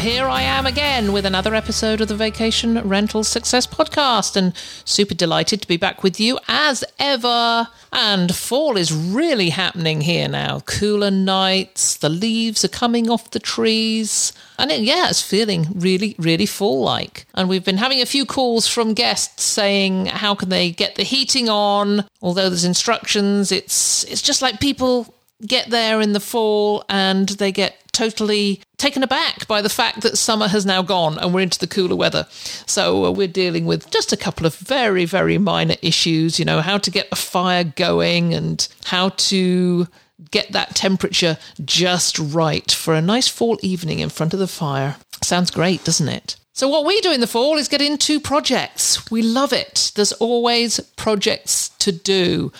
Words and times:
Here 0.00 0.28
I 0.28 0.40
am 0.40 0.64
again 0.64 1.12
with 1.12 1.26
another 1.26 1.54
episode 1.54 2.00
of 2.00 2.08
the 2.08 2.16
Vacation 2.16 2.80
Rental 2.88 3.22
Success 3.22 3.66
Podcast, 3.66 4.34
and 4.34 4.56
super 4.86 5.14
delighted 5.14 5.60
to 5.60 5.68
be 5.68 5.76
back 5.76 6.02
with 6.02 6.18
you 6.18 6.38
as 6.48 6.82
ever. 6.98 7.68
And 7.92 8.34
fall 8.34 8.78
is 8.78 8.94
really 8.94 9.50
happening 9.50 10.00
here 10.00 10.26
now. 10.26 10.60
Cooler 10.60 11.10
nights, 11.10 11.98
the 11.98 12.08
leaves 12.08 12.64
are 12.64 12.68
coming 12.68 13.10
off 13.10 13.32
the 13.32 13.38
trees, 13.38 14.32
and 14.58 14.70
it, 14.70 14.80
yeah, 14.80 15.10
it's 15.10 15.20
feeling 15.20 15.66
really, 15.74 16.14
really 16.18 16.46
fall 16.46 16.82
like. 16.82 17.26
And 17.34 17.50
we've 17.50 17.64
been 17.64 17.76
having 17.76 18.00
a 18.00 18.06
few 18.06 18.24
calls 18.24 18.66
from 18.66 18.94
guests 18.94 19.44
saying 19.44 20.06
how 20.06 20.34
can 20.34 20.48
they 20.48 20.70
get 20.70 20.94
the 20.94 21.02
heating 21.02 21.50
on. 21.50 22.06
Although 22.22 22.48
there's 22.48 22.64
instructions, 22.64 23.52
it's 23.52 24.04
it's 24.04 24.22
just 24.22 24.40
like 24.40 24.60
people 24.60 25.14
get 25.46 25.68
there 25.70 26.00
in 26.00 26.12
the 26.12 26.20
fall 26.20 26.84
and 26.88 27.28
they 27.28 27.52
get 27.52 27.76
totally 27.92 28.60
taken 28.80 29.02
aback 29.02 29.46
by 29.46 29.62
the 29.62 29.68
fact 29.68 30.00
that 30.00 30.18
summer 30.18 30.48
has 30.48 30.66
now 30.66 30.82
gone 30.82 31.18
and 31.18 31.32
we're 31.32 31.40
into 31.40 31.58
the 31.58 31.66
cooler 31.66 31.94
weather. 31.94 32.26
So 32.30 33.04
uh, 33.04 33.10
we're 33.10 33.28
dealing 33.28 33.66
with 33.66 33.90
just 33.90 34.12
a 34.12 34.16
couple 34.16 34.46
of 34.46 34.56
very, 34.56 35.04
very 35.04 35.38
minor 35.38 35.76
issues, 35.82 36.38
you 36.38 36.44
know, 36.44 36.60
how 36.60 36.78
to 36.78 36.90
get 36.90 37.08
a 37.12 37.16
fire 37.16 37.64
going 37.64 38.34
and 38.34 38.66
how 38.84 39.10
to 39.10 39.86
get 40.30 40.52
that 40.52 40.74
temperature 40.74 41.38
just 41.64 42.18
right 42.18 42.70
for 42.70 42.94
a 42.94 43.02
nice 43.02 43.28
fall 43.28 43.58
evening 43.62 44.00
in 44.00 44.08
front 44.08 44.32
of 44.32 44.40
the 44.40 44.48
fire. 44.48 44.96
Sounds 45.22 45.50
great, 45.50 45.84
doesn't 45.84 46.08
it? 46.08 46.36
So, 46.52 46.68
what 46.68 46.84
we 46.84 47.00
do 47.00 47.12
in 47.12 47.20
the 47.20 47.26
fall 47.26 47.56
is 47.56 47.68
get 47.68 47.80
into 47.80 48.20
projects. 48.20 49.10
We 49.10 49.22
love 49.22 49.52
it. 49.52 49.92
There's 49.94 50.12
always 50.12 50.80
projects 50.96 51.70
to 51.78 51.92
do 51.92 52.52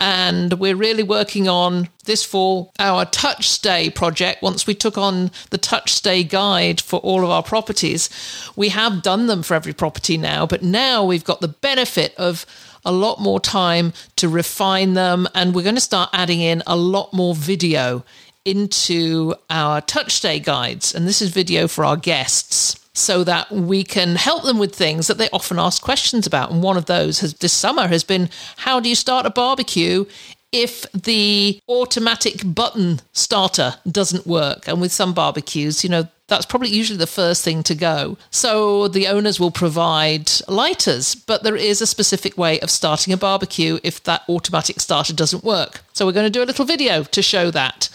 and 0.00 0.54
we're 0.54 0.76
really 0.76 1.02
working 1.02 1.48
on 1.48 1.88
this 2.04 2.24
fall 2.24 2.72
our 2.78 3.04
touch 3.04 3.48
stay 3.48 3.90
project. 3.90 4.42
Once 4.42 4.66
we 4.66 4.74
took 4.74 4.96
on 4.96 5.30
the 5.50 5.58
touch 5.58 5.92
stay 5.92 6.22
guide 6.22 6.80
for 6.80 7.00
all 7.00 7.24
of 7.24 7.30
our 7.30 7.42
properties 7.42 8.08
we 8.56 8.68
have 8.68 9.02
done 9.02 9.26
them 9.26 9.42
for 9.42 9.54
every 9.54 9.72
property 9.72 10.16
now 10.16 10.46
but 10.46 10.62
now 10.62 11.04
we've 11.04 11.24
got 11.24 11.40
the 11.40 11.48
benefit 11.48 12.14
of 12.16 12.46
a 12.84 12.92
lot 12.92 13.20
more 13.20 13.40
time 13.40 13.92
to 14.16 14.28
refine 14.28 14.94
them 14.94 15.26
and 15.34 15.54
we're 15.54 15.62
going 15.62 15.74
to 15.74 15.80
start 15.80 16.10
adding 16.12 16.40
in 16.40 16.62
a 16.66 16.76
lot 16.76 17.12
more 17.12 17.34
video 17.34 18.04
into 18.44 19.34
our 19.50 19.80
touch 19.82 20.12
stay 20.12 20.40
guides. 20.40 20.94
And 20.94 21.06
this 21.06 21.20
is 21.20 21.30
video 21.30 21.68
for 21.68 21.84
our 21.84 21.96
guests 21.96 22.87
so 22.98 23.24
that 23.24 23.50
we 23.50 23.84
can 23.84 24.16
help 24.16 24.44
them 24.44 24.58
with 24.58 24.74
things 24.74 25.06
that 25.06 25.18
they 25.18 25.28
often 25.30 25.58
ask 25.58 25.82
questions 25.82 26.26
about. 26.26 26.50
And 26.50 26.62
one 26.62 26.76
of 26.76 26.86
those 26.86 27.20
has 27.20 27.34
this 27.34 27.52
summer 27.52 27.88
has 27.88 28.04
been 28.04 28.30
how 28.56 28.80
do 28.80 28.88
you 28.88 28.94
start 28.94 29.26
a 29.26 29.30
barbecue 29.30 30.04
if 30.50 30.90
the 30.92 31.60
automatic 31.68 32.40
button 32.44 33.00
starter 33.12 33.74
doesn't 33.90 34.26
work? 34.26 34.66
And 34.66 34.80
with 34.80 34.92
some 34.92 35.12
barbecues, 35.14 35.84
you 35.84 35.90
know, 35.90 36.08
that's 36.28 36.46
probably 36.46 36.68
usually 36.68 36.98
the 36.98 37.06
first 37.06 37.42
thing 37.42 37.62
to 37.64 37.74
go. 37.74 38.18
So 38.30 38.86
the 38.88 39.08
owners 39.08 39.40
will 39.40 39.50
provide 39.50 40.30
lighters, 40.46 41.14
but 41.14 41.42
there 41.42 41.56
is 41.56 41.80
a 41.80 41.86
specific 41.86 42.36
way 42.36 42.60
of 42.60 42.70
starting 42.70 43.14
a 43.14 43.16
barbecue 43.16 43.78
if 43.82 44.02
that 44.04 44.22
automatic 44.28 44.80
starter 44.80 45.14
doesn't 45.14 45.42
work. 45.42 45.80
So 45.94 46.04
we're 46.04 46.12
going 46.12 46.26
to 46.26 46.38
do 46.38 46.42
a 46.42 46.44
little 46.44 46.66
video 46.66 47.02
to 47.02 47.22
show 47.22 47.50
that. 47.52 47.88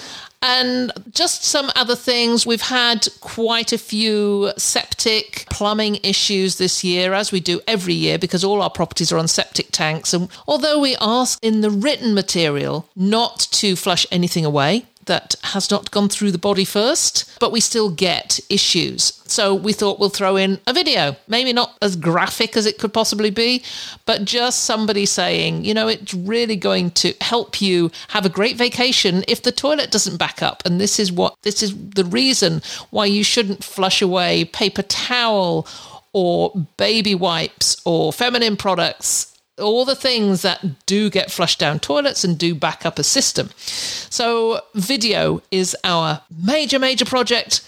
And 0.45 0.91
just 1.09 1.45
some 1.45 1.71
other 1.73 1.95
things. 1.95 2.45
We've 2.45 2.61
had 2.61 3.07
quite 3.21 3.71
a 3.71 3.77
few 3.77 4.51
septic 4.57 5.45
plumbing 5.49 5.99
issues 6.03 6.57
this 6.57 6.83
year, 6.83 7.13
as 7.13 7.31
we 7.31 7.39
do 7.39 7.61
every 7.65 7.93
year, 7.93 8.19
because 8.19 8.43
all 8.43 8.61
our 8.61 8.69
properties 8.69 9.13
are 9.13 9.17
on 9.17 9.29
septic 9.29 9.71
tanks. 9.71 10.13
And 10.13 10.27
although 10.45 10.79
we 10.79 10.97
ask 10.99 11.39
in 11.41 11.61
the 11.61 11.69
written 11.69 12.13
material 12.13 12.89
not 12.93 13.39
to 13.51 13.77
flush 13.77 14.05
anything 14.11 14.43
away, 14.43 14.85
that 15.05 15.35
has 15.43 15.69
not 15.69 15.91
gone 15.91 16.09
through 16.09 16.31
the 16.31 16.37
body 16.37 16.65
first, 16.65 17.39
but 17.39 17.51
we 17.51 17.59
still 17.59 17.89
get 17.89 18.39
issues. 18.49 19.21
So 19.25 19.55
we 19.55 19.73
thought 19.73 19.99
we'll 19.99 20.09
throw 20.09 20.35
in 20.35 20.59
a 20.67 20.73
video, 20.73 21.15
maybe 21.27 21.53
not 21.53 21.75
as 21.81 21.95
graphic 21.95 22.55
as 22.55 22.65
it 22.65 22.77
could 22.77 22.93
possibly 22.93 23.29
be, 23.29 23.63
but 24.05 24.25
just 24.25 24.63
somebody 24.63 25.05
saying, 25.05 25.65
you 25.65 25.73
know, 25.73 25.87
it's 25.87 26.13
really 26.13 26.55
going 26.55 26.91
to 26.91 27.13
help 27.21 27.61
you 27.61 27.91
have 28.09 28.25
a 28.25 28.29
great 28.29 28.57
vacation 28.57 29.23
if 29.27 29.41
the 29.41 29.51
toilet 29.51 29.91
doesn't 29.91 30.17
back 30.17 30.41
up. 30.41 30.63
And 30.65 30.79
this 30.79 30.99
is 30.99 31.11
what, 31.11 31.35
this 31.41 31.63
is 31.63 31.75
the 31.91 32.05
reason 32.05 32.61
why 32.91 33.05
you 33.05 33.23
shouldn't 33.23 33.63
flush 33.63 34.01
away 34.01 34.45
paper 34.45 34.83
towel 34.83 35.67
or 36.13 36.53
baby 36.77 37.15
wipes 37.15 37.81
or 37.85 38.13
feminine 38.13 38.55
products 38.55 39.32
all 39.59 39.85
the 39.85 39.95
things 39.95 40.41
that 40.41 40.85
do 40.85 41.09
get 41.09 41.31
flushed 41.31 41.59
down 41.59 41.79
toilets 41.79 42.23
and 42.23 42.37
do 42.37 42.55
back 42.55 42.85
up 42.85 42.97
a 42.97 43.03
system. 43.03 43.49
So, 43.57 44.61
video 44.73 45.41
is 45.51 45.75
our 45.83 46.21
major, 46.43 46.79
major 46.79 47.05
project 47.05 47.61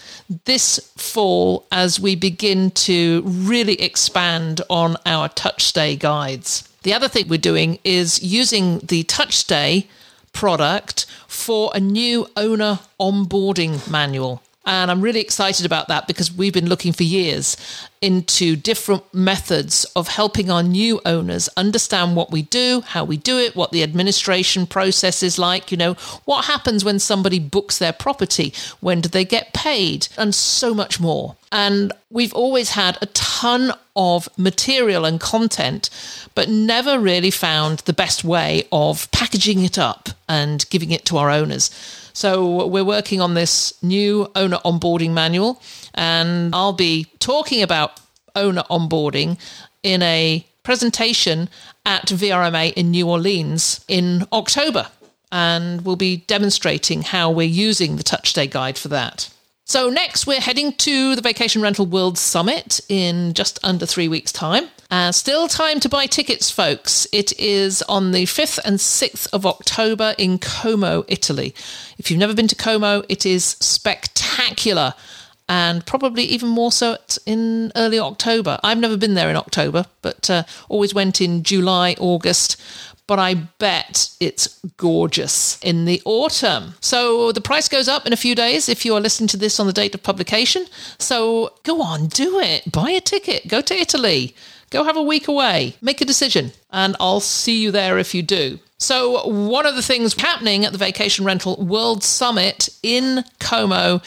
this 0.44 0.92
fall 0.96 1.66
as 1.70 2.00
we 2.00 2.16
begin 2.16 2.70
to 2.72 3.22
really 3.24 3.80
expand 3.80 4.60
on 4.68 4.96
our 5.06 5.28
touch 5.28 5.64
stay 5.64 5.96
guides. 5.96 6.68
The 6.82 6.94
other 6.94 7.08
thing 7.08 7.28
we're 7.28 7.38
doing 7.38 7.78
is 7.84 8.22
using 8.22 8.78
the 8.78 9.04
touch 9.04 9.34
stay 9.34 9.86
product 10.32 11.06
for 11.28 11.70
a 11.74 11.80
new 11.80 12.26
owner 12.36 12.80
onboarding 13.00 13.88
manual. 13.90 14.42
And 14.66 14.90
I'm 14.90 15.00
really 15.00 15.20
excited 15.20 15.64
about 15.64 15.86
that 15.88 16.08
because 16.08 16.32
we've 16.32 16.52
been 16.52 16.68
looking 16.68 16.92
for 16.92 17.04
years 17.04 17.56
into 18.02 18.56
different 18.56 19.14
methods 19.14 19.84
of 19.96 20.08
helping 20.08 20.50
our 20.50 20.62
new 20.62 21.00
owners 21.06 21.48
understand 21.56 22.16
what 22.16 22.32
we 22.32 22.42
do, 22.42 22.82
how 22.84 23.04
we 23.04 23.16
do 23.16 23.38
it, 23.38 23.54
what 23.54 23.70
the 23.70 23.82
administration 23.82 24.66
process 24.66 25.22
is 25.22 25.38
like, 25.38 25.70
you 25.70 25.76
know, 25.76 25.94
what 26.24 26.44
happens 26.46 26.84
when 26.84 26.98
somebody 26.98 27.38
books 27.38 27.78
their 27.78 27.92
property, 27.92 28.52
when 28.80 29.00
do 29.00 29.08
they 29.08 29.24
get 29.24 29.52
paid, 29.54 30.08
and 30.18 30.34
so 30.34 30.74
much 30.74 30.98
more. 31.00 31.36
And 31.52 31.92
we've 32.10 32.34
always 32.34 32.70
had 32.70 32.98
a 33.00 33.06
ton 33.06 33.72
of 33.94 34.28
material 34.36 35.04
and 35.04 35.20
content, 35.20 35.90
but 36.34 36.48
never 36.48 36.98
really 36.98 37.30
found 37.30 37.80
the 37.80 37.92
best 37.92 38.24
way 38.24 38.66
of 38.72 39.10
packaging 39.12 39.64
it 39.64 39.78
up 39.78 40.08
and 40.28 40.68
giving 40.70 40.90
it 40.90 41.04
to 41.06 41.16
our 41.18 41.30
owners. 41.30 41.70
So 42.16 42.66
we're 42.66 42.82
working 42.82 43.20
on 43.20 43.34
this 43.34 43.74
new 43.82 44.26
owner 44.34 44.56
onboarding 44.64 45.10
manual, 45.10 45.60
and 45.92 46.54
I'll 46.54 46.72
be 46.72 47.08
talking 47.18 47.62
about 47.62 48.00
owner 48.34 48.62
onboarding 48.70 49.38
in 49.82 50.00
a 50.00 50.46
presentation 50.62 51.50
at 51.84 52.06
VRMA 52.06 52.72
in 52.72 52.90
New 52.90 53.06
Orleans 53.06 53.84
in 53.86 54.26
October. 54.32 54.88
And 55.30 55.84
we'll 55.84 55.96
be 55.96 56.16
demonstrating 56.16 57.02
how 57.02 57.30
we're 57.30 57.46
using 57.46 57.96
the 57.96 58.02
Touch 58.02 58.30
Stay 58.30 58.46
Guide 58.46 58.78
for 58.78 58.88
that. 58.88 59.28
So, 59.66 59.90
next, 59.90 60.26
we're 60.26 60.40
heading 60.40 60.72
to 60.72 61.16
the 61.16 61.20
Vacation 61.20 61.60
Rental 61.60 61.84
World 61.84 62.16
Summit 62.16 62.80
in 62.88 63.34
just 63.34 63.58
under 63.62 63.84
three 63.84 64.08
weeks' 64.08 64.32
time. 64.32 64.70
Uh, 64.90 65.10
still 65.10 65.48
time 65.48 65.80
to 65.80 65.88
buy 65.88 66.06
tickets, 66.06 66.50
folks. 66.50 67.06
It 67.12 67.38
is 67.38 67.82
on 67.82 68.12
the 68.12 68.24
5th 68.24 68.58
and 68.64 68.78
6th 68.78 69.28
of 69.32 69.44
October 69.44 70.14
in 70.16 70.38
Como, 70.38 71.04
Italy. 71.08 71.54
If 71.98 72.10
you've 72.10 72.20
never 72.20 72.34
been 72.34 72.48
to 72.48 72.56
Como, 72.56 73.02
it 73.08 73.26
is 73.26 73.44
spectacular 73.44 74.94
and 75.48 75.86
probably 75.86 76.24
even 76.24 76.48
more 76.48 76.72
so 76.72 76.96
in 77.24 77.72
early 77.76 77.98
October. 77.98 78.58
I've 78.62 78.78
never 78.78 78.96
been 78.96 79.14
there 79.14 79.30
in 79.30 79.36
October, 79.36 79.86
but 80.02 80.28
uh, 80.28 80.42
always 80.68 80.94
went 80.94 81.20
in 81.20 81.42
July, 81.42 81.94
August 81.98 82.56
but 83.06 83.18
I 83.18 83.34
bet 83.34 84.10
it's 84.18 84.58
gorgeous 84.76 85.62
in 85.62 85.84
the 85.84 86.02
autumn. 86.04 86.74
So 86.80 87.32
the 87.32 87.40
price 87.40 87.68
goes 87.68 87.88
up 87.88 88.06
in 88.06 88.12
a 88.12 88.16
few 88.16 88.34
days 88.34 88.68
if 88.68 88.84
you 88.84 88.94
are 88.94 89.00
listening 89.00 89.28
to 89.28 89.36
this 89.36 89.60
on 89.60 89.66
the 89.66 89.72
date 89.72 89.94
of 89.94 90.02
publication. 90.02 90.66
So 90.98 91.52
go 91.62 91.82
on, 91.82 92.06
do 92.06 92.40
it. 92.40 92.70
Buy 92.70 92.90
a 92.90 93.00
ticket, 93.00 93.46
go 93.46 93.60
to 93.60 93.74
Italy, 93.74 94.34
go 94.76 94.84
have 94.84 94.96
a 94.96 95.02
week 95.02 95.26
away, 95.26 95.74
make 95.80 96.00
a 96.00 96.04
decision, 96.04 96.52
and 96.70 96.96
I'll 97.00 97.20
see 97.20 97.62
you 97.62 97.70
there 97.70 97.98
if 97.98 98.14
you 98.14 98.22
do. 98.22 98.58
So, 98.78 99.26
one 99.26 99.64
of 99.64 99.74
the 99.74 99.82
things 99.82 100.12
happening 100.12 100.66
at 100.66 100.72
the 100.72 100.78
Vacation 100.78 101.24
Rental 101.24 101.56
World 101.56 102.04
Summit 102.04 102.68
in 102.82 103.24
Como 103.40 104.02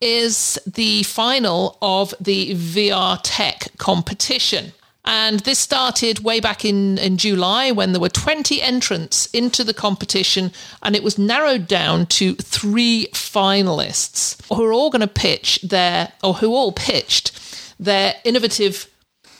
is 0.00 0.58
the 0.66 1.02
final 1.02 1.76
of 1.82 2.14
the 2.18 2.54
VR 2.54 3.20
Tech 3.22 3.68
competition. 3.76 4.72
And 5.04 5.40
this 5.40 5.58
started 5.58 6.20
way 6.20 6.40
back 6.40 6.64
in, 6.64 6.96
in 6.96 7.18
July 7.18 7.70
when 7.70 7.92
there 7.92 8.00
were 8.00 8.08
20 8.08 8.62
entrants 8.62 9.26
into 9.34 9.62
the 9.62 9.74
competition, 9.74 10.52
and 10.82 10.96
it 10.96 11.02
was 11.02 11.18
narrowed 11.18 11.68
down 11.68 12.06
to 12.06 12.34
three 12.36 13.08
finalists 13.12 14.40
who 14.48 14.64
are 14.64 14.72
all 14.72 14.88
going 14.88 15.00
to 15.00 15.06
pitch 15.06 15.60
their, 15.62 16.12
or 16.22 16.32
who 16.32 16.54
all 16.54 16.72
pitched 16.72 17.38
their 17.78 18.14
innovative 18.24 18.88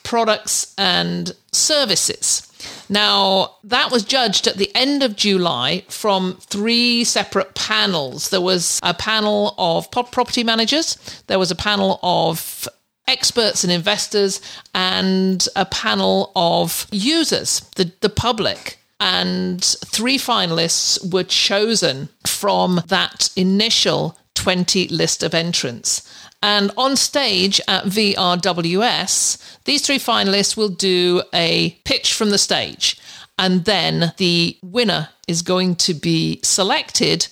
products 0.04 0.74
and 0.78 1.34
services. 1.52 2.50
Now, 2.88 3.56
that 3.64 3.90
was 3.90 4.04
judged 4.04 4.46
at 4.46 4.56
the 4.56 4.70
end 4.74 5.02
of 5.02 5.16
July 5.16 5.84
from 5.88 6.36
three 6.40 7.04
separate 7.04 7.54
panels. 7.54 8.28
There 8.28 8.40
was 8.40 8.78
a 8.82 8.94
panel 8.94 9.54
of 9.58 9.90
property 9.90 10.44
managers, 10.44 10.96
there 11.26 11.38
was 11.38 11.50
a 11.50 11.56
panel 11.56 11.98
of 12.02 12.68
experts 13.06 13.64
and 13.64 13.72
investors, 13.72 14.40
and 14.74 15.46
a 15.56 15.66
panel 15.66 16.32
of 16.36 16.86
users, 16.90 17.60
the, 17.76 17.92
the 18.00 18.08
public. 18.08 18.78
And 19.00 19.62
three 19.62 20.16
finalists 20.16 21.12
were 21.12 21.24
chosen 21.24 22.08
from 22.24 22.80
that 22.86 23.28
initial 23.36 24.16
20 24.34 24.88
list 24.88 25.22
of 25.22 25.34
entrants. 25.34 26.08
And 26.44 26.72
on 26.76 26.94
stage 26.96 27.58
at 27.68 27.84
VRWS, 27.84 29.62
these 29.64 29.80
three 29.80 29.98
finalists 29.98 30.58
will 30.58 30.68
do 30.68 31.22
a 31.32 31.70
pitch 31.84 32.12
from 32.12 32.28
the 32.28 32.36
stage. 32.36 33.00
And 33.38 33.64
then 33.64 34.12
the 34.18 34.58
winner 34.62 35.08
is 35.26 35.40
going 35.40 35.76
to 35.76 35.94
be 35.94 36.40
selected 36.42 37.28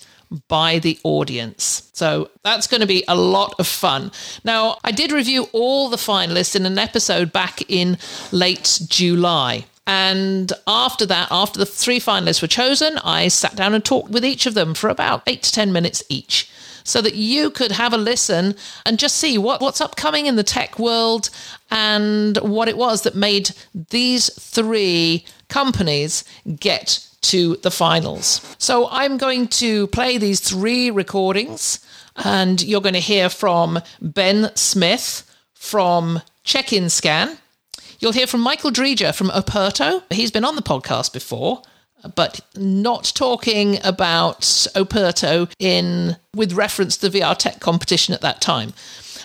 by 0.47 0.79
the 0.79 0.99
audience. 1.03 1.91
So 1.93 2.31
that's 2.43 2.65
going 2.65 2.81
to 2.81 2.87
be 2.87 3.03
a 3.07 3.15
lot 3.15 3.53
of 3.59 3.67
fun. 3.67 4.11
Now, 4.43 4.79
I 4.83 4.89
did 4.89 5.11
review 5.11 5.47
all 5.53 5.89
the 5.89 5.97
finalists 5.97 6.55
in 6.55 6.65
an 6.65 6.79
episode 6.79 7.31
back 7.31 7.61
in 7.69 7.99
late 8.31 8.81
July. 8.87 9.65
And 9.85 10.51
after 10.65 11.05
that, 11.05 11.27
after 11.29 11.59
the 11.59 11.67
three 11.67 11.99
finalists 11.99 12.41
were 12.41 12.47
chosen, 12.47 12.97
I 13.03 13.27
sat 13.27 13.55
down 13.55 13.75
and 13.75 13.85
talked 13.85 14.09
with 14.09 14.25
each 14.25 14.47
of 14.47 14.55
them 14.55 14.73
for 14.73 14.89
about 14.89 15.21
eight 15.27 15.43
to 15.43 15.51
10 15.51 15.71
minutes 15.71 16.01
each 16.09 16.49
so 16.83 17.01
that 17.01 17.15
you 17.15 17.49
could 17.49 17.71
have 17.71 17.93
a 17.93 17.97
listen 17.97 18.55
and 18.85 18.99
just 18.99 19.17
see 19.17 19.37
what, 19.37 19.61
what's 19.61 19.81
upcoming 19.81 20.25
in 20.25 20.35
the 20.35 20.43
tech 20.43 20.79
world 20.79 21.29
and 21.71 22.37
what 22.37 22.67
it 22.67 22.77
was 22.77 23.01
that 23.03 23.15
made 23.15 23.51
these 23.89 24.29
three 24.39 25.25
companies 25.49 26.23
get 26.59 27.07
to 27.21 27.55
the 27.57 27.71
finals. 27.71 28.55
So 28.57 28.87
I'm 28.91 29.17
going 29.17 29.47
to 29.47 29.87
play 29.87 30.17
these 30.17 30.39
three 30.39 30.91
recordings, 30.91 31.79
and 32.17 32.61
you're 32.61 32.81
going 32.81 32.93
to 32.93 32.99
hear 32.99 33.29
from 33.29 33.79
Ben 34.01 34.51
Smith 34.55 35.29
from 35.53 36.21
Check 36.43 36.73
In 36.73 36.89
Scan. 36.89 37.37
You'll 37.99 38.11
hear 38.11 38.27
from 38.27 38.41
Michael 38.41 38.71
Dreger 38.71 39.15
from 39.15 39.29
Operto. 39.29 40.03
He's 40.11 40.31
been 40.31 40.43
on 40.43 40.57
the 40.57 40.61
podcast 40.61 41.13
before 41.13 41.61
but 42.15 42.41
not 42.55 43.11
talking 43.15 43.79
about 43.83 44.41
Operto 44.75 45.51
in 45.59 46.17
with 46.35 46.53
reference 46.53 46.97
to 46.97 47.09
the 47.09 47.19
VR 47.19 47.37
Tech 47.37 47.59
competition 47.59 48.13
at 48.13 48.21
that 48.21 48.41
time. 48.41 48.73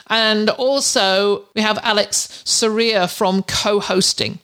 And 0.09 0.51
also 0.51 1.45
we 1.55 1.61
have 1.61 1.79
Alex 1.83 2.43
Soria 2.45 3.09
from 3.09 3.43
co-hosting. 3.43 4.41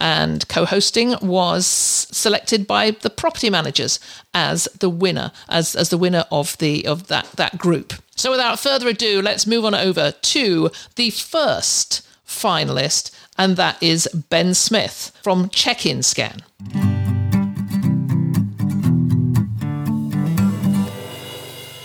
And 0.00 0.46
co-hosting 0.48 1.16
was 1.20 1.66
selected 1.66 2.68
by 2.68 2.92
the 2.92 3.10
property 3.10 3.50
managers 3.50 3.98
as 4.32 4.68
the 4.78 4.88
winner, 4.88 5.32
as, 5.48 5.74
as 5.74 5.88
the 5.88 5.98
winner 5.98 6.24
of 6.30 6.56
the 6.58 6.86
of 6.86 7.08
that, 7.08 7.28
that 7.32 7.58
group. 7.58 7.94
So 8.14 8.30
without 8.30 8.60
further 8.60 8.88
ado, 8.88 9.20
let's 9.20 9.46
move 9.46 9.64
on 9.64 9.74
over 9.74 10.12
to 10.12 10.70
the 10.94 11.10
first 11.10 12.06
finalist, 12.24 13.10
and 13.36 13.56
that 13.56 13.82
is 13.82 14.08
Ben 14.28 14.54
Smith 14.54 15.10
from 15.22 15.48
Check 15.48 15.84
In 15.84 16.02
Scan. 16.02 16.44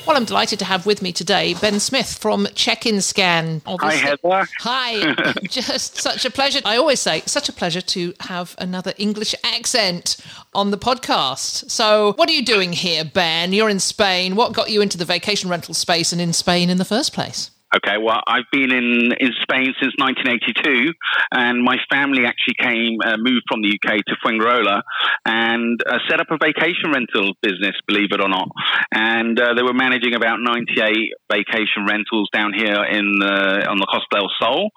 Well, 0.06 0.18
I'm 0.18 0.26
delighted 0.26 0.60
to 0.60 0.66
have 0.66 0.86
with 0.86 1.02
me 1.02 1.14
today 1.14 1.54
Ben 1.54 1.80
Smith 1.80 2.18
from 2.18 2.48
Check 2.56 2.86
In 2.86 3.02
Scan. 3.02 3.62
Obviously. 3.66 4.00
Hi, 4.00 4.08
Heather. 4.10 4.50
Hi. 4.60 5.34
Just 5.44 5.96
such 5.96 6.26
a 6.26 6.30
pleasure. 6.30 6.60
I 6.66 6.76
always 6.76 7.00
say, 7.00 7.22
such 7.26 7.48
a 7.48 7.54
pleasure 7.54 7.80
to 7.80 8.14
have 8.20 8.54
another 8.58 8.94
English 8.98 9.34
accent 9.46 10.18
on 10.54 10.72
the 10.72 10.78
podcast. 10.78 11.72
So, 11.72 12.14
what 12.18 12.28
are 12.28 12.34
you 12.34 12.44
doing 12.44 12.74
here, 12.74 13.06
Ben? 13.06 13.54
You're 13.54 13.70
in 13.70 13.80
Spain. 13.80 14.36
What 14.36 14.52
got 14.52 14.70
you 14.70 14.82
into 14.82 14.98
the 14.98 15.06
vacation 15.06 15.50
rental 15.50 15.74
space 15.74 16.12
and 16.12 16.20
in 16.20 16.34
Spain 16.34 16.70
in 16.70 16.78
the 16.78 16.86
first 16.86 17.14
place? 17.14 17.50
Okay, 17.76 17.98
well, 17.98 18.22
I've 18.28 18.46
been 18.52 18.72
in, 18.72 19.10
in 19.20 19.32
Spain 19.42 19.74
since 19.82 19.94
1982, 19.98 20.94
and 21.34 21.64
my 21.64 21.78
family 21.90 22.22
actually 22.26 22.54
came, 22.62 23.00
uh, 23.04 23.18
moved 23.18 23.50
from 23.50 23.62
the 23.64 23.74
UK 23.74 23.98
to 24.06 24.14
Fuengirola 24.22 24.84
and 25.26 25.82
uh, 25.82 25.98
set 26.08 26.20
up 26.22 26.28
a 26.30 26.38
vacation 26.38 26.94
rental 26.94 27.34
business, 27.42 27.74
believe 27.88 28.12
it 28.12 28.22
or 28.22 28.30
not. 28.30 28.48
And 28.94 29.40
uh, 29.40 29.56
they 29.56 29.64
were 29.64 29.74
managing 29.74 30.14
about 30.14 30.38
98 30.40 30.94
vacation 31.32 31.90
rentals 31.90 32.30
down 32.32 32.54
here 32.54 32.86
in 32.86 33.18
the, 33.18 33.66
on 33.68 33.78
the 33.82 33.88
Costa 33.90 34.22
del 34.22 34.30
Sol. 34.40 34.70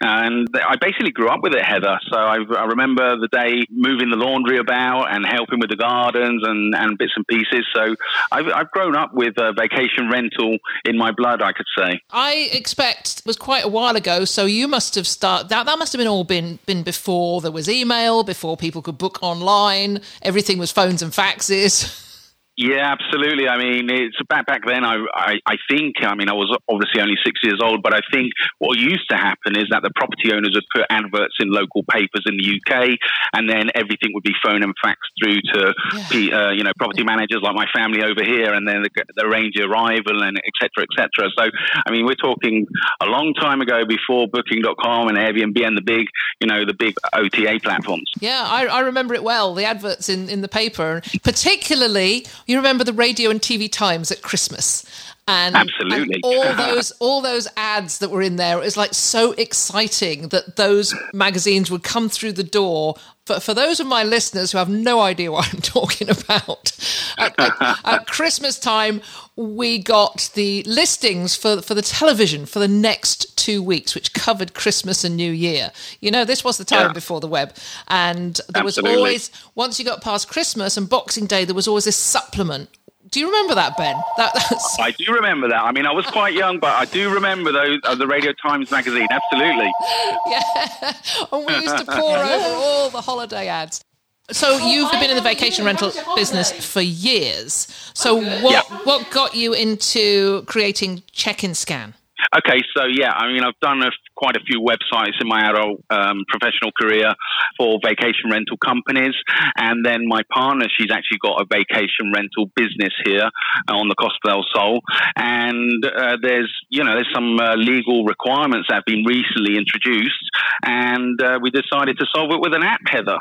And 0.00 0.48
I 0.54 0.76
basically 0.76 1.10
grew 1.10 1.28
up 1.28 1.42
with 1.42 1.54
it, 1.54 1.64
Heather. 1.64 1.98
So 2.10 2.18
I, 2.18 2.38
I 2.56 2.64
remember 2.64 3.16
the 3.18 3.28
day 3.28 3.64
moving 3.70 4.10
the 4.10 4.16
laundry 4.16 4.58
about 4.58 5.12
and 5.12 5.24
helping 5.24 5.60
with 5.60 5.70
the 5.70 5.76
gardens 5.76 6.42
and, 6.46 6.74
and 6.74 6.98
bits 6.98 7.12
and 7.16 7.26
pieces. 7.26 7.66
So 7.74 7.94
I've, 8.30 8.48
I've 8.48 8.70
grown 8.70 8.96
up 8.96 9.14
with 9.14 9.34
a 9.38 9.52
vacation 9.52 10.10
rental 10.10 10.58
in 10.84 10.96
my 10.96 11.12
blood, 11.12 11.42
I 11.42 11.52
could 11.52 11.66
say. 11.76 12.00
I 12.10 12.50
expect 12.52 13.22
was 13.24 13.36
quite 13.36 13.64
a 13.64 13.68
while 13.68 13.96
ago. 13.96 14.24
So 14.24 14.44
you 14.44 14.66
must 14.68 14.94
have 14.94 15.06
started 15.06 15.48
that. 15.50 15.66
That 15.66 15.78
must 15.78 15.92
have 15.92 15.98
been 15.98 16.08
all 16.08 16.24
been 16.24 16.58
been 16.66 16.82
before 16.82 17.40
there 17.40 17.52
was 17.52 17.68
email, 17.68 18.22
before 18.22 18.56
people 18.56 18.82
could 18.82 18.98
book 18.98 19.22
online. 19.22 20.00
Everything 20.22 20.58
was 20.58 20.72
phones 20.72 21.02
and 21.02 21.12
faxes. 21.12 21.98
Yeah, 22.56 22.92
absolutely. 22.92 23.48
I 23.48 23.56
mean, 23.56 23.88
it's 23.88 24.16
back 24.28 24.46
back 24.46 24.60
then. 24.66 24.84
I, 24.84 25.00
I, 25.14 25.34
I 25.46 25.56
think. 25.70 25.96
I 26.02 26.14
mean, 26.14 26.28
I 26.28 26.34
was 26.34 26.54
obviously 26.68 27.00
only 27.00 27.16
six 27.24 27.40
years 27.42 27.60
old, 27.62 27.82
but 27.82 27.94
I 27.94 28.00
think 28.12 28.32
what 28.58 28.78
used 28.78 29.08
to 29.08 29.16
happen 29.16 29.56
is 29.56 29.68
that 29.70 29.82
the 29.82 29.90
property 29.96 30.32
owners 30.34 30.52
would 30.54 30.68
put 30.74 30.84
adverts 30.90 31.36
in 31.40 31.48
local 31.48 31.82
papers 31.90 32.24
in 32.26 32.36
the 32.36 32.44
UK, 32.44 32.98
and 33.32 33.48
then 33.48 33.70
everything 33.74 34.12
would 34.12 34.22
be 34.22 34.34
phone 34.44 34.62
and 34.62 34.74
fax 34.84 35.00
through 35.18 35.40
to 35.54 35.72
yeah. 36.12 36.36
uh, 36.36 36.50
you 36.50 36.62
know 36.62 36.72
property 36.76 37.04
managers 37.04 37.40
like 37.42 37.54
my 37.54 37.66
family 37.74 38.04
over 38.04 38.22
here, 38.22 38.52
and 38.52 38.68
then 38.68 38.82
the, 38.82 38.90
the 39.16 39.24
arrange 39.24 39.56
arrival 39.56 40.22
and 40.22 40.36
etc. 40.36 40.84
etc. 40.84 41.30
So, 41.38 41.48
I 41.86 41.90
mean, 41.90 42.04
we're 42.04 42.20
talking 42.20 42.66
a 43.00 43.06
long 43.06 43.32
time 43.32 43.62
ago 43.62 43.86
before 43.86 44.28
Booking.com 44.28 45.08
and 45.08 45.16
Airbnb 45.16 45.56
and 45.66 45.76
the 45.76 45.82
big 45.82 46.06
you 46.38 46.46
know 46.46 46.66
the 46.66 46.74
big 46.74 46.96
OTA 47.14 47.60
platforms. 47.62 48.10
Yeah, 48.20 48.44
I, 48.44 48.66
I 48.66 48.80
remember 48.80 49.14
it 49.14 49.24
well. 49.24 49.54
The 49.54 49.64
adverts 49.64 50.10
in 50.10 50.28
in 50.28 50.42
the 50.42 50.48
paper, 50.48 51.00
particularly 51.22 52.26
you 52.46 52.56
remember 52.56 52.84
the 52.84 52.92
radio 52.92 53.30
and 53.30 53.40
TV 53.40 53.70
times 53.70 54.10
at 54.10 54.22
Christmas? 54.22 54.84
And, 55.28 55.54
Absolutely. 55.54 56.16
And 56.16 56.24
all 56.24 56.54
those 56.56 56.90
all 56.92 57.20
those 57.20 57.46
ads 57.56 57.98
that 57.98 58.10
were 58.10 58.22
in 58.22 58.36
there, 58.36 58.58
it 58.58 58.64
was 58.64 58.76
like 58.76 58.92
so 58.94 59.32
exciting 59.32 60.28
that 60.28 60.56
those 60.56 60.94
magazines 61.14 61.70
would 61.70 61.82
come 61.82 62.08
through 62.08 62.32
the 62.32 62.42
door. 62.42 62.96
For, 63.26 63.38
for 63.38 63.54
those 63.54 63.78
of 63.78 63.86
my 63.86 64.02
listeners 64.02 64.50
who 64.50 64.58
have 64.58 64.68
no 64.68 65.00
idea 65.00 65.30
what 65.30 65.54
I'm 65.54 65.60
talking 65.62 66.10
about, 66.10 66.72
at, 67.18 67.38
at, 67.38 67.78
at 67.84 68.06
Christmas 68.08 68.58
time, 68.58 69.00
we 69.36 69.78
got 69.78 70.30
the 70.34 70.64
listings 70.64 71.36
for 71.36 71.62
for 71.62 71.74
the 71.74 71.82
television 71.82 72.44
for 72.44 72.58
the 72.58 72.68
next 72.68 73.31
two 73.42 73.62
weeks, 73.62 73.94
which 73.94 74.12
covered 74.12 74.54
Christmas 74.54 75.04
and 75.04 75.16
New 75.16 75.32
Year. 75.32 75.72
You 76.00 76.10
know, 76.10 76.24
this 76.24 76.44
was 76.44 76.58
the 76.58 76.64
time 76.64 76.88
yeah. 76.88 76.92
before 76.92 77.20
the 77.20 77.28
web, 77.28 77.54
and 77.88 78.40
there 78.48 78.62
Absolutely. 78.62 78.90
was 78.90 78.98
always 78.98 79.30
once 79.54 79.78
you 79.78 79.84
got 79.84 80.02
past 80.02 80.28
Christmas 80.28 80.76
and 80.76 80.88
Boxing 80.88 81.26
Day, 81.26 81.44
there 81.44 81.54
was 81.54 81.68
always 81.68 81.84
this 81.84 81.96
supplement 81.96 82.68
do 83.12 83.20
you 83.20 83.26
remember 83.26 83.54
that, 83.54 83.76
Ben? 83.76 83.94
That, 84.16 84.32
that's... 84.50 84.78
I 84.80 84.90
do 84.90 85.12
remember 85.12 85.46
that. 85.48 85.62
I 85.62 85.70
mean, 85.70 85.86
I 85.86 85.92
was 85.92 86.06
quite 86.06 86.34
young, 86.34 86.58
but 86.58 86.70
I 86.70 86.86
do 86.86 87.12
remember 87.12 87.52
those 87.52 87.80
uh, 87.84 87.94
the 87.94 88.06
Radio 88.06 88.32
Times 88.32 88.70
magazine. 88.70 89.06
Absolutely. 89.10 89.70
Yeah, 90.26 90.94
and 91.32 91.46
we 91.46 91.54
used 91.56 91.76
to 91.78 91.84
pour 91.84 92.16
over 92.16 92.54
all 92.54 92.90
the 92.90 93.00
holiday 93.00 93.48
ads. 93.48 93.84
So 94.30 94.56
you've 94.56 94.90
been 94.92 95.10
in 95.10 95.16
the 95.16 95.22
vacation 95.22 95.64
rental 95.64 95.92
business 96.16 96.52
for 96.52 96.80
years. 96.80 97.66
So 97.92 98.14
what 98.14 98.66
yeah. 98.70 98.78
what 98.84 99.10
got 99.10 99.34
you 99.34 99.52
into 99.52 100.42
creating 100.46 101.02
Check 101.12 101.44
In 101.44 101.54
Scan? 101.54 101.94
Okay, 102.36 102.60
so 102.76 102.84
yeah, 102.86 103.12
I 103.12 103.32
mean, 103.32 103.42
I've 103.42 103.58
done 103.60 103.82
a, 103.82 103.90
quite 104.14 104.36
a 104.36 104.40
few 104.40 104.60
websites 104.60 105.20
in 105.20 105.28
my 105.28 105.48
adult 105.50 105.80
um, 105.90 106.24
professional 106.28 106.72
career 106.80 107.12
for 107.58 107.78
vacation 107.84 108.30
rental 108.30 108.56
companies, 108.56 109.14
and 109.56 109.84
then 109.84 110.06
my 110.06 110.22
partner, 110.32 110.66
she's 110.76 110.90
actually 110.90 111.18
got 111.18 111.40
a 111.40 111.46
vacation 111.50 112.12
rental 112.14 112.50
business 112.56 112.94
here 113.04 113.28
on 113.68 113.88
the 113.88 113.94
Costa 113.94 114.18
del 114.24 114.44
Sol, 114.54 114.80
and 115.16 115.84
uh, 115.84 116.16
there's 116.22 116.52
you 116.70 116.84
know 116.84 116.94
there's 116.94 117.10
some 117.14 117.38
uh, 117.38 117.54
legal 117.56 118.04
requirements 118.04 118.68
that 118.68 118.76
have 118.76 118.86
been 118.86 119.04
recently 119.04 119.56
introduced, 119.56 120.24
and 120.64 121.20
uh, 121.20 121.38
we 121.42 121.50
decided 121.50 121.98
to 121.98 122.06
solve 122.14 122.30
it 122.32 122.40
with 122.40 122.54
an 122.54 122.62
app, 122.62 122.80
Heather. 122.86 123.18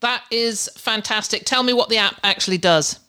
That 0.00 0.24
is 0.30 0.68
fantastic. 0.76 1.44
Tell 1.44 1.62
me 1.62 1.72
what 1.72 1.88
the 1.88 1.98
app 1.98 2.20
actually 2.22 2.58
does. 2.58 3.00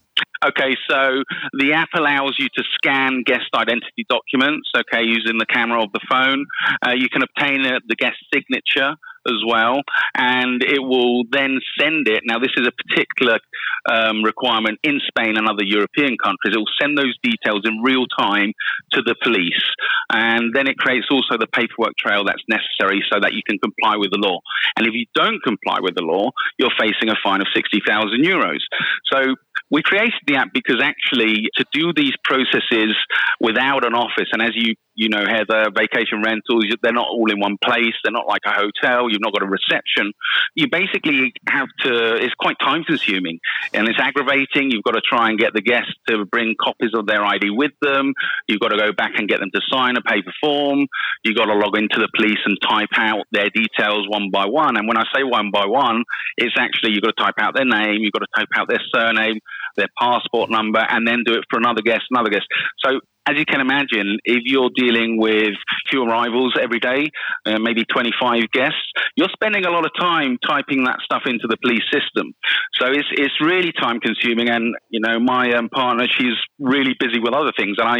Okay, 0.46 0.76
so 0.90 1.24
the 1.54 1.74
app 1.74 1.90
allows 1.96 2.36
you 2.38 2.48
to 2.56 2.64
scan 2.76 3.24
guest 3.26 3.50
identity 3.56 4.06
documents, 4.08 4.70
okay, 4.78 5.04
using 5.04 5.38
the 5.40 5.48
camera 5.48 5.82
of 5.82 5.92
the 5.94 6.00
phone. 6.10 6.46
Uh, 6.86 6.92
you 6.92 7.10
can 7.10 7.24
obtain 7.24 7.66
uh, 7.66 7.80
the 7.88 7.96
guest 7.96 8.18
signature, 8.32 8.96
as 9.28 9.44
well, 9.46 9.82
and 10.16 10.64
it 10.64 10.82
will 10.82 11.24
then 11.30 11.60
send 11.80 12.08
it. 12.08 12.24
Now, 12.26 12.40
this 12.40 12.52
is 12.56 12.68
a 12.68 12.72
particular 12.72 13.40
um, 13.90 14.24
requirement 14.24 14.80
in 14.84 15.00
Spain 15.08 15.38
and 15.38 15.48
other 15.48 15.64
European 15.64 16.18
countries. 16.18 16.56
It 16.56 16.58
will 16.58 16.78
send 16.82 16.98
those 16.98 17.16
details 17.22 17.62
in 17.66 17.84
real 17.84 18.06
time 18.18 18.54
to 18.94 19.02
the 19.02 19.16
police, 19.22 19.64
and 20.12 20.56
then 20.56 20.68
it 20.68 20.78
creates 20.78 21.08
also 21.12 21.38
the 21.38 21.48
paperwork 21.48 21.96
trail 21.98 22.24
that's 22.26 22.44
necessary 22.48 23.04
so 23.12 23.20
that 23.20 23.34
you 23.34 23.42
can 23.48 23.60
comply 23.60 23.98
with 23.98 24.12
the 24.12 24.20
law. 24.20 24.40
And 24.78 24.88
if 24.88 24.94
you 24.94 25.06
don't 25.14 25.44
comply 25.44 25.80
with 25.82 25.96
the 25.96 26.04
law, 26.04 26.32
you're 26.58 26.76
facing 26.80 27.10
a 27.10 27.16
fine 27.24 27.42
of 27.42 27.48
60,000 27.54 27.84
euros. 28.24 28.64
So 29.12 29.36
we 29.70 29.82
created 29.84 30.20
the 30.26 30.36
app 30.36 30.50
because 30.54 30.82
actually 30.82 31.50
to 31.56 31.66
do 31.74 31.94
these 31.94 32.14
processes 32.24 32.96
without 33.40 33.86
an 33.86 33.94
office, 33.94 34.30
and 34.32 34.42
as 34.42 34.52
you 34.56 34.76
you 34.98 35.10
know, 35.10 35.24
Heather, 35.24 35.70
vacation 35.78 36.24
rentals, 36.26 36.66
they're 36.82 36.92
not 36.92 37.08
all 37.08 37.32
in 37.32 37.40
one 37.40 37.58
place. 37.64 37.94
They're 38.04 38.12
not 38.12 38.28
like 38.28 38.42
a 38.48 38.52
hotel. 38.52 39.10
You've 39.10 39.22
not 39.22 39.32
got 39.32 39.44
a 39.44 39.48
reception. 39.48 40.12
You 40.56 40.68
basically 40.72 41.34
have 41.48 41.68
to, 41.86 42.16
it's 42.16 42.34
quite 42.34 42.58
time 42.60 42.84
consuming 42.84 43.40
and 43.76 43.88
it's 43.88 44.00
aggravating. 44.02 44.72
You've 44.72 44.84
got 44.84 44.96
to 44.96 45.02
try 45.08 45.30
and 45.30 45.38
get 45.38 45.54
the 45.54 45.62
guests 45.62 45.94
to 46.10 46.26
bring 46.26 46.56
copies 46.60 46.92
of 46.96 47.06
their 47.06 47.24
ID 47.24 47.52
with 47.52 47.74
them. 47.80 48.14
You've 48.48 48.60
got 48.60 48.70
to 48.70 48.78
go 48.78 48.92
back 48.92 49.12
and 49.18 49.30
get 49.30 49.40
them 49.40 49.52
to 49.54 49.62
sign 49.70 49.98
a 49.98 50.02
paper 50.02 50.34
form. 50.42 50.88
You've 51.24 51.38
got 51.38 51.46
to 51.46 51.54
log 51.54 51.78
into 51.78 52.00
the 52.00 52.10
police 52.16 52.42
and 52.46 52.58
type 52.68 52.90
out 52.98 53.26
their 53.32 53.52
details 53.52 54.08
one 54.10 54.32
by 54.34 54.48
one. 54.48 54.78
And 54.78 54.88
when 54.88 54.98
I 54.98 55.04
say 55.16 55.22
one 55.22 55.52
by 55.54 55.68
one, 55.68 56.04
it's 56.38 56.56
actually 56.58 56.94
you've 56.94 57.04
got 57.04 57.16
to 57.18 57.24
type 57.24 57.36
out 57.40 57.54
their 57.54 57.66
name, 57.66 58.02
you've 58.02 58.14
got 58.14 58.26
to 58.26 58.34
type 58.36 58.50
out 58.58 58.68
their 58.68 58.82
surname, 58.92 59.38
their 59.78 59.90
passport 60.00 60.50
number, 60.50 60.80
and 60.80 61.08
then 61.08 61.24
do 61.26 61.34
it 61.34 61.46
for 61.50 61.58
another 61.58 61.82
guest, 61.82 62.04
another 62.12 62.30
guest. 62.30 62.46
So 62.84 63.00
as 63.28 63.38
you 63.38 63.46
can 63.46 63.60
imagine, 63.60 64.20
if 64.24 64.44
you're 64.46 64.70
dealing 64.74 65.18
with 65.20 65.54
few 65.90 66.04
arrivals 66.04 66.56
every 66.62 66.80
day, 66.80 67.12
uh, 67.46 67.60
maybe 67.60 67.84
25 67.84 68.50
guests, 68.54 68.80
you're 69.16 69.30
spending 69.34 69.66
a 69.66 69.70
lot 69.70 69.86
of 69.86 69.92
time 70.00 70.38
typing 70.48 70.86
that 70.86 71.00
stuff 71.04 71.24
into 71.26 71.48
the 71.48 71.58
police 71.58 71.84
system. 71.92 72.34
So 72.80 72.88
it's 72.88 73.08
it's 73.12 73.34
really 73.42 73.74
time 73.74 74.00
consuming. 74.00 74.50
And 74.50 74.76
you 74.90 75.02
know, 75.02 75.20
my 75.20 75.52
um, 75.54 75.68
partner, 75.70 76.08
she's 76.08 76.36
really 76.60 76.96
busy 77.00 77.20
with 77.20 77.34
other 77.34 77.52
things, 77.58 77.78
and 77.80 77.88
I 77.88 78.00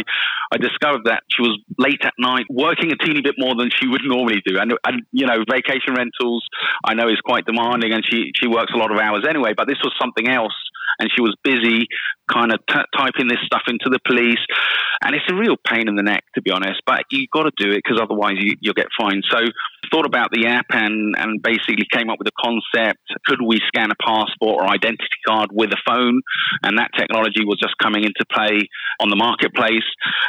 I 0.52 0.56
discovered 0.56 1.04
that 1.04 1.22
she 1.30 1.42
was 1.42 1.60
late 1.76 2.00
at 2.02 2.14
night 2.18 2.46
working 2.48 2.90
a 2.92 2.96
teeny 2.96 3.20
bit 3.20 3.34
more 3.36 3.54
than 3.54 3.68
she 3.70 3.86
would 3.86 4.02
normally 4.04 4.40
do. 4.46 4.58
And, 4.58 4.72
and 4.86 5.02
you 5.12 5.26
know, 5.26 5.44
vacation 5.50 5.94
rentals 5.94 6.46
I 6.84 6.94
know 6.94 7.08
is 7.08 7.20
quite 7.20 7.44
demanding, 7.44 7.92
and 7.92 8.02
she 8.04 8.32
she 8.34 8.48
works 8.48 8.72
a 8.74 8.78
lot 8.78 8.90
of 8.90 8.98
hours 8.98 9.26
anyway. 9.28 9.52
But 9.54 9.68
this 9.68 9.78
was 9.82 9.92
something 10.00 10.28
else 10.28 10.56
and 10.98 11.10
she 11.14 11.22
was 11.22 11.34
busy 11.44 11.86
kind 12.28 12.52
of 12.52 12.60
t- 12.68 12.90
typing 12.96 13.28
this 13.28 13.40
stuff 13.44 13.62
into 13.68 13.88
the 13.88 13.98
police. 14.06 14.40
And 15.02 15.14
it's 15.14 15.24
a 15.30 15.34
real 15.34 15.56
pain 15.56 15.88
in 15.88 15.96
the 15.96 16.02
neck, 16.02 16.24
to 16.34 16.42
be 16.42 16.50
honest, 16.50 16.82
but 16.86 17.02
you've 17.10 17.30
got 17.32 17.44
to 17.44 17.52
do 17.56 17.70
it 17.70 17.80
because 17.82 18.00
otherwise 18.00 18.34
you, 18.38 18.54
will 18.62 18.74
get 18.74 18.88
fined. 18.98 19.24
So 19.30 19.38
thought 19.90 20.06
about 20.06 20.30
the 20.30 20.46
app 20.46 20.66
and, 20.70 21.14
and 21.16 21.40
basically 21.42 21.86
came 21.90 22.10
up 22.10 22.18
with 22.18 22.28
a 22.28 22.36
concept. 22.36 23.00
Could 23.26 23.40
we 23.40 23.60
scan 23.68 23.90
a 23.90 23.98
passport 24.02 24.60
or 24.60 24.68
identity 24.68 25.18
card 25.26 25.48
with 25.52 25.70
a 25.72 25.80
phone? 25.86 26.20
And 26.62 26.78
that 26.78 26.90
technology 26.98 27.44
was 27.44 27.58
just 27.62 27.74
coming 27.80 28.04
into 28.04 28.26
play 28.30 28.68
on 29.00 29.08
the 29.08 29.16
marketplace 29.16 29.86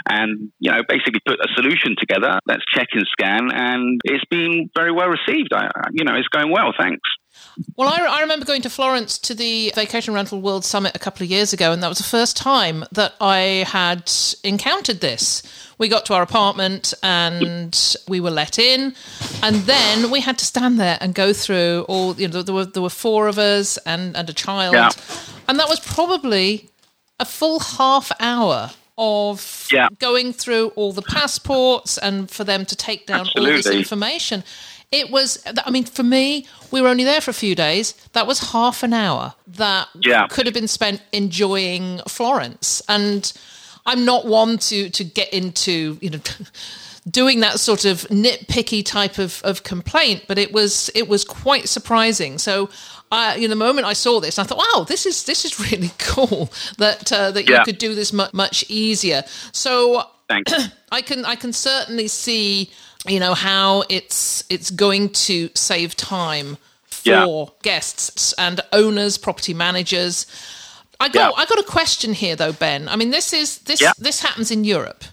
and, 0.07 0.51
you 0.59 0.71
know, 0.71 0.81
basically 0.87 1.19
put 1.25 1.39
a 1.41 1.49
solution 1.55 1.95
together. 1.99 2.39
Let's 2.47 2.63
check 2.73 2.87
and 2.93 3.05
scan. 3.11 3.51
And 3.51 3.99
it's 4.05 4.25
been 4.29 4.69
very 4.75 4.91
well 4.91 5.09
received. 5.09 5.51
I, 5.53 5.67
you 5.91 6.05
know, 6.05 6.15
it's 6.15 6.29
going 6.29 6.51
well. 6.51 6.71
Thanks. 6.77 7.01
Well, 7.75 7.89
I, 7.89 8.05
I, 8.05 8.21
remember 8.21 8.45
going 8.45 8.61
to 8.61 8.69
Florence 8.69 9.17
to 9.19 9.33
the 9.33 9.71
Vacation 9.75 10.13
Rental 10.13 10.41
World 10.41 10.63
Summit 10.63 10.95
a 10.95 10.99
couple 10.99 11.23
of 11.23 11.29
years 11.29 11.51
ago, 11.53 11.71
and 11.71 11.83
that 11.83 11.89
was 11.89 11.97
the 11.97 12.03
first 12.03 12.37
time 12.37 12.85
that 12.91 13.15
I 13.19 13.65
had 13.67 14.11
encountered 14.43 15.01
this. 15.01 15.43
We 15.77 15.87
got 15.87 16.05
to 16.07 16.13
our 16.13 16.21
apartment 16.21 16.93
and 17.03 17.97
we 18.07 18.19
were 18.19 18.31
let 18.31 18.59
in, 18.59 18.95
and 19.43 19.55
then 19.57 20.11
we 20.11 20.21
had 20.21 20.37
to 20.39 20.45
stand 20.45 20.79
there 20.79 20.97
and 21.01 21.13
go 21.13 21.33
through 21.33 21.85
all. 21.87 22.15
You 22.15 22.27
know, 22.27 22.41
there 22.41 22.55
were 22.55 22.65
there 22.65 22.83
were 22.83 22.89
four 22.89 23.27
of 23.27 23.37
us 23.37 23.77
and 23.79 24.15
and 24.15 24.29
a 24.29 24.33
child, 24.33 24.73
yeah. 24.73 24.89
and 25.47 25.59
that 25.59 25.69
was 25.69 25.79
probably 25.79 26.69
a 27.19 27.25
full 27.25 27.59
half 27.59 28.11
hour 28.19 28.71
of 28.97 29.67
yeah. 29.71 29.87
going 29.99 30.33
through 30.33 30.67
all 30.75 30.91
the 30.91 31.01
passports 31.01 31.97
and 31.97 32.29
for 32.29 32.43
them 32.43 32.65
to 32.65 32.75
take 32.75 33.07
down 33.07 33.21
Absolutely. 33.21 33.51
all 33.51 33.57
this 33.57 33.67
information. 33.67 34.43
It 34.91 35.11
was, 35.11 35.43
I 35.65 35.69
mean, 35.69 35.83
for 35.83 36.01
me, 36.01 36.47
we 36.71 36.81
were 36.81 36.87
only 36.87 37.03
there 37.03 37.21
for 37.21 37.29
a 37.29 37.33
few 37.33 37.53
days. 37.53 37.93
That 38.13 38.25
was 38.25 38.51
half 38.51 38.81
an 38.81 38.91
hour 38.91 39.35
that 39.47 39.87
yeah. 39.99 40.27
could 40.27 40.47
have 40.47 40.53
been 40.53 40.67
spent 40.67 41.01
enjoying 41.11 41.99
Florence. 42.07 42.81
And 42.89 43.31
I'm 43.85 44.03
not 44.03 44.25
one 44.25 44.57
to, 44.57 44.89
to 44.89 45.03
get 45.03 45.31
into, 45.31 45.99
you 46.01 46.09
know, 46.09 46.19
doing 47.09 47.39
that 47.41 47.59
sort 47.59 47.85
of 47.85 48.01
nitpicky 48.09 48.83
type 48.83 49.17
of, 49.17 49.41
of 49.43 49.63
complaint, 49.63 50.23
but 50.27 50.37
it 50.37 50.51
was 50.51 50.89
it 50.95 51.07
was 51.07 51.23
quite 51.23 51.69
surprising. 51.69 52.37
So, 52.37 52.69
uh, 53.11 53.35
you 53.35 53.43
know, 53.43 53.49
the 53.49 53.55
moment 53.55 53.87
I 53.87 53.93
saw 53.93 54.19
this, 54.19 54.37
I 54.37 54.43
thought, 54.43 54.57
"Wow, 54.57 54.83
this 54.83 55.05
is 55.05 55.23
this 55.23 55.45
is 55.45 55.59
really 55.71 55.91
cool 55.97 56.51
that 56.77 57.11
uh, 57.11 57.31
that 57.31 57.49
yeah. 57.49 57.59
you 57.59 57.65
could 57.65 57.77
do 57.77 57.95
this 57.95 58.13
much 58.13 58.33
much 58.33 58.65
easier." 58.69 59.23
So, 59.51 60.03
I 60.91 61.01
can 61.01 61.25
I 61.25 61.35
can 61.35 61.53
certainly 61.53 62.07
see 62.07 62.71
you 63.09 63.19
know 63.19 63.33
how 63.33 63.83
it's 63.89 64.43
it's 64.49 64.69
going 64.71 65.09
to 65.09 65.49
save 65.55 65.95
time 65.95 66.57
for 66.85 67.09
yeah. 67.09 67.45
guests 67.63 68.33
and 68.33 68.61
owners, 68.73 69.17
property 69.17 69.53
managers. 69.53 70.25
I 70.99 71.09
got 71.09 71.33
yeah. 71.35 71.41
I 71.41 71.45
got 71.45 71.59
a 71.59 71.63
question 71.63 72.13
here 72.13 72.35
though, 72.35 72.53
Ben. 72.53 72.87
I 72.89 72.95
mean, 72.95 73.11
this 73.11 73.33
is 73.33 73.59
this 73.59 73.81
yeah. 73.81 73.93
this 73.97 74.21
happens 74.21 74.51
in 74.51 74.63
Europe. 74.63 75.03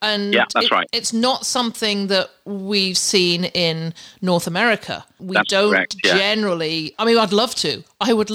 And 0.00 0.32
yeah, 0.32 0.44
that's 0.54 0.66
it, 0.66 0.72
right. 0.72 0.86
It's 0.92 1.12
not 1.12 1.44
something 1.44 2.06
that 2.06 2.30
we've 2.44 2.96
seen 2.96 3.44
in 3.46 3.92
North 4.22 4.46
America. 4.46 5.04
We 5.18 5.34
that's 5.34 5.50
don't 5.50 5.72
correct, 5.72 5.96
yeah. 6.04 6.16
generally. 6.16 6.94
I 6.98 7.04
mean, 7.04 7.18
I'd 7.18 7.32
love 7.32 7.54
to. 7.56 7.82
I 8.00 8.12
would, 8.12 8.30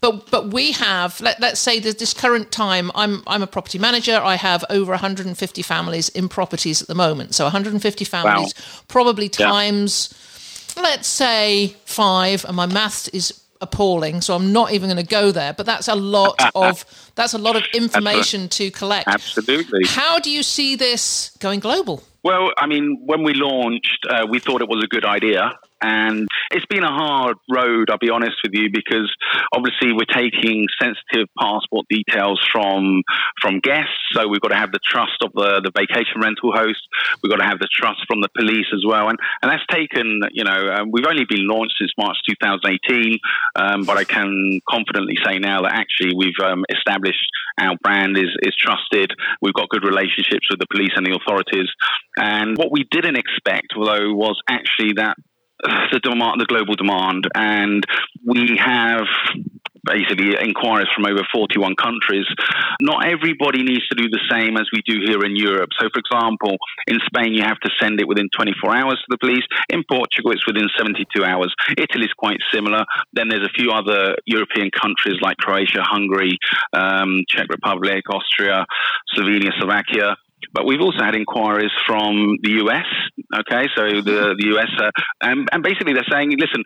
but 0.00 0.30
but 0.30 0.48
we 0.48 0.72
have. 0.72 1.20
Let, 1.20 1.40
let's 1.40 1.60
say 1.60 1.78
that 1.80 1.98
this 1.98 2.14
current 2.14 2.50
time, 2.50 2.90
I'm 2.94 3.22
I'm 3.26 3.42
a 3.42 3.46
property 3.46 3.78
manager. 3.78 4.16
I 4.16 4.36
have 4.36 4.64
over 4.70 4.92
150 4.92 5.60
families 5.60 6.08
in 6.08 6.30
properties 6.30 6.80
at 6.80 6.88
the 6.88 6.94
moment. 6.94 7.34
So 7.34 7.44
150 7.44 8.04
families, 8.06 8.54
wow. 8.56 8.84
probably 8.88 9.28
times, 9.28 10.14
yeah. 10.74 10.84
let's 10.84 11.06
say 11.06 11.76
five, 11.84 12.46
and 12.46 12.56
my 12.56 12.66
maths 12.66 13.08
is 13.08 13.43
appalling 13.64 14.20
so 14.20 14.34
i'm 14.34 14.52
not 14.52 14.72
even 14.72 14.88
going 14.88 15.04
to 15.04 15.10
go 15.20 15.30
there 15.30 15.52
but 15.52 15.66
that's 15.66 15.88
a 15.88 15.94
lot 15.94 16.34
of 16.54 16.84
that's 17.14 17.34
a 17.34 17.38
lot 17.38 17.56
of 17.56 17.62
information 17.72 18.48
to 18.48 18.70
collect. 18.70 19.08
Absolutely. 19.08 19.80
How 19.86 20.18
do 20.18 20.30
you 20.30 20.42
see 20.42 20.76
this 20.76 21.30
going 21.38 21.60
global? 21.60 22.02
Well, 22.22 22.52
I 22.56 22.66
mean, 22.66 23.02
when 23.04 23.22
we 23.22 23.34
launched, 23.34 24.06
uh, 24.08 24.26
we 24.28 24.38
thought 24.38 24.62
it 24.62 24.68
was 24.68 24.82
a 24.82 24.86
good 24.86 25.04
idea. 25.04 25.58
And 25.82 26.26
it's 26.50 26.66
been 26.66 26.84
a 26.84 26.92
hard 26.92 27.36
road, 27.50 27.90
I'll 27.90 27.98
be 27.98 28.10
honest 28.10 28.36
with 28.42 28.52
you, 28.54 28.70
because 28.72 29.12
obviously 29.52 29.92
we're 29.92 30.10
taking 30.10 30.66
sensitive 30.80 31.28
passport 31.38 31.86
details 31.88 32.40
from 32.52 33.02
from 33.40 33.60
guests. 33.60 33.98
So 34.12 34.28
we've 34.28 34.40
got 34.40 34.48
to 34.48 34.56
have 34.56 34.72
the 34.72 34.80
trust 34.84 35.18
of 35.22 35.32
the, 35.34 35.60
the 35.62 35.72
vacation 35.76 36.20
rental 36.20 36.52
host. 36.54 36.80
We've 37.22 37.30
got 37.30 37.38
to 37.38 37.48
have 37.48 37.58
the 37.58 37.68
trust 37.72 38.00
from 38.06 38.20
the 38.20 38.28
police 38.36 38.66
as 38.72 38.84
well. 38.86 39.08
And, 39.08 39.18
and 39.42 39.50
that's 39.50 39.66
taken, 39.70 40.20
you 40.32 40.44
know, 40.44 40.72
um, 40.72 40.90
we've 40.92 41.06
only 41.06 41.24
been 41.28 41.46
launched 41.48 41.74
since 41.78 41.92
March 41.98 42.16
2018. 42.28 43.18
Um, 43.56 43.84
but 43.84 43.98
I 43.98 44.04
can 44.04 44.60
confidently 44.68 45.16
say 45.24 45.38
now 45.38 45.62
that 45.62 45.72
actually 45.74 46.14
we've 46.16 46.38
um, 46.42 46.64
established 46.70 47.26
our 47.58 47.76
brand 47.82 48.16
is, 48.16 48.30
is 48.42 48.54
trusted. 48.56 49.12
We've 49.40 49.54
got 49.54 49.68
good 49.68 49.84
relationships 49.84 50.46
with 50.50 50.58
the 50.58 50.66
police 50.70 50.92
and 50.96 51.06
the 51.06 51.18
authorities. 51.20 51.68
And 52.16 52.56
what 52.56 52.70
we 52.70 52.86
didn't 52.90 53.16
expect, 53.16 53.74
though, 53.74 54.12
was 54.12 54.40
actually 54.48 54.94
that 54.96 55.16
the 55.92 56.00
demand, 56.00 56.40
the 56.40 56.46
global 56.46 56.74
demand, 56.74 57.28
and 57.34 57.84
we 58.24 58.56
have 58.58 59.06
basically 59.84 60.34
inquiries 60.40 60.88
from 60.94 61.06
over 61.06 61.20
41 61.32 61.76
countries. 61.76 62.26
Not 62.80 63.06
everybody 63.06 63.62
needs 63.62 63.86
to 63.88 63.96
do 63.96 64.08
the 64.08 64.20
same 64.30 64.56
as 64.56 64.68
we 64.72 64.82
do 64.86 65.00
here 65.04 65.24
in 65.24 65.36
Europe. 65.36 65.70
So, 65.78 65.88
for 65.92 66.00
example, 66.00 66.56
in 66.86 66.98
Spain, 67.06 67.34
you 67.34 67.42
have 67.42 67.60
to 67.60 67.70
send 67.80 68.00
it 68.00 68.08
within 68.08 68.28
24 68.34 68.74
hours 68.74 68.96
to 68.96 69.08
the 69.08 69.18
police. 69.18 69.44
In 69.68 69.84
Portugal, 69.88 70.32
it's 70.32 70.46
within 70.46 70.68
72 70.76 71.24
hours. 71.24 71.54
Italy 71.76 72.06
is 72.06 72.12
quite 72.16 72.40
similar. 72.52 72.84
Then 73.12 73.28
there's 73.28 73.46
a 73.46 73.52
few 73.54 73.70
other 73.70 74.16
European 74.26 74.70
countries 74.70 75.20
like 75.20 75.36
Croatia, 75.36 75.82
Hungary, 75.82 76.38
um, 76.72 77.24
Czech 77.28 77.48
Republic, 77.50 78.04
Austria, 78.10 78.64
Slovenia, 79.14 79.52
Slovakia 79.60 80.16
but 80.54 80.64
we've 80.64 80.80
also 80.80 81.02
had 81.02 81.14
inquiries 81.14 81.72
from 81.86 82.38
the 82.42 82.62
US. 82.64 82.86
Okay, 83.40 83.66
so 83.76 83.82
the 84.00 84.34
the 84.38 84.56
US, 84.56 84.70
uh, 84.78 84.90
and, 85.20 85.48
and 85.52 85.62
basically 85.62 85.92
they're 85.92 86.08
saying, 86.10 86.30
listen, 86.38 86.64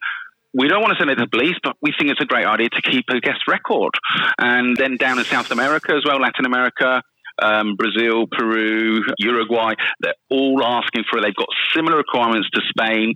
we 0.55 0.69
don't 0.69 0.81
want 0.81 0.93
to 0.93 0.99
send 0.99 1.11
it 1.11 1.17
to 1.17 1.25
the 1.25 1.31
police, 1.31 1.57
but 1.63 1.77
we 1.83 1.93
think 1.99 2.11
it's 2.11 2.21
a 2.21 2.27
great 2.27 2.47
idea 2.47 2.69
to 2.69 2.83
keep 2.83 3.05
a 3.11 3.21
guest 3.21 3.41
record. 3.49 3.93
And 4.39 4.77
then 4.77 4.97
down 4.97 5.19
in 5.19 5.25
South 5.25 5.51
America 5.51 5.95
as 5.95 6.05
well, 6.07 6.21
Latin 6.21 6.47
America, 6.47 7.03
um, 7.41 7.77
Brazil, 7.77 8.27
Peru, 8.31 9.05
Uruguay, 9.19 9.75
they're 10.01 10.15
all 10.31 10.63
asking 10.65 11.05
for 11.09 11.19
it. 11.19 11.23
They've 11.23 11.35
got 11.35 11.49
similar 11.75 11.97
requirements 11.97 12.49
to 12.55 12.61
Spain. 12.69 13.15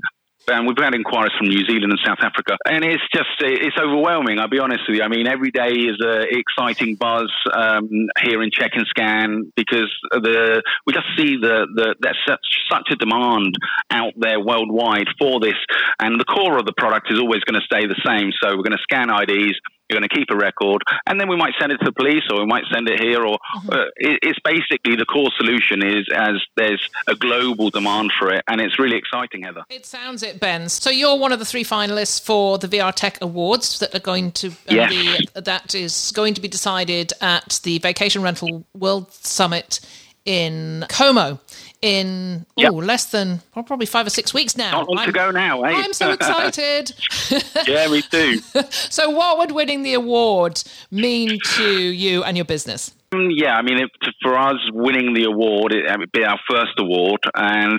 And 0.48 0.66
we've 0.66 0.76
had 0.76 0.94
inquiries 0.94 1.32
from 1.38 1.48
New 1.48 1.64
Zealand 1.66 1.92
and 1.92 2.00
South 2.04 2.18
Africa, 2.20 2.56
and 2.66 2.84
it's 2.84 3.02
just 3.14 3.30
it's 3.40 3.76
overwhelming. 3.78 4.40
I'll 4.40 4.48
be 4.48 4.58
honest 4.58 4.82
with 4.88 4.98
you. 4.98 5.02
I 5.04 5.08
mean, 5.08 5.26
every 5.28 5.50
day 5.50 5.70
is 5.70 5.98
an 6.00 6.26
exciting 6.30 6.96
buzz 6.96 7.30
um, 7.52 7.88
here 8.22 8.42
in 8.42 8.50
Check 8.50 8.72
In 8.74 8.84
Scan 8.86 9.52
because 9.56 9.90
the 10.10 10.62
we 10.86 10.92
just 10.92 11.06
see 11.16 11.36
the, 11.36 11.66
the 11.74 11.94
there's 12.00 12.18
such, 12.26 12.44
such 12.70 12.88
a 12.90 12.96
demand 12.96 13.54
out 13.90 14.14
there 14.16 14.40
worldwide 14.40 15.06
for 15.18 15.38
this, 15.38 15.58
and 16.00 16.18
the 16.18 16.24
core 16.24 16.58
of 16.58 16.66
the 16.66 16.74
product 16.76 17.12
is 17.12 17.20
always 17.20 17.40
going 17.44 17.60
to 17.60 17.64
stay 17.64 17.86
the 17.86 18.00
same. 18.04 18.32
So 18.42 18.56
we're 18.56 18.66
going 18.66 18.78
to 18.78 18.82
scan 18.82 19.10
IDs, 19.10 19.54
you're 19.92 20.00
going 20.00 20.08
to 20.08 20.14
keep 20.14 20.30
a 20.30 20.36
record, 20.36 20.82
and 21.06 21.20
then 21.20 21.28
we 21.28 21.36
might 21.36 21.52
send 21.60 21.72
it 21.72 21.78
to 21.78 21.84
the 21.84 21.92
police, 21.92 22.22
or 22.30 22.40
we 22.40 22.46
might 22.46 22.64
send 22.72 22.88
it 22.88 23.00
here. 23.00 23.24
Or 23.24 23.38
mm-hmm. 23.38 23.70
uh, 23.70 23.84
it, 23.96 24.18
it's 24.22 24.38
basically 24.44 24.96
the 24.96 25.04
core 25.04 25.30
solution 25.36 25.84
is 25.84 26.08
as 26.14 26.40
there's 26.56 26.88
a 27.08 27.14
global 27.14 27.70
demand 27.70 28.12
for 28.18 28.32
it, 28.32 28.42
and 28.48 28.60
it's 28.60 28.78
really 28.78 28.96
exciting, 28.96 29.42
Heather. 29.42 29.64
It 29.68 29.86
sounds 29.86 30.22
it, 30.22 30.40
Ben. 30.40 30.68
So 30.68 30.90
you're 30.90 31.16
one 31.16 31.32
of 31.32 31.38
the 31.38 31.44
three 31.44 31.64
finalists 31.64 32.22
for 32.22 32.58
the 32.58 32.68
VR 32.68 32.94
Tech 32.94 33.18
Awards 33.20 33.78
that 33.80 33.94
are 33.94 34.00
going 34.00 34.32
to 34.32 34.48
uh, 34.48 34.52
yes. 34.68 34.90
be, 34.90 35.28
that 35.34 35.74
is 35.74 36.12
going 36.12 36.34
to 36.34 36.40
be 36.40 36.48
decided 36.48 37.12
at 37.20 37.60
the 37.62 37.78
Vacation 37.78 38.22
Rental 38.22 38.64
World 38.74 39.12
Summit 39.12 39.80
in 40.24 40.86
Como 40.88 41.40
in 41.82 42.46
yep. 42.56 42.72
oh, 42.72 42.76
less 42.76 43.06
than 43.06 43.40
well, 43.54 43.64
probably 43.64 43.86
five 43.86 44.06
or 44.06 44.10
six 44.10 44.32
weeks 44.32 44.56
now. 44.56 44.70
Not 44.70 44.88
long 44.88 44.98
I'm, 44.98 45.06
to 45.06 45.12
go 45.12 45.30
now, 45.30 45.62
eh? 45.64 45.72
I'm 45.72 45.92
so 45.92 46.12
excited. 46.12 46.94
yeah, 47.66 47.88
me 47.88 48.02
too. 48.02 48.38
so, 48.70 49.10
what 49.10 49.38
would 49.38 49.50
winning 49.50 49.82
the 49.82 49.94
award 49.94 50.62
mean 50.90 51.38
to 51.56 51.68
you 51.68 52.22
and 52.22 52.36
your 52.36 52.46
business? 52.46 52.94
Mm, 53.12 53.30
yeah, 53.34 53.56
I 53.56 53.62
mean, 53.62 53.78
it, 53.78 53.90
for 54.22 54.38
us, 54.38 54.56
winning 54.72 55.12
the 55.12 55.24
award, 55.24 55.72
it, 55.72 55.84
would 55.98 56.12
be 56.12 56.24
our 56.24 56.38
first 56.48 56.72
award, 56.78 57.20
and 57.34 57.78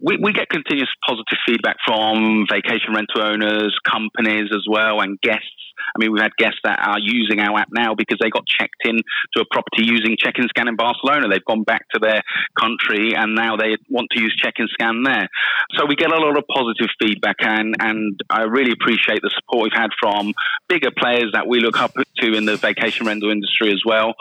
we, 0.00 0.16
we 0.22 0.32
get 0.32 0.48
continuous 0.48 0.88
positive 1.06 1.38
feedback 1.46 1.76
from 1.84 2.46
vacation 2.50 2.94
rental 2.94 3.22
owners, 3.22 3.76
companies 3.84 4.48
as 4.54 4.64
well, 4.70 5.00
and 5.00 5.20
guests 5.20 5.69
I 5.94 5.98
mean, 5.98 6.12
we've 6.12 6.22
had 6.22 6.36
guests 6.36 6.60
that 6.64 6.78
are 6.80 6.98
using 6.98 7.40
our 7.40 7.58
app 7.58 7.68
now 7.72 7.94
because 7.94 8.18
they 8.20 8.30
got 8.30 8.46
checked 8.46 8.82
in 8.84 8.96
to 9.34 9.42
a 9.42 9.44
property 9.50 9.84
using 9.84 10.16
Check 10.18 10.34
In 10.38 10.48
Scan 10.48 10.68
in 10.68 10.76
Barcelona. 10.76 11.28
They've 11.28 11.44
gone 11.44 11.64
back 11.64 11.88
to 11.94 12.00
their 12.00 12.22
country 12.58 13.14
and 13.14 13.34
now 13.34 13.56
they 13.56 13.76
want 13.88 14.08
to 14.12 14.20
use 14.20 14.34
Check 14.36 14.54
In 14.58 14.68
Scan 14.68 15.02
there. 15.02 15.28
So 15.76 15.86
we 15.86 15.96
get 15.96 16.12
a 16.12 16.18
lot 16.18 16.36
of 16.36 16.44
positive 16.48 16.88
feedback 17.00 17.36
and, 17.40 17.74
and 17.80 18.18
I 18.28 18.42
really 18.42 18.72
appreciate 18.72 19.20
the 19.22 19.30
support 19.34 19.64
we've 19.64 19.80
had 19.80 19.90
from 20.00 20.32
bigger 20.68 20.90
players 20.96 21.30
that 21.32 21.46
we 21.46 21.60
look 21.60 21.80
up 21.80 21.92
to 21.94 22.32
in 22.32 22.44
the 22.44 22.56
vacation 22.56 23.06
rental 23.06 23.30
industry 23.30 23.72
as 23.72 23.82
well. 23.84 24.14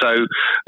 So 0.00 0.14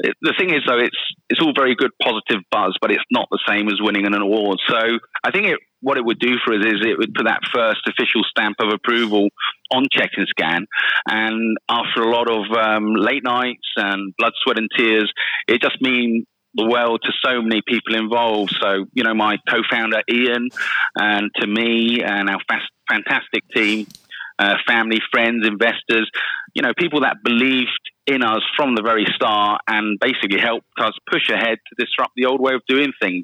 the 0.01 0.33
thing 0.37 0.49
is, 0.49 0.61
though, 0.67 0.79
it's 0.79 0.97
it's 1.29 1.41
all 1.41 1.53
very 1.55 1.75
good, 1.75 1.91
positive 2.01 2.43
buzz, 2.51 2.77
but 2.81 2.91
it's 2.91 3.03
not 3.11 3.27
the 3.31 3.39
same 3.47 3.67
as 3.67 3.75
winning 3.79 4.05
an 4.05 4.13
award. 4.13 4.57
So 4.67 4.77
I 5.23 5.31
think 5.31 5.47
it, 5.47 5.59
what 5.81 5.97
it 5.97 6.05
would 6.05 6.19
do 6.19 6.35
for 6.45 6.53
us 6.53 6.65
is 6.65 6.81
it 6.85 6.97
would 6.97 7.13
put 7.13 7.25
that 7.25 7.41
first 7.53 7.81
official 7.87 8.23
stamp 8.29 8.57
of 8.59 8.69
approval 8.73 9.29
on 9.71 9.85
Check 9.91 10.11
In 10.17 10.25
Scan. 10.27 10.65
And 11.07 11.57
after 11.69 12.01
a 12.01 12.11
lot 12.11 12.29
of 12.29 12.45
um, 12.57 12.93
late 12.95 13.23
nights 13.23 13.67
and 13.75 14.13
blood, 14.17 14.33
sweat, 14.43 14.57
and 14.57 14.69
tears, 14.75 15.11
it 15.47 15.61
just 15.61 15.81
means 15.81 16.25
the 16.53 16.67
world 16.67 17.01
to 17.03 17.11
so 17.23 17.41
many 17.41 17.61
people 17.65 17.95
involved. 17.95 18.55
So, 18.61 18.85
you 18.93 19.03
know, 19.03 19.13
my 19.13 19.37
co 19.49 19.61
founder 19.69 20.01
Ian, 20.11 20.49
and 20.95 21.31
to 21.39 21.47
me, 21.47 22.01
and 22.03 22.29
our 22.29 22.39
fast, 22.47 22.69
fantastic 22.89 23.43
team, 23.55 23.87
uh, 24.37 24.55
family, 24.67 24.99
friends, 25.11 25.47
investors, 25.47 26.09
you 26.53 26.61
know, 26.61 26.73
people 26.77 27.01
that 27.01 27.17
believed 27.23 27.69
in 28.07 28.23
us 28.23 28.41
from 28.55 28.75
the 28.75 28.81
very 28.81 29.05
start 29.15 29.61
and 29.67 29.99
basically 29.99 30.39
helped 30.39 30.65
us 30.79 30.93
push 31.09 31.29
ahead 31.29 31.59
to 31.67 31.85
disrupt 31.85 32.11
the 32.15 32.25
old 32.25 32.41
way 32.41 32.53
of 32.53 32.61
doing 32.67 32.91
things. 33.01 33.23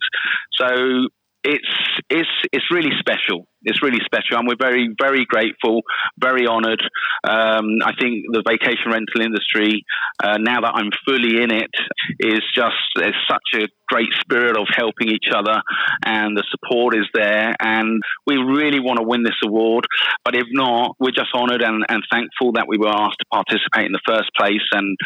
So 0.57 1.09
it's 1.47 2.01
it's 2.09 2.29
it's 2.51 2.65
really 2.71 2.91
special. 2.99 3.47
It's 3.63 3.81
really 3.81 3.99
special, 4.05 4.37
and 4.37 4.47
we're 4.47 4.59
very 4.59 4.93
very 4.99 5.25
grateful, 5.25 5.81
very 6.19 6.47
honoured. 6.47 6.81
Um, 7.23 7.79
I 7.83 7.93
think 7.99 8.25
the 8.31 8.43
vacation 8.47 8.91
rental 8.91 9.21
industry, 9.21 9.83
uh, 10.23 10.37
now 10.37 10.61
that 10.61 10.73
I'm 10.75 10.91
fully 11.05 11.41
in 11.41 11.51
it, 11.51 11.71
is 12.19 12.41
just 12.53 12.75
there's 12.95 13.15
such 13.27 13.61
a 13.61 13.67
great 13.87 14.09
spirit 14.19 14.57
of 14.57 14.67
helping 14.75 15.09
each 15.09 15.29
other, 15.33 15.61
and 16.05 16.35
the 16.35 16.43
support 16.51 16.95
is 16.95 17.07
there, 17.13 17.55
and 17.59 18.01
we 18.25 18.37
really 18.37 18.79
want 18.79 18.99
to 18.99 19.03
win 19.03 19.23
this 19.23 19.39
award. 19.43 19.85
But 20.23 20.35
if 20.35 20.47
not, 20.51 20.95
we're 20.99 21.11
just 21.11 21.33
honoured 21.33 21.61
and, 21.61 21.85
and 21.89 22.03
thankful 22.11 22.53
that 22.53 22.67
we 22.67 22.77
were 22.77 22.93
asked 22.93 23.19
to 23.19 23.25
participate 23.31 23.85
in 23.85 23.91
the 23.91 24.01
first 24.07 24.29
place, 24.37 24.65
and 24.71 24.97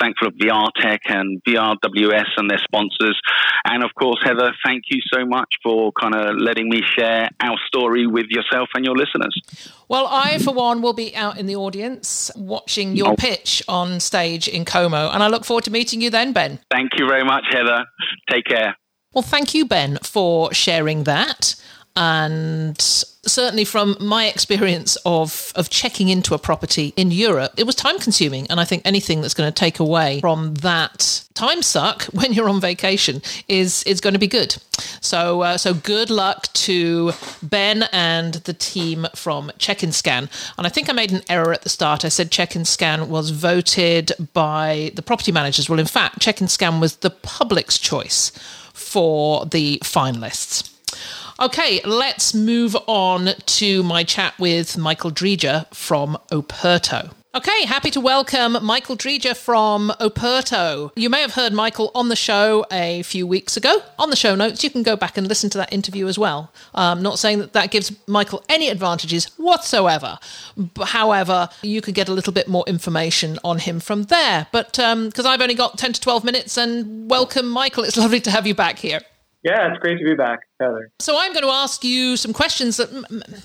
thankful 0.00 0.28
of 0.28 0.34
VR 0.34 0.68
Tech 0.80 1.02
and 1.08 1.42
VRWS 1.44 2.30
and 2.36 2.50
their 2.50 2.58
sponsors, 2.58 3.20
and 3.64 3.84
of 3.84 3.90
course, 3.94 4.18
Heather, 4.24 4.52
thank 4.64 4.84
you 4.90 5.00
so 5.12 5.26
much 5.26 5.54
for 5.62 5.92
kind 5.92 6.14
of 6.14 6.36
letting 6.38 6.68
me 6.68 6.80
share 6.96 7.28
our 7.40 7.56
story 7.66 7.97
with 8.06 8.26
yourself 8.30 8.68
and 8.74 8.84
your 8.84 8.94
listeners. 8.96 9.34
Well, 9.88 10.06
I, 10.06 10.38
for 10.38 10.52
one, 10.52 10.82
will 10.82 10.92
be 10.92 11.14
out 11.16 11.38
in 11.38 11.46
the 11.46 11.56
audience 11.56 12.30
watching 12.36 12.96
your 12.96 13.16
pitch 13.16 13.62
on 13.68 14.00
stage 14.00 14.48
in 14.48 14.64
Como, 14.64 15.10
and 15.10 15.22
I 15.22 15.28
look 15.28 15.44
forward 15.44 15.64
to 15.64 15.70
meeting 15.70 16.00
you 16.00 16.10
then, 16.10 16.32
Ben. 16.32 16.58
Thank 16.70 16.90
you 16.98 17.06
very 17.06 17.24
much, 17.24 17.44
Heather. 17.50 17.84
Take 18.30 18.44
care. 18.44 18.76
Well, 19.14 19.22
thank 19.22 19.54
you, 19.54 19.64
Ben, 19.64 19.98
for 20.02 20.52
sharing 20.52 21.04
that. 21.04 21.54
And 21.96 22.80
certainly 22.80 23.64
from 23.64 23.96
my 24.00 24.26
experience 24.26 24.96
of 25.04 25.52
of 25.54 25.70
checking 25.70 26.08
into 26.08 26.34
a 26.34 26.38
property 26.38 26.92
in 26.96 27.10
Europe, 27.10 27.52
it 27.56 27.64
was 27.64 27.74
time 27.74 27.98
consuming. 27.98 28.46
And 28.50 28.60
I 28.60 28.64
think 28.64 28.82
anything 28.84 29.20
that's 29.20 29.34
going 29.34 29.50
to 29.52 29.54
take 29.54 29.78
away 29.78 30.20
from 30.20 30.54
that 30.56 31.24
time 31.34 31.62
suck 31.62 32.02
when 32.12 32.32
you're 32.32 32.48
on 32.48 32.60
vacation 32.60 33.22
is 33.48 33.82
is 33.84 34.00
going 34.00 34.14
to 34.14 34.20
be 34.20 34.26
good. 34.26 34.56
So 35.00 35.42
uh, 35.42 35.58
so 35.58 35.74
good 35.74 36.10
luck 36.10 36.52
to 36.54 37.12
Ben 37.42 37.84
and 37.92 38.34
the 38.34 38.54
team 38.54 39.06
from 39.14 39.50
Check 39.58 39.82
In 39.82 39.92
Scan. 39.92 40.28
And 40.56 40.66
I 40.66 40.70
think 40.70 40.88
I 40.88 40.92
made 40.92 41.12
an 41.12 41.22
error 41.28 41.52
at 41.52 41.62
the 41.62 41.68
start. 41.68 42.04
I 42.04 42.08
said 42.08 42.30
Check 42.30 42.56
In 42.56 42.64
Scan 42.64 43.08
was 43.08 43.30
voted 43.30 44.12
by 44.32 44.92
the 44.94 45.02
property 45.02 45.32
managers. 45.32 45.68
Well, 45.68 45.80
in 45.80 45.86
fact, 45.86 46.20
Check 46.20 46.40
In 46.40 46.48
Scan 46.48 46.80
was 46.80 46.96
the 46.96 47.10
public's 47.10 47.78
choice 47.78 48.30
for 48.72 49.44
the 49.46 49.78
finalists. 49.82 50.77
Okay, 51.40 51.80
let's 51.84 52.34
move 52.34 52.76
on 52.88 53.28
to 53.46 53.84
my 53.84 54.02
chat 54.02 54.36
with 54.40 54.76
Michael 54.76 55.12
Dreger 55.12 55.72
from 55.72 56.18
Operto. 56.32 57.12
Okay, 57.32 57.64
happy 57.64 57.92
to 57.92 58.00
welcome 58.00 58.58
Michael 58.60 58.96
Dreger 58.96 59.36
from 59.36 59.92
Operto. 60.00 60.90
You 60.96 61.08
may 61.08 61.20
have 61.20 61.34
heard 61.34 61.52
Michael 61.52 61.92
on 61.94 62.08
the 62.08 62.16
show 62.16 62.66
a 62.72 63.04
few 63.04 63.24
weeks 63.24 63.56
ago. 63.56 63.84
On 64.00 64.10
the 64.10 64.16
show 64.16 64.34
notes, 64.34 64.64
you 64.64 64.70
can 64.70 64.82
go 64.82 64.96
back 64.96 65.16
and 65.16 65.28
listen 65.28 65.48
to 65.50 65.58
that 65.58 65.72
interview 65.72 66.08
as 66.08 66.18
well. 66.18 66.52
I'm 66.74 67.02
not 67.02 67.20
saying 67.20 67.38
that 67.38 67.52
that 67.52 67.70
gives 67.70 67.92
Michael 68.08 68.42
any 68.48 68.68
advantages 68.68 69.26
whatsoever. 69.36 70.18
However, 70.86 71.50
you 71.62 71.80
could 71.80 71.94
get 71.94 72.08
a 72.08 72.12
little 72.12 72.32
bit 72.32 72.48
more 72.48 72.64
information 72.66 73.38
on 73.44 73.60
him 73.60 73.78
from 73.78 74.04
there. 74.04 74.48
But 74.50 74.72
because 74.72 75.24
um, 75.24 75.26
I've 75.26 75.40
only 75.40 75.54
got 75.54 75.78
10 75.78 75.92
to 75.92 76.00
12 76.00 76.24
minutes, 76.24 76.56
and 76.56 77.08
welcome, 77.08 77.48
Michael. 77.48 77.84
It's 77.84 77.96
lovely 78.04 78.20
to 78.22 78.30
have 78.32 78.44
you 78.44 78.56
back 78.56 78.80
here. 78.80 79.02
Yeah, 79.42 79.70
it's 79.70 79.78
great 79.78 79.98
to 79.98 80.04
be 80.04 80.14
back, 80.14 80.40
Heather. 80.58 80.90
So 80.98 81.16
I'm 81.16 81.32
going 81.32 81.44
to 81.44 81.50
ask 81.50 81.84
you 81.84 82.16
some 82.16 82.32
questions 82.32 82.76
that, 82.78 82.90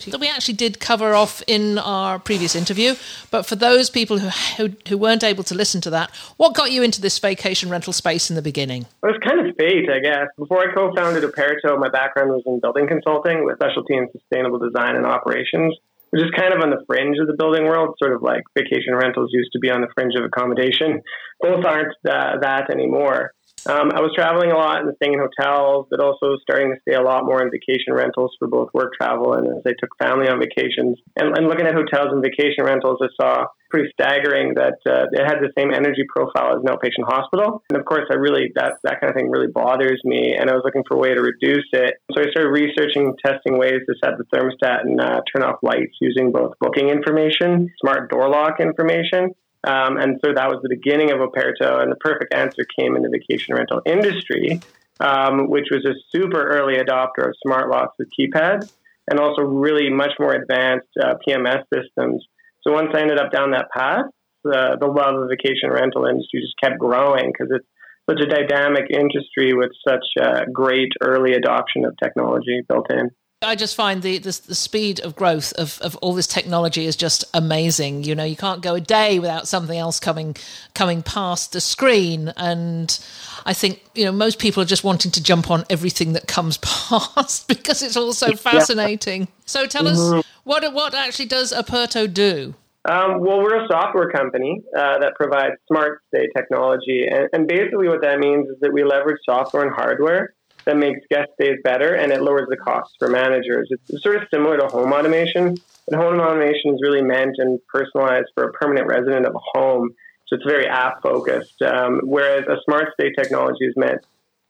that 0.08 0.20
we 0.20 0.28
actually 0.28 0.56
did 0.56 0.80
cover 0.80 1.14
off 1.14 1.44
in 1.46 1.78
our 1.78 2.18
previous 2.18 2.56
interview. 2.56 2.96
But 3.30 3.46
for 3.46 3.56
those 3.56 3.92
people 3.92 4.18
who, 4.18 4.30
who, 4.58 4.76
who 4.90 4.98
weren't 4.98 5.24
able 5.24 5.44
to 5.44 5.56
listen 5.56 5.82
to 5.82 5.92
that, 5.92 6.10
what 6.38 6.56
got 6.56 6.72
you 6.72 6.82
into 6.82 7.00
this 7.00 7.20
vacation 7.20 7.70
rental 7.70 7.94
space 7.94 8.32
in 8.32 8.36
the 8.36 8.42
beginning? 8.42 8.84
It 9.04 9.06
was 9.06 9.20
kind 9.24 9.48
of 9.48 9.56
fate, 9.56 9.90
I 9.90 10.00
guess. 10.00 10.28
Before 10.38 10.68
I 10.68 10.74
co-founded 10.74 11.24
Operto, 11.24 11.80
my 11.80 11.90
background 11.90 12.32
was 12.32 12.42
in 12.48 12.60
building 12.60 12.88
consulting 12.88 13.46
with 13.46 13.58
specialty 13.58 13.96
in 13.96 14.10
sustainable 14.12 14.60
design 14.60 14.96
and 14.96 15.06
operations 15.06 15.78
which 16.14 16.22
is 16.22 16.30
kind 16.38 16.54
of 16.54 16.62
on 16.62 16.70
the 16.70 16.86
fringe 16.86 17.18
of 17.18 17.26
the 17.26 17.34
building 17.34 17.66
world, 17.66 17.96
sort 17.98 18.14
of 18.14 18.22
like 18.22 18.44
vacation 18.56 18.94
rentals 18.94 19.32
used 19.34 19.52
to 19.52 19.58
be 19.58 19.72
on 19.72 19.82
the 19.82 19.88
fringe 19.96 20.14
of 20.16 20.24
accommodation. 20.24 21.02
Both 21.42 21.66
aren't 21.66 21.96
uh, 22.08 22.38
that 22.40 22.70
anymore. 22.70 23.32
Um, 23.66 23.92
I 23.96 24.02
was 24.02 24.12
traveling 24.16 24.52
a 24.52 24.58
lot 24.58 24.82
and 24.82 24.96
staying 24.98 25.14
in 25.14 25.20
hotels, 25.20 25.88
but 25.90 26.00
also 26.00 26.36
starting 26.42 26.74
to 26.74 26.80
stay 26.82 26.96
a 26.96 27.02
lot 27.02 27.26
more 27.26 27.42
in 27.42 27.52
vacation 27.52 27.94
rentals 27.94 28.36
for 28.40 28.48
both 28.48 28.70
work 28.74 28.94
travel 29.00 29.34
and 29.34 29.48
as 29.48 29.64
I 29.66 29.74
took 29.80 29.96
family 29.98 30.28
on 30.28 30.40
vacations. 30.40 31.00
And, 31.16 31.38
and 31.38 31.48
looking 31.48 31.66
at 31.66 31.74
hotels 31.74 32.12
and 32.12 32.22
vacation 32.22 32.66
rentals, 32.66 33.00
I 33.02 33.08
saw 33.20 33.46
pretty 33.74 33.90
staggering 33.90 34.54
that 34.54 34.78
uh, 34.86 35.10
it 35.12 35.26
had 35.26 35.42
the 35.42 35.50
same 35.58 35.74
energy 35.74 36.06
profile 36.08 36.54
as 36.54 36.62
an 36.62 36.70
outpatient 36.70 37.10
hospital. 37.10 37.64
And 37.70 37.80
of 37.80 37.86
course, 37.86 38.06
I 38.12 38.16
really 38.16 38.52
that 38.54 38.78
that 38.84 39.02
kind 39.02 39.10
of 39.10 39.16
thing 39.16 39.32
really 39.32 39.50
bothers 39.50 40.00
me, 40.04 40.36
and 40.38 40.48
I 40.48 40.54
was 40.54 40.62
looking 40.64 40.84
for 40.88 40.96
a 40.96 41.00
way 41.00 41.16
to 41.16 41.22
reduce 41.22 41.66
it. 41.74 41.96
So 42.14 42.22
I 42.22 42.30
started 42.30 42.54
researching, 42.54 43.16
testing 43.26 43.58
ways 43.58 43.82
to 43.90 43.96
set 43.98 44.14
the 44.22 44.30
thermostat 44.30 44.82
and 44.86 45.02
uh, 45.02 45.22
turn 45.34 45.42
off 45.42 45.58
lights 45.64 45.98
using 46.00 46.32
both 46.32 46.54
booking 46.60 46.90
information, 46.90 47.68
smart 47.82 48.12
door 48.12 48.30
lock 48.30 48.60
information, 48.60 49.34
um, 49.64 49.98
and 49.98 50.20
so 50.24 50.34
that 50.34 50.50
was 50.50 50.60
the 50.62 50.70
beginning 50.70 51.12
of 51.12 51.20
Operto, 51.20 51.82
and 51.82 51.92
the 51.92 51.98
perfect 51.98 52.34
answer 52.34 52.66
came 52.78 52.96
in 52.96 53.04
the 53.04 53.10
vacation 53.10 53.56
rental 53.56 53.82
industry, 53.86 54.62
um, 55.00 55.50
which 55.50 55.68
was 55.72 55.86
a 55.86 55.96
super 56.12 56.42
early 56.42 56.76
adopter 56.76 57.28
of 57.28 57.36
smart 57.46 57.70
locks 57.70 57.96
with 57.98 58.10
keypads 58.18 58.72
and 59.10 59.20
also 59.20 59.42
really 59.42 59.90
much 59.90 60.12
more 60.20 60.34
advanced 60.34 60.88
uh, 61.02 61.16
PMS 61.28 61.64
systems. 61.74 62.26
So 62.62 62.74
once 62.74 62.90
I 62.94 63.02
ended 63.02 63.20
up 63.20 63.32
down 63.32 63.52
that 63.52 63.70
path, 63.76 64.06
the, 64.44 64.78
the 64.80 64.88
love 64.88 65.16
of 65.16 65.30
vacation 65.30 65.70
rental 65.70 66.06
industry 66.06 66.42
just 66.42 66.56
kept 66.62 66.80
growing 66.80 67.32
because 67.32 67.52
it's 67.52 67.68
such 68.10 68.20
a 68.22 68.28
dynamic 68.28 68.92
industry 68.92 69.54
with 69.54 69.72
such 69.88 70.04
uh, 70.22 70.42
great 70.52 70.92
early 71.02 71.34
adoption 71.34 71.86
of 71.86 71.96
technology 72.02 72.62
built 72.68 72.92
in. 72.92 73.10
I 73.44 73.56
just 73.56 73.76
find 73.76 74.02
the, 74.02 74.18
the, 74.18 74.42
the 74.48 74.56
speed 74.56 75.00
of 75.02 75.16
growth 75.16 75.54
of, 75.54 75.80
of 75.82 75.96
all 75.98 76.14
this 76.14 76.28
technology 76.28 76.86
is 76.86 76.96
just 76.96 77.26
amazing. 77.34 78.04
You 78.04 78.16
know, 78.16 78.24
you 78.24 78.36
can't 78.36 78.62
go 78.62 78.76
a 78.76 78.82
day 78.82 79.20
without 79.20 79.48
something 79.48 79.78
else 79.78 80.00
coming 80.00 80.36
coming 80.74 81.04
past 81.04 81.54
the 81.54 81.62
screen, 81.62 82.34
and 82.38 82.98
I 83.46 83.54
think 83.54 83.84
you 83.94 84.06
know 84.06 84.12
most 84.12 84.40
people 84.40 84.64
are 84.64 84.68
just 84.68 84.84
wanting 84.84 85.12
to 85.12 85.24
jump 85.24 85.52
on 85.52 85.66
everything 85.70 86.14
that 86.14 86.28
comes 86.28 86.58
past 86.62 87.48
because 87.48 87.82
it's 87.82 87.98
all 87.98 88.14
so 88.14 88.36
fascinating. 88.36 89.22
Yeah. 89.22 89.28
So 89.46 89.68
tell 89.68 89.84
mm-hmm. 89.84 90.20
us 90.20 90.26
what 90.44 90.74
what 90.74 90.94
actually 90.94 91.28
does 91.28 91.52
Operto 91.54 92.12
do? 92.12 92.56
Um, 92.86 93.22
well, 93.22 93.38
we're 93.42 93.64
a 93.64 93.68
software 93.68 94.10
company 94.10 94.62
uh, 94.78 95.00
that 95.00 95.16
provides 95.16 95.56
smart 95.68 96.02
stay 96.08 96.28
technology, 96.36 97.08
and, 97.10 97.30
and 97.32 97.48
basically 97.48 97.88
what 97.88 98.02
that 98.02 98.20
means 98.20 98.50
is 98.50 98.58
that 98.60 98.74
we 98.74 98.84
leverage 98.84 99.20
software 99.26 99.64
and 99.64 99.74
hardware 99.74 100.34
that 100.66 100.78
makes 100.78 101.02
guest 101.10 101.30
stays 101.36 101.58
better 101.64 101.96
and 101.96 102.12
it 102.12 102.22
lowers 102.22 102.48
the 102.50 102.58
costs 102.58 102.96
for 103.00 103.10
managers. 103.10 103.70
It's 103.72 104.04
sort 104.04 104.16
of 104.16 104.24
similar 104.34 104.58
to 104.58 104.68
home 104.68 104.94
automation. 104.94 105.56
But 105.88 106.00
home 106.00 106.20
automation 106.20 106.76
is 106.76 106.80
really 106.82 107.02
meant 107.02 107.36
and 107.38 107.60
personalized 107.68 108.28
for 108.36 108.46
a 108.46 108.54
permanent 108.54 108.88
resident 108.88 109.26
of 109.26 109.36
a 109.36 109.40
home. 109.40 109.90
So 110.28 110.38
it's 110.38 110.46
very 110.46 110.68
app 110.68 111.02
focused. 111.02 111.62
Um, 111.62 112.02
whereas 112.04 112.46
a 112.48 112.56
smart 112.64 112.90
stay 112.94 113.12
technology 113.12 113.66
is 113.66 113.74
meant 113.76 114.06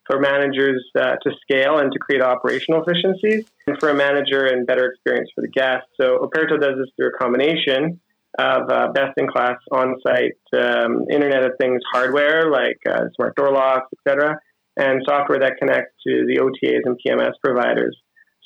for 0.06 0.20
managers 0.20 0.84
uh, 1.00 1.16
to 1.24 1.32
scale 1.42 1.80
and 1.80 1.92
to 1.92 1.98
create 1.98 2.22
operational 2.22 2.84
efficiencies 2.84 3.46
and 3.66 3.80
for 3.80 3.90
a 3.90 3.96
manager 3.96 4.46
and 4.46 4.68
better 4.68 4.92
experience 4.92 5.30
for 5.34 5.42
the 5.42 5.48
guests. 5.48 5.88
So 6.00 6.20
Operto 6.20 6.60
does 6.60 6.78
this 6.78 6.90
through 6.96 7.10
a 7.10 7.18
combination 7.18 8.00
of 8.38 8.70
uh, 8.70 8.92
best 8.92 9.14
in 9.18 9.28
class 9.28 9.58
on 9.72 9.96
site 10.06 10.34
um, 10.54 11.06
Internet 11.10 11.44
of 11.44 11.52
Things 11.60 11.82
hardware 11.92 12.50
like 12.50 12.80
uh, 12.88 13.06
smart 13.16 13.36
door 13.36 13.52
locks, 13.52 13.88
etc 13.98 14.40
and 14.78 15.02
software 15.08 15.40
that 15.40 15.58
connects 15.60 15.94
to 16.06 16.26
the 16.28 16.40
OTAs 16.40 16.82
and 16.86 16.98
PMS 17.06 17.34
providers. 17.44 17.98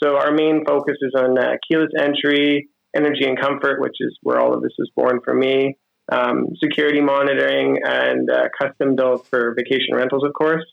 So 0.01 0.17
our 0.17 0.31
main 0.31 0.63
focus 0.65 0.97
is 1.01 1.13
on 1.15 1.37
uh, 1.37 1.53
keyless 1.67 1.91
entry, 1.99 2.69
energy 2.95 3.25
and 3.25 3.39
comfort, 3.39 3.81
which 3.81 3.95
is 3.99 4.17
where 4.21 4.39
all 4.39 4.53
of 4.53 4.61
this 4.61 4.73
was 4.77 4.89
born 4.95 5.19
for 5.23 5.33
me, 5.33 5.77
um, 6.11 6.47
security 6.61 7.01
monitoring, 7.01 7.79
and 7.83 8.29
uh, 8.29 8.49
custom 8.59 8.95
built 8.95 9.27
for 9.27 9.55
vacation 9.55 9.95
rentals, 9.95 10.23
of 10.23 10.33
course, 10.33 10.63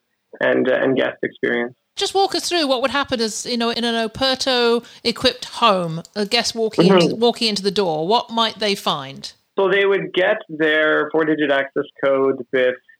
and 0.40 0.70
uh, 0.70 0.74
and 0.74 0.96
guest 0.96 1.18
experience. 1.22 1.74
Just 1.96 2.12
walk 2.12 2.34
us 2.34 2.48
through 2.48 2.66
what 2.66 2.82
would 2.82 2.90
happen 2.90 3.20
as 3.20 3.46
you 3.46 3.56
know 3.56 3.70
in 3.70 3.84
an 3.84 4.08
Operto 4.08 4.84
equipped 5.04 5.46
home, 5.46 6.02
a 6.16 6.26
guest 6.26 6.54
walking 6.54 6.90
mm-hmm. 6.90 6.98
into, 6.98 7.14
walking 7.14 7.48
into 7.48 7.62
the 7.62 7.70
door. 7.70 8.06
What 8.06 8.30
might 8.30 8.58
they 8.58 8.74
find? 8.74 9.32
So 9.56 9.68
they 9.70 9.86
would 9.86 10.12
get 10.12 10.38
their 10.48 11.08
four-digit 11.12 11.52
access 11.52 11.84
code 12.04 12.44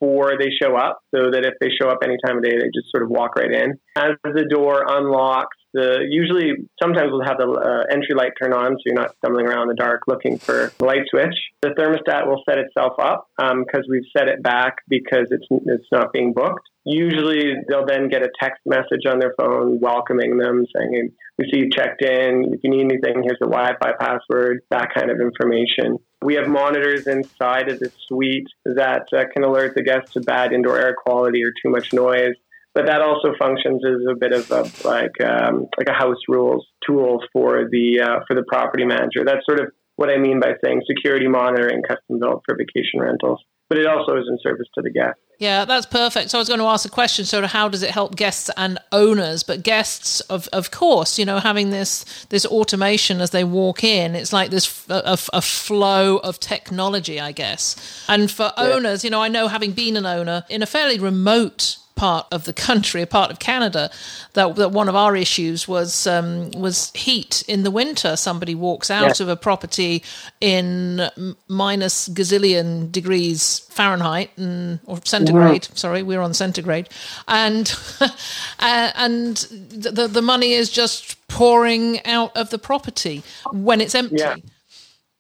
before 0.05 0.33
they 0.39 0.51
show 0.63 0.77
up, 0.77 0.99
so 1.15 1.31
that 1.31 1.45
if 1.45 1.55
they 1.61 1.69
show 1.81 1.89
up 1.89 1.99
any 2.05 2.17
time 2.27 2.39
of 2.39 2.45
day, 2.45 2.51
they 2.51 2.67
just 2.75 2.91
sort 2.91 3.03
of 3.03 3.11
walk 3.11 3.37
right 3.37 3.51
in. 3.51 3.75
As 3.97 4.13
the 4.23 4.47
door 4.49 4.85
unlocks, 4.87 5.57
the 5.75 6.07
usually 6.09 6.69
sometimes 6.81 7.11
we'll 7.11 7.27
have 7.27 7.37
the 7.37 7.51
uh, 7.51 7.93
entry 7.93 8.15
light 8.15 8.33
turn 8.41 8.55
on, 8.55 8.73
so 8.73 8.83
you're 8.87 8.95
not 8.95 9.15
stumbling 9.17 9.47
around 9.47 9.63
in 9.63 9.69
the 9.69 9.75
dark 9.75 10.03
looking 10.07 10.39
for 10.39 10.73
the 10.79 10.85
light 10.85 11.03
switch. 11.11 11.35
The 11.63 11.71
thermostat 11.71 12.27
will 12.27 12.43
set 12.49 12.59
itself 12.59 12.95
up 12.99 13.29
because 13.37 13.85
um, 13.85 13.91
we've 13.91 14.07
set 14.17 14.29
it 14.29 14.43
back 14.43 14.77
because 14.89 15.27
it's 15.31 15.47
it's 15.51 15.89
not 15.93 16.13
being 16.13 16.33
booked. 16.33 16.69
Usually, 16.87 17.55
they'll 17.69 17.87
then 17.87 18.09
get 18.09 18.23
a 18.23 18.29
text 18.41 18.61
message 18.67 19.07
on 19.09 19.19
their 19.19 19.35
phone 19.39 19.81
welcoming 19.81 20.37
them, 20.39 20.65
saying, 20.77 20.93
hey, 20.93 21.11
"We 21.39 21.51
see 21.51 21.59
you 21.65 21.71
checked 21.71 22.03
in. 22.03 22.55
If 22.55 22.61
you 22.63 22.71
need 22.71 22.85
anything, 22.85 23.23
here's 23.25 23.39
the 23.41 23.49
Wi-Fi 23.49 23.93
password." 23.99 24.61
That 24.71 24.95
kind 24.95 25.11
of 25.11 25.21
information. 25.21 25.99
We 26.23 26.37
have 26.37 26.47
monitors 26.47 27.07
inside 27.07 27.69
of 27.69 27.81
the 27.81 27.91
suite 28.07 28.49
that 28.65 29.09
uh, 29.13 29.25
can 29.33 29.45
alert 29.45 29.75
the 29.75 29.83
guests 29.83 30.13
to 30.13 30.21
bad 30.21 30.53
indoor 30.53 30.79
air 30.79 30.95
quality 30.95 31.43
or 31.43 31.51
too 31.51 31.71
much 31.71 31.93
noise 31.93 32.35
but 32.75 32.87
that 32.87 33.01
also 33.01 33.35
functions 33.39 33.83
as 33.87 34.03
a 34.11 34.17
bit 34.17 34.33
of 34.33 34.51
a 34.51 34.63
like 34.87 35.21
um, 35.25 35.69
like 35.79 35.89
a 35.89 35.93
house 35.93 36.19
rules 36.29 36.67
tool 36.87 37.23
for 37.33 37.69
the 37.71 38.01
uh, 38.01 38.21
for 38.27 38.35
the 38.35 38.43
property 38.49 38.85
manager. 38.85 39.25
That's 39.25 39.47
sort 39.47 39.61
of 39.61 39.73
what 39.97 40.11
I 40.11 40.19
mean 40.19 40.41
by 40.41 40.55
saying 40.63 40.83
security 40.87 41.29
monitoring 41.29 41.83
custom 41.83 42.19
built 42.19 42.43
for 42.45 42.57
vacation 42.57 43.01
rentals. 43.01 43.41
But 43.69 43.79
it 43.79 43.87
also 43.87 44.17
is 44.17 44.25
in 44.29 44.39
service 44.43 44.67
to 44.75 44.83
the 44.83 44.91
guest. 44.91 45.19
Yeah, 45.39 45.65
that's 45.65 45.87
perfect. 45.87 46.31
So 46.31 46.39
I 46.39 46.41
was 46.41 46.49
going 46.49 46.61
to 46.61 46.67
ask 46.67 46.85
a 46.85 46.91
question: 46.91 47.25
sort 47.25 47.45
of 47.45 47.51
how 47.51 47.69
does 47.69 47.83
it 47.83 47.91
help 47.91 48.15
guests 48.17 48.51
and 48.57 48.79
owners? 48.93 49.43
But 49.43 49.63
guests, 49.63 50.21
of 50.23 50.49
of 50.53 50.71
course, 50.71 51.19
you 51.19 51.25
know, 51.25 51.39
having 51.39 51.71
this 51.71 52.27
this 52.29 52.45
automation 52.45 53.21
as 53.21 53.31
they 53.31 53.45
walk 53.45 53.83
in, 53.85 54.15
it's 54.17 54.33
like 54.33 54.51
this 54.51 54.87
a, 54.89 55.17
a 55.33 55.41
flow 55.41 56.19
of 56.19 56.41
technology, 56.41 57.21
I 57.21 57.33
guess. 57.33 58.05
And 58.09 58.31
for 58.31 58.53
yeah. 58.57 58.65
owners, 58.65 59.05
you 59.05 59.11
know, 59.11 59.23
I 59.23 59.29
know 59.29 59.49
having 59.49 59.73
been 59.73 59.97
an 59.97 60.07
owner 60.07 60.45
in 60.51 60.63
a 60.63 60.67
fairly 60.67 60.99
remote 60.99 61.79
part 61.97 62.27
of 62.33 62.45
the 62.45 62.53
country, 62.53 63.03
a 63.03 63.07
part 63.07 63.31
of 63.31 63.39
Canada, 63.39 63.91
that, 64.33 64.57
that 64.57 64.71
one 64.71 64.89
of 64.89 64.97
our 64.97 65.15
issues 65.17 65.69
was 65.69 66.07
um, 66.07 66.51
was 66.53 66.91
heat 66.95 67.45
in 67.49 67.63
the 67.63 67.71
winter. 67.71 68.17
Somebody 68.17 68.55
walks 68.55 68.91
out 68.91 69.19
yeah. 69.21 69.25
of 69.25 69.29
a 69.29 69.37
property 69.37 70.03
in 70.41 71.09
minus 71.49 72.09
gazillion 72.09 72.91
degrees 72.91 73.61
Fahrenheit 73.71 74.31
and, 74.37 74.81
or 74.87 74.99
centigrade. 75.05 75.69
Sorry, 75.75 76.03
we're 76.03 76.21
on 76.21 76.35
centigrade, 76.35 76.89
and 77.29 77.73
uh, 78.01 78.11
and 78.59 79.37
the 79.37 80.09
the 80.09 80.23
money 80.23 80.53
is 80.53 80.71
just 80.71 81.17
pouring 81.29 82.05
out 82.05 82.37
of 82.37 82.51
the 82.51 82.59
property 82.59 83.23
when 83.53 83.81
it's 83.81 83.95
empty. 83.95 84.17
Yeah. 84.19 84.37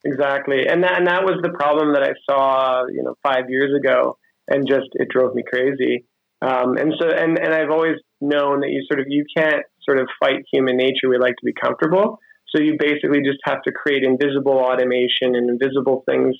Exactly, 0.07 0.67
and 0.67 0.83
that 0.83 0.99
and 0.99 1.07
that 1.07 1.25
was 1.25 1.41
the 1.43 1.49
problem 1.49 1.95
that 1.95 2.03
I 2.03 2.13
saw, 2.29 2.85
you 2.89 3.03
know, 3.03 3.17
five 3.23 3.49
years 3.49 3.75
ago, 3.75 4.19
and 4.47 4.69
just 4.69 4.89
it 4.93 5.09
drove 5.09 5.35
me 5.35 5.43
crazy 5.43 6.05
um, 6.45 6.77
and 6.77 6.93
so, 7.01 7.09
and, 7.09 7.39
and 7.39 7.55
I've 7.55 7.71
always 7.71 7.97
known 8.21 8.61
that 8.61 8.69
you 8.69 8.85
sort 8.87 9.01
of, 9.01 9.07
you 9.09 9.25
can't 9.37 9.65
sort 9.83 9.99
of 9.99 10.09
fight 10.21 10.45
human 10.53 10.77
nature. 10.77 11.09
We 11.09 11.17
like 11.19 11.37
to 11.37 11.45
be 11.45 11.55
comfortable. 11.55 12.19
So 12.55 12.63
you 12.63 12.77
basically 12.79 13.21
just 13.25 13.39
have 13.45 13.63
to 13.63 13.73
create 13.73 14.05
invisible 14.05 14.53
automation 14.53 15.35
and 15.35 15.49
invisible 15.49 16.05
things 16.09 16.37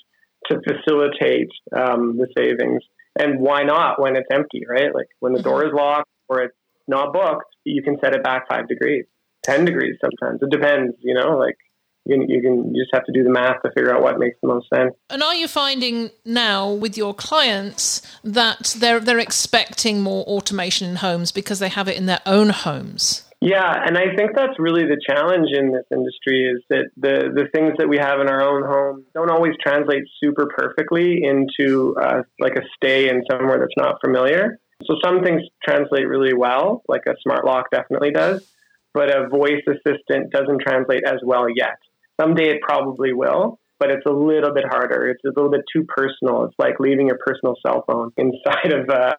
to 0.51 0.61
facilitate 0.61 1.49
um, 1.75 2.19
the 2.19 2.29
savings. 2.37 2.83
And 3.19 3.41
why 3.41 3.63
not 3.63 4.01
when 4.01 4.17
it's 4.17 4.29
empty, 4.31 4.63
right? 4.69 4.95
Like 4.95 5.09
when 5.21 5.33
the 5.33 5.43
door 5.43 5.61
mm-hmm. 5.61 5.69
is 5.69 5.75
locked 5.75 6.11
or 6.29 6.43
it's 6.43 6.57
not 6.87 7.13
booked, 7.13 7.47
you 7.65 7.83
can 7.83 7.97
set 8.03 8.15
it 8.15 8.23
back 8.23 8.49
five 8.49 8.69
degrees, 8.69 9.07
10 9.45 9.65
degrees 9.65 9.97
sometimes. 10.01 10.41
It 10.43 10.51
depends, 10.51 10.95
you 11.01 11.15
know, 11.15 11.39
like 11.39 11.57
you 12.05 12.19
can, 12.19 12.29
you 12.29 12.43
can 12.43 12.75
you 12.75 12.83
just 12.83 12.95
have 12.95 13.05
to 13.05 13.13
do 13.13 13.23
the 13.23 13.31
math 13.31 13.63
to 13.63 13.71
figure 13.73 13.95
out 13.95 14.03
what 14.03 14.19
makes 14.19 14.37
the 14.43 14.49
most 14.49 14.69
sense. 14.75 14.95
And 15.11 15.23
are 15.23 15.35
you 15.35 15.49
finding 15.49 16.11
now 16.25 16.71
with 16.71 16.97
your 16.97 17.15
clients 17.15 18.03
that 18.23 18.77
they're 18.79 19.01
they're 19.01 19.19
expecting 19.19 20.03
more 20.03 20.25
automation 20.25 20.91
in 20.91 20.97
homes 20.97 21.33
because 21.33 21.59
they 21.59 21.69
have 21.69 21.89
it 21.89 21.97
in 21.97 22.07
their 22.07 22.21
own 22.27 22.51
homes? 22.51 23.25
Yeah, 23.41 23.75
and 23.87 23.99
I 23.99 24.17
think 24.17 24.31
that's 24.35 24.59
really 24.59 24.85
the 24.85 24.99
challenge 25.07 25.51
in 25.53 25.71
this 25.71 25.85
industry 25.93 26.47
is 26.47 26.63
that 26.71 26.89
the 26.97 27.31
the 27.35 27.49
things 27.53 27.75
that 27.77 27.89
we 27.89 27.99
have 27.99 28.21
in 28.21 28.29
our 28.29 28.41
own 28.41 28.63
home 28.63 29.05
don't 29.13 29.31
always 29.31 29.53
translate 29.63 30.05
super 30.23 30.47
perfectly 30.47 31.23
into 31.23 31.95
uh, 32.01 32.23
like 32.41 32.57
a 32.57 32.63
stay 32.75 33.11
in 33.11 33.23
somewhere 33.31 33.59
that's 33.59 33.77
not 33.77 34.01
familiar. 34.03 34.59
So 34.87 34.97
some 35.05 35.23
things 35.23 35.43
translate 35.63 36.09
really 36.09 36.35
well, 36.35 36.83
like 36.89 37.03
a 37.07 37.15
smart 37.23 37.45
lock 37.45 37.71
definitely 37.71 38.13
does, 38.13 38.51
but 38.95 39.15
a 39.15 39.29
voice 39.29 39.63
assistant 39.69 40.31
doesn't 40.31 40.63
translate 40.63 41.03
as 41.07 41.21
well 41.23 41.47
yet. 41.55 41.79
Someday 42.21 42.51
it 42.51 42.61
probably 42.63 43.13
will, 43.13 43.59
but 43.79 43.91
it's 43.91 44.07
a 44.07 44.13
little 44.13 44.53
bit 44.55 44.65
harder. 44.69 45.09
It's 45.09 45.25
a 45.25 45.29
little 45.29 45.51
bit 45.51 45.63
too 45.73 45.85
personal. 45.89 46.45
It's 46.45 46.55
like 46.59 46.79
leaving 46.79 47.09
your 47.09 47.19
personal 47.25 47.55
cell 47.67 47.85
phone 47.87 48.13
inside 48.17 48.73
of 48.73 48.89
a 48.89 49.17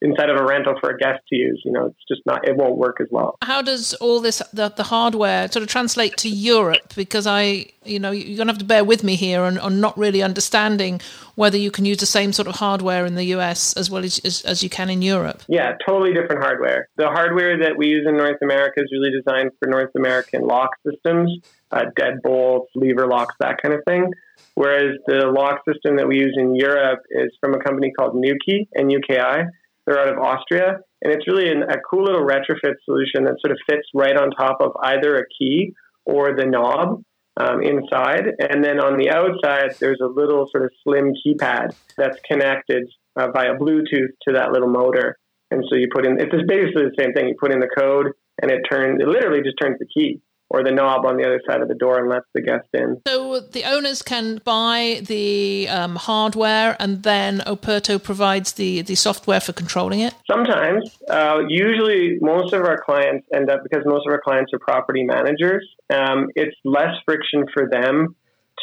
inside 0.00 0.28
of 0.28 0.38
a 0.38 0.44
rental 0.44 0.74
for 0.80 0.90
a 0.90 0.98
guest 0.98 1.20
to 1.28 1.36
use. 1.36 1.60
You 1.64 1.72
know, 1.72 1.86
it's 1.86 2.04
just 2.08 2.20
not. 2.26 2.46
It 2.46 2.56
won't 2.56 2.76
work 2.76 3.00
as 3.00 3.08
well. 3.10 3.36
How 3.42 3.62
does 3.62 3.94
all 3.94 4.20
this 4.20 4.42
the, 4.52 4.68
the 4.68 4.84
hardware 4.84 5.50
sort 5.50 5.62
of 5.62 5.68
translate 5.68 6.16
to 6.18 6.28
Europe? 6.28 6.94
Because 6.94 7.26
I, 7.26 7.66
you 7.84 7.98
know, 7.98 8.10
you're 8.10 8.36
going 8.36 8.48
to 8.48 8.52
have 8.52 8.58
to 8.58 8.64
bear 8.64 8.84
with 8.84 9.02
me 9.02 9.16
here 9.16 9.42
on, 9.42 9.58
on 9.58 9.80
not 9.80 9.96
really 9.96 10.22
understanding 10.22 11.00
whether 11.36 11.56
you 11.56 11.70
can 11.70 11.84
use 11.84 11.98
the 11.98 12.06
same 12.06 12.32
sort 12.32 12.46
of 12.46 12.56
hardware 12.56 13.04
in 13.06 13.14
the 13.14 13.24
US 13.36 13.72
as 13.74 13.90
well 13.90 14.04
as, 14.04 14.18
as, 14.20 14.42
as 14.42 14.62
you 14.62 14.70
can 14.70 14.88
in 14.88 15.02
Europe. 15.02 15.42
Yeah, 15.48 15.72
totally 15.86 16.12
different 16.12 16.42
hardware. 16.42 16.88
The 16.96 17.08
hardware 17.08 17.58
that 17.58 17.76
we 17.76 17.88
use 17.88 18.06
in 18.06 18.16
North 18.16 18.40
America 18.42 18.80
is 18.80 18.90
really 18.92 19.10
designed 19.10 19.50
for 19.58 19.68
North 19.68 19.90
American 19.96 20.42
lock 20.42 20.70
systems 20.88 21.40
uh, 21.74 21.84
deadbolts, 21.98 22.66
lever 22.74 23.06
locks, 23.06 23.34
that 23.40 23.60
kind 23.60 23.74
of 23.74 23.80
thing. 23.84 24.10
Whereas 24.54 24.96
the 25.06 25.26
lock 25.26 25.62
system 25.68 25.96
that 25.96 26.06
we 26.06 26.18
use 26.18 26.34
in 26.38 26.54
Europe 26.54 27.00
is 27.10 27.32
from 27.40 27.54
a 27.54 27.58
company 27.58 27.90
called 27.90 28.14
Nuki 28.14 28.68
and 28.74 28.90
UKI. 28.90 29.46
They're 29.86 30.00
out 30.00 30.08
of 30.08 30.18
Austria. 30.18 30.78
And 31.02 31.12
it's 31.12 31.26
really 31.26 31.50
an, 31.50 31.62
a 31.62 31.76
cool 31.88 32.04
little 32.04 32.22
retrofit 32.22 32.74
solution 32.84 33.24
that 33.24 33.36
sort 33.44 33.52
of 33.52 33.58
fits 33.68 33.86
right 33.94 34.16
on 34.16 34.30
top 34.30 34.58
of 34.60 34.72
either 34.82 35.16
a 35.16 35.24
key 35.38 35.72
or 36.06 36.34
the 36.36 36.46
knob 36.46 37.02
um, 37.38 37.62
inside. 37.62 38.24
And 38.38 38.64
then 38.64 38.80
on 38.80 38.98
the 38.98 39.10
outside, 39.10 39.76
there's 39.80 40.00
a 40.02 40.06
little 40.06 40.48
sort 40.50 40.64
of 40.64 40.70
slim 40.82 41.12
keypad 41.26 41.74
that's 41.96 42.18
connected 42.28 42.84
uh, 43.16 43.28
via 43.32 43.54
Bluetooth 43.54 44.12
to 44.26 44.34
that 44.34 44.52
little 44.52 44.70
motor. 44.70 45.18
And 45.50 45.62
so 45.68 45.76
you 45.76 45.88
put 45.92 46.06
in, 46.06 46.18
it's 46.18 46.32
basically 46.48 46.84
the 46.84 46.96
same 46.98 47.12
thing. 47.12 47.28
You 47.28 47.36
put 47.38 47.52
in 47.52 47.60
the 47.60 47.68
code 47.76 48.08
and 48.40 48.50
it 48.50 48.62
turns, 48.70 49.00
it 49.00 49.06
literally 49.06 49.42
just 49.42 49.56
turns 49.60 49.78
the 49.78 49.86
key 49.86 50.20
or 50.54 50.62
the 50.62 50.70
knob 50.70 51.04
on 51.04 51.16
the 51.16 51.24
other 51.24 51.40
side 51.48 51.60
of 51.60 51.66
the 51.66 51.74
door 51.74 51.98
and 51.98 52.08
lets 52.08 52.26
the 52.32 52.40
guest 52.40 52.68
in. 52.72 53.00
So 53.08 53.40
the 53.40 53.64
owners 53.64 54.02
can 54.02 54.40
buy 54.44 55.02
the 55.04 55.68
um, 55.68 55.96
hardware 55.96 56.76
and 56.78 57.02
then 57.02 57.40
Operto 57.40 58.00
provides 58.00 58.52
the, 58.52 58.82
the 58.82 58.94
software 58.94 59.40
for 59.40 59.52
controlling 59.52 59.98
it? 59.98 60.14
Sometimes. 60.30 60.96
Uh, 61.10 61.40
usually, 61.48 62.18
most 62.20 62.54
of 62.54 62.62
our 62.62 62.80
clients 62.80 63.26
end 63.34 63.50
up, 63.50 63.64
because 63.64 63.82
most 63.84 64.06
of 64.06 64.12
our 64.12 64.20
clients 64.20 64.52
are 64.52 64.60
property 64.60 65.02
managers, 65.02 65.68
um, 65.92 66.28
it's 66.36 66.56
less 66.64 66.94
friction 67.04 67.46
for 67.52 67.68
them 67.68 68.14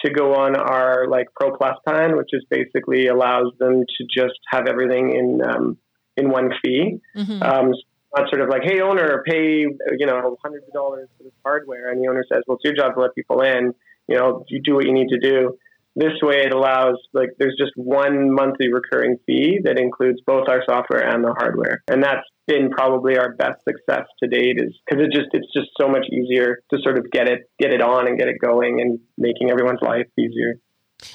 to 0.06 0.12
go 0.13 0.34
on 0.34 0.56
our 0.56 1.08
like 1.10 1.27
Pro 1.36 1.56
Plus 1.58 1.75
plan, 1.86 2.15
which 2.15 2.30
is 2.32 2.45
basically 2.49 3.08
allows 3.08 3.51
them 3.60 3.84
to 3.97 4.06
just 4.10 4.39
have 4.47 4.65
everything 4.65 5.12
in 5.12 5.41
um, 5.43 5.77
in 6.15 6.30
one 6.30 6.51
fee. 6.62 6.99
Mm-hmm. 7.17 7.43
Um, 7.43 7.73
not 8.15 8.30
sort 8.30 8.41
of 8.41 8.50
like, 8.50 8.63
hey, 8.63 8.82
owner, 8.82 9.24
pay 9.26 9.65
you 9.97 10.06
know 10.06 10.38
hundreds 10.43 10.67
of 10.67 10.74
dollars 10.74 11.10
for 11.17 11.24
this 11.24 11.34
hardware, 11.43 11.91
and 11.91 12.04
the 12.04 12.10
owner 12.10 12.26
says, 12.32 12.43
well, 12.47 12.58
it's 12.58 12.63
your 12.63 12.76
job 12.76 12.95
to 12.95 13.02
let 13.02 13.15
people 13.15 13.41
in. 13.41 13.74
You 14.08 14.17
know, 14.17 14.45
you 14.50 14.62
do 14.62 14.76
what 14.76 14.86
you 14.86 14.93
need 14.93 15.10
to 15.10 15.19
do. 15.19 15.58
This 15.95 16.13
way, 16.21 16.43
it 16.45 16.54
allows 16.54 16.95
like 17.13 17.30
there's 17.38 17.56
just 17.58 17.74
one 17.76 18.34
monthly 18.34 18.71
recurring 18.71 19.17
fee 19.26 19.60
that 19.63 19.78
includes 19.78 20.21
both 20.26 20.47
our 20.47 20.63
software 20.65 21.06
and 21.06 21.24
the 21.24 21.34
hardware, 21.38 21.84
and 21.88 22.02
that's 22.02 22.26
been 22.47 22.69
probably 22.69 23.17
our 23.17 23.34
best 23.34 23.63
success 23.67 24.06
to 24.21 24.30
date. 24.30 24.58
Is 24.58 24.78
because 24.86 25.04
it 25.04 25.12
just 25.12 25.30
it's 25.34 25.52
just 25.54 25.69
so 25.80 25.88
much 25.88 26.06
easier 26.12 26.60
to 26.71 26.80
sort 26.82 26.97
of 26.97 27.12
get 27.12 27.28
it 27.28 27.50
get 27.60 27.74
it 27.74 27.82
on 27.82 28.08
and 28.08 28.17
get 28.17 28.30
it 28.30 28.39
going 28.39 28.80
and 28.82 29.00
making 29.17 29.52
everyone's 29.52 29.82
life 29.82 30.08
easier. 30.17 30.60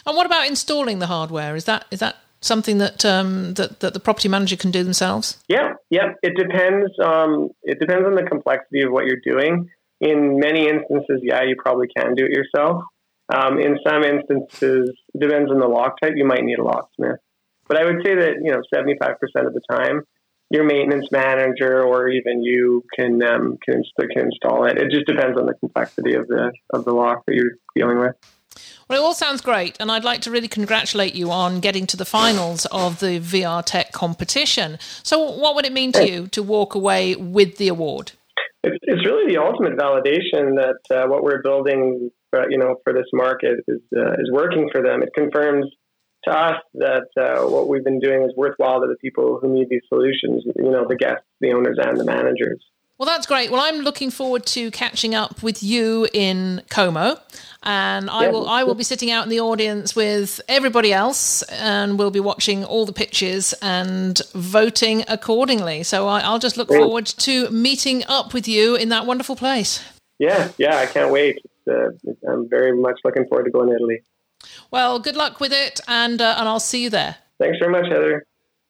And 0.05 0.17
what 0.17 0.27
about 0.27 0.47
installing 0.47 0.99
the 0.99 1.07
hardware? 1.07 1.57
Is 1.57 1.65
that 1.65 1.87
is 1.91 2.01
that 2.01 2.17
something 2.47 2.79
that 2.79 3.05
um, 3.05 3.55
that 3.55 3.81
that 3.81 3.95
the 3.95 4.01
property 4.01 4.29
manager 4.29 4.57
can 4.57 4.71
do 4.71 4.83
themselves? 4.83 5.39
Yeah, 5.49 5.75
yeah. 5.91 6.13
It 6.23 6.37
depends. 6.37 6.93
Um, 7.03 7.51
it 7.63 7.79
depends 7.81 8.07
on 8.07 8.15
the 8.15 8.23
complexity 8.23 8.83
of 8.83 8.93
what 8.93 9.05
you're 9.07 9.21
doing. 9.25 9.69
In 10.01 10.39
many 10.39 10.69
instances, 10.69 11.21
yeah, 11.23 11.43
you 11.43 11.57
probably 11.59 11.89
can 11.97 12.15
do 12.15 12.25
it 12.25 12.31
yourself. 12.31 12.83
Um, 13.35 13.59
in 13.59 13.79
some 13.87 14.05
instances, 14.05 14.91
it 15.15 15.21
depends 15.21 15.51
on 15.51 15.59
the 15.59 15.67
lock 15.67 16.01
type. 16.01 16.13
You 16.17 16.27
might 16.27 16.45
need 16.45 16.59
a 16.59 16.65
locksmith. 16.65 17.19
But 17.67 17.79
I 17.79 17.85
would 17.85 18.03
say 18.05 18.15
that 18.15 18.35
you 18.43 18.53
know, 18.53 18.63
seventy 18.73 18.97
five 19.01 19.19
percent 19.19 19.47
of 19.47 19.55
the 19.55 19.63
time, 19.71 20.03
your 20.51 20.65
maintenance 20.65 21.09
manager 21.11 21.83
or 21.83 22.09
even 22.09 22.43
you 22.43 22.85
can 22.95 23.23
um, 23.23 23.59
can, 23.63 23.83
can 23.99 24.27
install 24.27 24.65
it. 24.67 24.79
It 24.79 24.91
just 24.91 25.07
depends 25.07 25.39
on 25.39 25.47
the 25.47 25.55
complexity 25.55 26.15
of 26.15 26.29
the 26.29 26.53
of 26.73 26.85
the 26.85 26.93
lock 26.93 27.25
that 27.27 27.35
you're 27.35 27.57
dealing 27.75 27.99
with. 27.99 28.15
Well, 28.89 29.01
it 29.01 29.05
all 29.05 29.15
sounds 29.15 29.41
great, 29.41 29.77
and 29.81 29.91
I'd 29.91 30.05
like 30.05 30.21
to 30.23 30.31
really 30.31 30.49
congratulate 30.49 31.15
you 31.15 31.31
on 31.31 31.61
getting 31.61 31.87
to 31.89 31.97
the 31.97 32.05
finals 32.05 32.67
of 32.67 33.01
the 33.01 33.21
VR 33.21 33.65
Tech 33.65 33.93
competition. 33.93 34.79
So, 35.03 35.19
what 35.19 35.55
would 35.55 35.67
it 35.67 35.73
mean 35.73 35.93
to 35.93 36.09
you 36.09 36.27
to 36.29 36.43
walk 36.43 36.75
away 36.75 37.17
with 37.17 37.57
the 37.57 37.69
award? 37.69 38.13
It's, 38.63 39.07
really 39.07 39.33
the 39.33 39.41
ultimate 39.41 39.79
validation 39.79 40.57
that 40.57 40.79
uh, 40.91 41.09
what 41.09 41.23
we're 41.23 41.43
building, 41.43 42.11
uh, 42.37 42.49
you 42.49 42.59
know, 42.59 42.77
for 42.83 42.93
this 42.93 43.07
market 43.13 43.61
is 43.69 43.81
uh, 43.97 44.13
is 44.15 44.31
working 44.33 44.69
for 44.73 44.83
them. 44.83 45.03
It 45.03 45.11
confirms 45.15 45.67
to 46.25 46.37
us 46.37 46.61
that 46.75 47.07
uh, 47.17 47.49
what 47.49 47.69
we've 47.69 47.85
been 47.85 48.01
doing 48.01 48.23
is 48.23 48.33
worthwhile 48.37 48.81
to 48.81 48.89
the 48.89 48.97
people 49.01 49.39
who 49.41 49.53
need 49.53 49.69
these 49.69 49.83
solutions. 49.89 50.45
You 50.57 50.71
know, 50.71 50.87
the 50.89 50.97
guests, 50.97 51.25
the 51.41 51.53
owners, 51.53 51.79
and 51.81 51.99
the 51.99 52.05
managers. 52.05 52.65
Well, 52.99 53.07
that's 53.07 53.27
great. 53.27 53.51
Well, 53.51 53.61
I'm 53.61 53.81
looking 53.81 54.11
forward 54.11 54.47
to 54.47 54.71
catching 54.71 55.15
up 55.15 55.43
with 55.43 55.63
you 55.63 56.09
in 56.15 56.63
Como, 56.71 57.19
and 57.63 58.09
I 58.09 58.29
will 58.29 58.49
I 58.49 58.65
will 58.65 58.75
be 58.75 58.85
sitting 58.85 59.11
out 59.11 59.25
in 59.25 59.29
the 59.29 59.41
audience 59.41 59.95
with 59.95 60.41
everybody 60.49 60.95
else, 60.95 61.43
and 61.43 61.99
we'll 61.99 62.11
be 62.11 62.21
watching 62.21 62.65
all 62.65 62.87
the 62.87 62.95
pitches 62.95 63.53
and 63.61 64.19
voting 64.33 65.05
accordingly. 65.09 65.83
So 65.83 66.09
I, 66.09 66.31
will 66.31 66.39
just 66.39 66.57
look 66.57 66.69
forward 66.69 67.05
to 67.07 67.51
meeting 67.51 68.03
up 68.09 68.33
with 68.33 68.49
you 68.49 68.77
in 68.77 68.89
that 68.89 69.05
wonderful 69.05 69.37
place. 69.37 69.85
Yeah, 70.19 70.49
yeah, 70.57 70.79
I 70.79 70.87
can't 70.87 71.13
wait. 71.13 71.39
Uh, 71.71 71.89
I'm 72.27 72.49
very 72.49 72.75
much 72.75 73.01
looking 73.05 73.27
forward 73.27 73.45
to 73.45 73.51
going 73.51 73.69
to 73.69 73.75
Italy. 73.75 74.01
Well, 74.71 75.01
good 75.01 75.17
luck 75.17 75.39
with 75.39 75.53
it, 75.53 75.81
and 75.87 76.23
uh, 76.23 76.37
and 76.39 76.49
I'll 76.49 76.61
see 76.61 76.83
you 76.83 76.89
there. 76.89 77.17
Thanks 77.39 77.59
very 77.59 77.71
much, 77.71 77.89
Heather. 77.91 78.25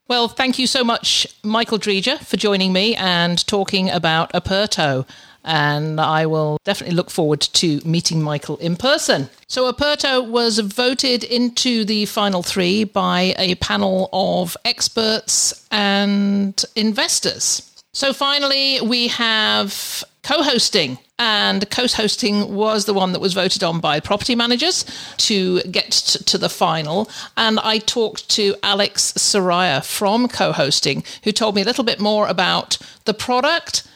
Well, 0.09 0.29
thank 0.29 0.57
you 0.61 0.69
so 0.69 0.85
much, 0.85 1.27
Michael 1.43 1.79
Dreger, 1.79 2.21
for 2.21 2.37
joining 2.37 2.73
me 2.73 2.95
and 2.95 3.45
talking 3.49 3.91
about 3.91 4.33
Operto. 4.35 5.05
And 5.43 6.01
I 6.01 6.27
will 6.27 6.59
definitely 6.65 6.95
look 6.95 7.11
forward 7.11 7.41
to 7.41 7.81
meeting 7.85 8.23
Michael 8.23 8.57
in 8.59 8.77
person. 8.77 9.29
So, 9.49 9.71
Operto 9.73 10.25
was 10.25 10.61
voted 10.61 11.25
into 11.25 11.85
the 11.85 12.07
final 12.07 12.45
three 12.45 12.85
by 12.85 13.35
a 13.37 13.57
panel 13.57 14.09
of 14.13 14.57
experts 14.65 15.67
and 15.73 16.65
investors. 16.77 17.63
So, 17.93 18.13
finally, 18.13 18.81
we 18.81 19.09
have 19.09 20.05
co 20.23 20.43
hosting. 20.43 20.99
And 21.19 21.69
co 21.71 21.87
hosting 21.87 22.55
was 22.55 22.85
the 22.85 22.93
one 22.93 23.13
that 23.13 23.21
was 23.21 23.33
voted 23.33 23.65
on 23.65 23.81
by 23.81 24.01
property 24.01 24.35
managers 24.35 24.85
to 25.19 25.63
get 25.63 25.91
to 25.91 26.37
the 26.37 26.51
final. 26.51 27.09
And 27.37 27.59
I 27.61 27.79
talked 27.79 28.29
to 28.31 28.55
Alex 28.63 29.13
Soraya 29.17 29.85
from 29.85 30.29
co 30.29 30.53
hosting, 30.53 31.05
who 31.25 31.33
told 31.33 31.55
me 31.55 31.63
a 31.63 31.65
little 31.65 31.85
bit 31.85 32.01
more 32.01 32.29
about 32.29 32.77
the 33.07 33.15
product 33.15 33.89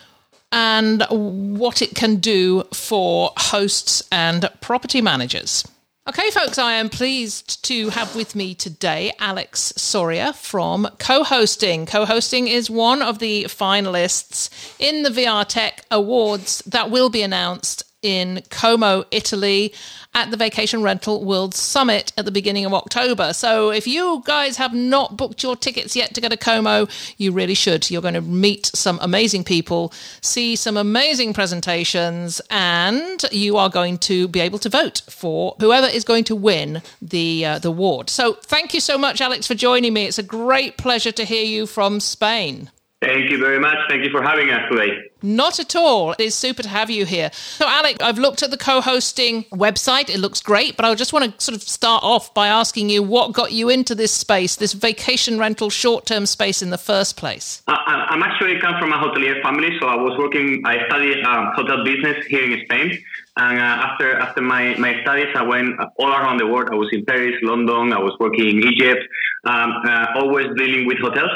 and 0.52 1.04
what 1.10 1.82
it 1.82 1.94
can 1.94 2.16
do 2.16 2.64
for 2.72 3.32
hosts 3.36 4.02
and 4.10 4.48
property 4.60 5.00
managers. 5.00 5.64
Okay, 6.08 6.30
folks, 6.30 6.56
I 6.56 6.72
am 6.72 6.88
pleased 6.88 7.62
to 7.66 7.90
have 7.90 8.16
with 8.16 8.34
me 8.34 8.54
today 8.54 9.12
Alex 9.18 9.74
Soria 9.76 10.32
from 10.32 10.88
Co 10.98 11.22
hosting. 11.22 11.84
Co 11.84 12.06
hosting 12.06 12.48
is 12.48 12.70
one 12.70 13.02
of 13.02 13.18
the 13.18 13.44
finalists 13.44 14.48
in 14.78 15.02
the 15.02 15.10
VR 15.10 15.46
Tech 15.46 15.84
Awards 15.90 16.62
that 16.66 16.90
will 16.90 17.10
be 17.10 17.20
announced 17.20 17.82
in 18.02 18.42
Como, 18.50 19.04
Italy, 19.10 19.72
at 20.14 20.30
the 20.30 20.36
Vacation 20.36 20.82
Rental 20.82 21.24
World 21.24 21.54
Summit 21.54 22.12
at 22.16 22.24
the 22.24 22.30
beginning 22.30 22.64
of 22.64 22.74
October. 22.74 23.32
So 23.32 23.70
if 23.70 23.86
you 23.86 24.22
guys 24.24 24.56
have 24.56 24.74
not 24.74 25.16
booked 25.16 25.42
your 25.42 25.56
tickets 25.56 25.94
yet 25.94 26.14
to 26.14 26.20
go 26.20 26.28
to 26.28 26.36
Como, 26.36 26.88
you 27.16 27.32
really 27.32 27.54
should. 27.54 27.90
You're 27.90 28.02
going 28.02 28.14
to 28.14 28.20
meet 28.20 28.66
some 28.74 28.98
amazing 29.02 29.44
people, 29.44 29.92
see 30.20 30.56
some 30.56 30.76
amazing 30.76 31.32
presentations, 31.34 32.40
and 32.50 33.24
you 33.30 33.56
are 33.56 33.68
going 33.68 33.98
to 33.98 34.28
be 34.28 34.40
able 34.40 34.58
to 34.60 34.68
vote 34.68 35.02
for 35.08 35.54
whoever 35.60 35.86
is 35.86 36.04
going 36.04 36.24
to 36.24 36.36
win 36.36 36.82
the 37.00 37.44
uh, 37.44 37.58
the 37.58 37.68
award. 37.68 38.10
So 38.10 38.34
thank 38.34 38.74
you 38.74 38.80
so 38.80 38.98
much, 38.98 39.20
Alex, 39.20 39.46
for 39.46 39.54
joining 39.54 39.92
me. 39.92 40.06
It's 40.06 40.18
a 40.18 40.22
great 40.22 40.76
pleasure 40.76 41.12
to 41.12 41.24
hear 41.24 41.44
you 41.44 41.66
from 41.66 42.00
Spain. 42.00 42.70
Thank 43.02 43.30
you 43.30 43.38
very 43.38 43.58
much. 43.58 43.78
Thank 43.88 44.04
you 44.04 44.10
for 44.10 44.22
having 44.22 44.50
us 44.50 44.60
today. 44.70 44.90
Not 45.22 45.58
at 45.58 45.74
all. 45.74 46.12
It 46.12 46.20
is 46.20 46.34
super 46.34 46.62
to 46.62 46.68
have 46.68 46.90
you 46.90 47.06
here. 47.06 47.30
So, 47.32 47.66
Alec, 47.66 48.02
I've 48.02 48.18
looked 48.18 48.42
at 48.42 48.50
the 48.50 48.58
co 48.58 48.82
hosting 48.82 49.44
website. 49.44 50.10
It 50.10 50.18
looks 50.18 50.42
great, 50.42 50.76
but 50.76 50.84
I 50.84 50.94
just 50.94 51.14
want 51.14 51.24
to 51.38 51.42
sort 51.42 51.56
of 51.56 51.62
start 51.62 52.04
off 52.04 52.34
by 52.34 52.48
asking 52.48 52.90
you 52.90 53.02
what 53.02 53.32
got 53.32 53.52
you 53.52 53.70
into 53.70 53.94
this 53.94 54.12
space, 54.12 54.56
this 54.56 54.74
vacation 54.74 55.38
rental 55.38 55.70
short 55.70 56.04
term 56.04 56.26
space 56.26 56.60
in 56.60 56.68
the 56.68 56.78
first 56.78 57.16
place? 57.16 57.62
Uh, 57.66 57.76
I'm 57.86 58.22
actually 58.22 58.60
come 58.60 58.78
from 58.78 58.92
a 58.92 58.98
hotelier 58.98 59.40
family, 59.42 59.70
so 59.80 59.86
I 59.86 59.96
was 59.96 60.18
working, 60.18 60.62
I 60.66 60.86
studied 60.88 61.24
um, 61.24 61.52
hotel 61.54 61.82
business 61.82 62.26
here 62.26 62.52
in 62.52 62.62
Spain. 62.66 63.02
And 63.38 63.58
uh, 63.58 63.62
after 63.62 64.18
after 64.18 64.42
my, 64.42 64.74
my 64.76 65.00
studies, 65.00 65.28
I 65.34 65.42
went 65.42 65.80
all 65.98 66.12
around 66.12 66.38
the 66.38 66.46
world. 66.46 66.68
I 66.70 66.74
was 66.74 66.90
in 66.92 67.06
Paris, 67.06 67.34
London, 67.42 67.94
I 67.94 67.98
was 67.98 68.14
working 68.20 68.46
in 68.46 68.58
Egypt, 68.68 69.00
um, 69.44 69.72
uh, 69.86 70.06
always 70.16 70.48
dealing 70.58 70.86
with 70.86 70.98
hotels. 70.98 71.30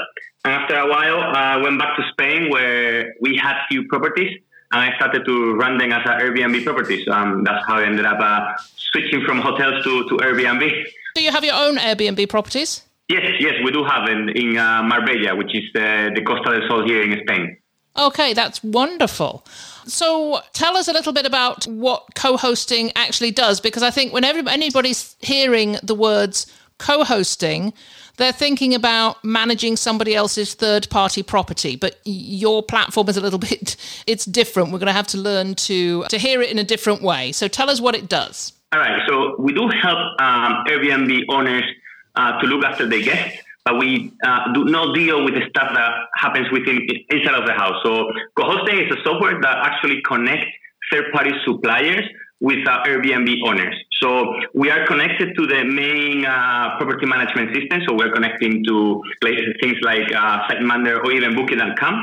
After 0.44 0.76
a 0.76 0.86
while, 0.88 1.20
I 1.20 1.56
went 1.56 1.78
back 1.78 1.96
to 1.96 2.02
Spain 2.12 2.50
where 2.50 3.14
we 3.20 3.36
had 3.36 3.56
few 3.68 3.88
properties 3.88 4.40
and 4.72 4.80
I 4.82 4.94
started 4.96 5.24
to 5.24 5.54
run 5.54 5.78
them 5.78 5.90
as 5.92 6.02
an 6.04 6.20
Airbnb 6.20 6.64
properties. 6.64 7.08
Um, 7.08 7.44
that's 7.44 7.66
how 7.66 7.76
I 7.76 7.84
ended 7.84 8.04
up 8.04 8.18
uh, 8.20 8.52
switching 8.76 9.24
from 9.24 9.40
hotels 9.40 9.82
to, 9.84 10.08
to 10.08 10.16
Airbnb. 10.16 10.70
Do 11.14 11.22
you 11.22 11.30
have 11.30 11.44
your 11.44 11.54
own 11.54 11.76
Airbnb 11.76 12.28
properties? 12.28 12.82
Yes, 13.08 13.32
yes, 13.40 13.54
we 13.64 13.70
do 13.70 13.84
have 13.84 14.08
in, 14.08 14.28
in 14.30 14.58
uh, 14.58 14.82
Marbella, 14.82 15.34
which 15.36 15.54
is 15.54 15.64
the, 15.72 16.10
the 16.14 16.22
Costa 16.22 16.58
del 16.58 16.68
Sol 16.68 16.86
here 16.86 17.02
in 17.02 17.18
Spain. 17.26 17.56
Okay, 17.96 18.34
that's 18.34 18.62
wonderful. 18.62 19.46
So 19.86 20.40
tell 20.52 20.76
us 20.76 20.88
a 20.88 20.92
little 20.92 21.12
bit 21.12 21.24
about 21.24 21.64
what 21.64 22.14
co-hosting 22.14 22.92
actually 22.96 23.30
does, 23.30 23.60
because 23.60 23.82
I 23.82 23.90
think 23.90 24.12
when 24.12 24.24
anybody's 24.24 25.16
hearing 25.20 25.76
the 25.82 25.94
words 25.94 26.52
co-hosting, 26.78 27.72
they're 28.16 28.32
thinking 28.32 28.74
about 28.74 29.22
managing 29.24 29.76
somebody 29.76 30.14
else's 30.14 30.54
third 30.54 30.88
party 30.90 31.22
property 31.22 31.76
but 31.76 31.98
your 32.04 32.62
platform 32.62 33.08
is 33.08 33.16
a 33.16 33.20
little 33.20 33.38
bit 33.50 33.76
it's 34.06 34.24
different. 34.24 34.72
We're 34.72 34.78
going 34.78 34.86
to 34.86 34.92
have 34.92 35.06
to 35.08 35.18
learn 35.18 35.54
to 35.54 36.04
to 36.04 36.18
hear 36.18 36.42
it 36.42 36.50
in 36.50 36.58
a 36.58 36.64
different 36.64 37.02
way. 37.02 37.32
So 37.32 37.48
tell 37.48 37.70
us 37.70 37.80
what 37.80 37.94
it 37.94 38.08
does. 38.08 38.52
All 38.72 38.80
right. 38.80 39.00
So 39.08 39.36
we 39.38 39.52
do 39.52 39.68
help 39.68 39.98
um, 40.20 40.64
airbnb 40.68 41.22
owners 41.28 41.64
uh, 42.14 42.40
to 42.40 42.46
look 42.46 42.64
after 42.64 42.88
their 42.88 43.02
guests 43.02 43.38
but 43.64 43.78
we 43.78 44.12
uh, 44.22 44.52
do 44.52 44.64
not 44.64 44.94
deal 44.94 45.24
with 45.24 45.32
the 45.32 45.40
stuff 45.48 45.72
that 45.72 45.90
happens 46.14 46.50
within 46.52 46.86
inside 47.08 47.34
of 47.34 47.46
the 47.46 47.54
house. 47.54 47.76
So 47.82 48.12
co-hosting 48.36 48.78
is 48.78 48.92
a 48.92 49.02
software 49.02 49.40
that 49.40 49.56
actually 49.64 50.02
connects 50.02 50.46
third 50.92 51.10
party 51.14 51.30
suppliers 51.46 52.04
with 52.40 52.66
uh, 52.68 52.82
Airbnb 52.86 53.30
owners. 53.46 53.74
So 54.02 54.34
we 54.54 54.70
are 54.70 54.86
connected 54.86 55.34
to 55.36 55.46
the 55.46 55.64
main 55.64 56.26
uh, 56.26 56.76
property 56.78 57.06
management 57.06 57.54
system. 57.54 57.80
So 57.86 57.94
we're 57.94 58.12
connecting 58.12 58.64
to 58.64 59.02
places, 59.20 59.54
things 59.62 59.76
like 59.82 60.12
uh, 60.12 60.46
SiteMinder 60.48 61.04
or 61.04 61.12
even 61.12 61.34
Booking.com. 61.34 61.94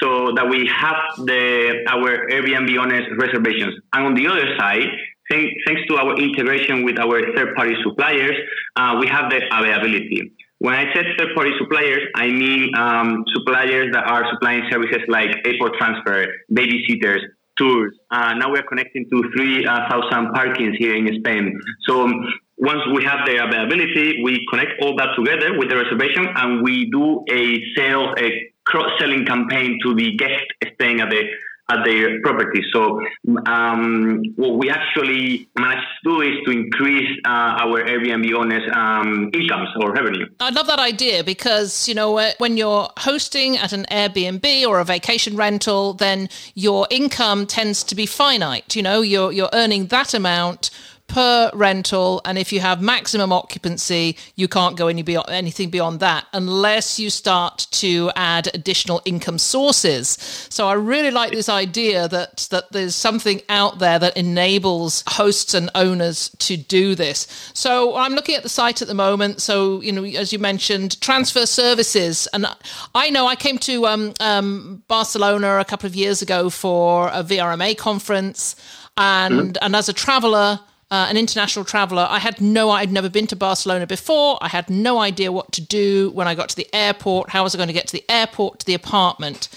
so 0.00 0.32
that 0.36 0.48
we 0.48 0.70
have 0.70 0.96
the 1.26 1.84
our 1.88 2.28
Airbnb 2.30 2.70
owners 2.78 3.06
reservations. 3.18 3.74
And 3.92 4.06
on 4.06 4.14
the 4.14 4.26
other 4.28 4.46
side, 4.58 4.86
thanks, 5.30 5.52
thanks 5.66 5.82
to 5.88 5.96
our 5.96 6.16
integration 6.16 6.84
with 6.84 6.98
our 6.98 7.20
third-party 7.34 7.74
suppliers, 7.82 8.36
uh, 8.76 8.96
we 9.00 9.08
have 9.08 9.30
the 9.30 9.40
availability. 9.50 10.32
When 10.60 10.74
I 10.74 10.92
said 10.92 11.06
third-party 11.18 11.52
suppliers, 11.58 12.02
I 12.14 12.26
mean 12.28 12.74
um, 12.76 13.24
suppliers 13.34 13.88
that 13.92 14.04
are 14.04 14.24
supplying 14.32 14.64
services 14.70 15.02
like 15.08 15.30
airport 15.44 15.74
transfer, 15.78 16.26
babysitters, 16.52 17.22
tours. 17.58 17.92
Uh, 18.10 18.34
now 18.34 18.50
we're 18.50 18.62
connecting 18.62 19.04
to 19.10 19.22
3,000 19.36 20.34
parkings 20.34 20.76
here 20.78 20.94
in 20.94 21.08
Spain. 21.20 21.58
So 21.86 22.02
um, 22.04 22.24
once 22.56 22.80
we 22.94 23.04
have 23.04 23.26
the 23.26 23.42
availability, 23.44 24.22
we 24.22 24.46
connect 24.50 24.80
all 24.82 24.96
that 24.96 25.14
together 25.16 25.58
with 25.58 25.68
the 25.68 25.76
reservation 25.76 26.26
and 26.34 26.62
we 26.62 26.90
do 26.90 27.24
a 27.30 27.62
sales, 27.76 28.14
a 28.18 28.30
cross-selling 28.66 29.24
campaign 29.24 29.78
to 29.82 29.94
the 29.94 30.16
guest 30.16 30.44
staying 30.74 31.00
at 31.00 31.10
the 31.10 31.22
at 31.68 31.84
their 31.84 32.20
property. 32.22 32.62
So 32.72 33.00
um, 33.46 34.22
what 34.36 34.58
we 34.58 34.70
actually 34.70 35.48
managed 35.58 35.86
to 36.04 36.10
do 36.10 36.20
is 36.22 36.34
to 36.44 36.50
increase 36.50 37.18
uh, 37.26 37.62
our 37.62 37.84
Airbnb 37.84 38.32
owners' 38.34 38.68
um, 38.74 39.30
incomes 39.34 39.68
or 39.80 39.92
revenue. 39.92 40.26
I 40.40 40.50
love 40.50 40.66
that 40.66 40.78
idea 40.78 41.22
because 41.24 41.88
you 41.88 41.94
know 41.94 42.20
when 42.38 42.56
you're 42.56 42.88
hosting 42.98 43.56
at 43.56 43.72
an 43.72 43.84
Airbnb 43.90 44.66
or 44.66 44.80
a 44.80 44.84
vacation 44.84 45.36
rental, 45.36 45.94
then 45.94 46.28
your 46.54 46.86
income 46.90 47.46
tends 47.46 47.84
to 47.84 47.94
be 47.94 48.06
finite. 48.06 48.74
You 48.74 48.82
know, 48.82 49.02
you're 49.02 49.32
you're 49.32 49.50
earning 49.52 49.86
that 49.86 50.14
amount 50.14 50.70
per 51.08 51.50
rental 51.54 52.20
and 52.26 52.36
if 52.38 52.52
you 52.52 52.60
have 52.60 52.82
maximum 52.82 53.32
occupancy 53.32 54.16
you 54.36 54.46
can't 54.46 54.76
go 54.76 54.88
any 54.88 55.02
beyond 55.02 55.28
anything 55.30 55.70
beyond 55.70 56.00
that 56.00 56.26
unless 56.34 57.00
you 57.00 57.08
start 57.08 57.66
to 57.70 58.10
add 58.14 58.48
additional 58.54 59.00
income 59.06 59.38
sources. 59.38 60.18
So 60.50 60.68
i 60.68 60.74
really 60.74 61.10
like 61.10 61.32
this 61.32 61.48
idea 61.48 62.08
that 62.08 62.46
that 62.50 62.70
there's 62.72 62.94
something 62.94 63.40
out 63.48 63.78
there 63.78 63.98
that 63.98 64.16
enables 64.16 65.02
hosts 65.08 65.54
and 65.54 65.70
owners 65.74 66.28
to 66.40 66.56
do 66.56 66.94
this. 66.94 67.26
So 67.54 67.96
i'm 67.96 68.12
looking 68.12 68.34
at 68.34 68.42
the 68.42 68.48
site 68.50 68.82
at 68.82 68.88
the 68.88 68.94
moment. 68.94 69.40
So 69.40 69.80
you 69.80 69.92
know 69.92 70.04
as 70.04 70.32
you 70.32 70.38
mentioned 70.38 71.00
transfer 71.00 71.46
services. 71.46 72.28
And 72.34 72.46
i 72.94 73.08
know 73.08 73.26
i 73.26 73.34
came 73.34 73.58
to 73.58 73.86
um, 73.86 74.12
um, 74.20 74.82
barcelona 74.88 75.58
a 75.58 75.64
couple 75.64 75.86
of 75.86 75.96
years 75.96 76.20
ago 76.20 76.50
for 76.50 77.08
a 77.08 77.24
vrma 77.24 77.76
conference. 77.76 78.56
And 78.98 79.54
mm-hmm. 79.54 79.64
and 79.64 79.74
as 79.74 79.88
a 79.88 79.92
traveler 79.94 80.60
uh, 80.90 81.06
an 81.08 81.16
international 81.16 81.64
traveler. 81.64 82.06
I 82.08 82.18
had 82.18 82.40
no, 82.40 82.70
I'd 82.70 82.92
never 82.92 83.08
been 83.10 83.26
to 83.28 83.36
Barcelona 83.36 83.86
before. 83.86 84.38
I 84.40 84.48
had 84.48 84.70
no 84.70 84.98
idea 84.98 85.30
what 85.30 85.52
to 85.52 85.60
do 85.60 86.10
when 86.10 86.26
I 86.26 86.34
got 86.34 86.48
to 86.50 86.56
the 86.56 86.68
airport. 86.74 87.30
How 87.30 87.42
was 87.42 87.54
I 87.54 87.58
going 87.58 87.68
to 87.68 87.74
get 87.74 87.88
to 87.88 87.92
the 87.92 88.04
airport 88.08 88.60
to 88.60 88.66
the 88.66 88.74
apartment? 88.74 89.48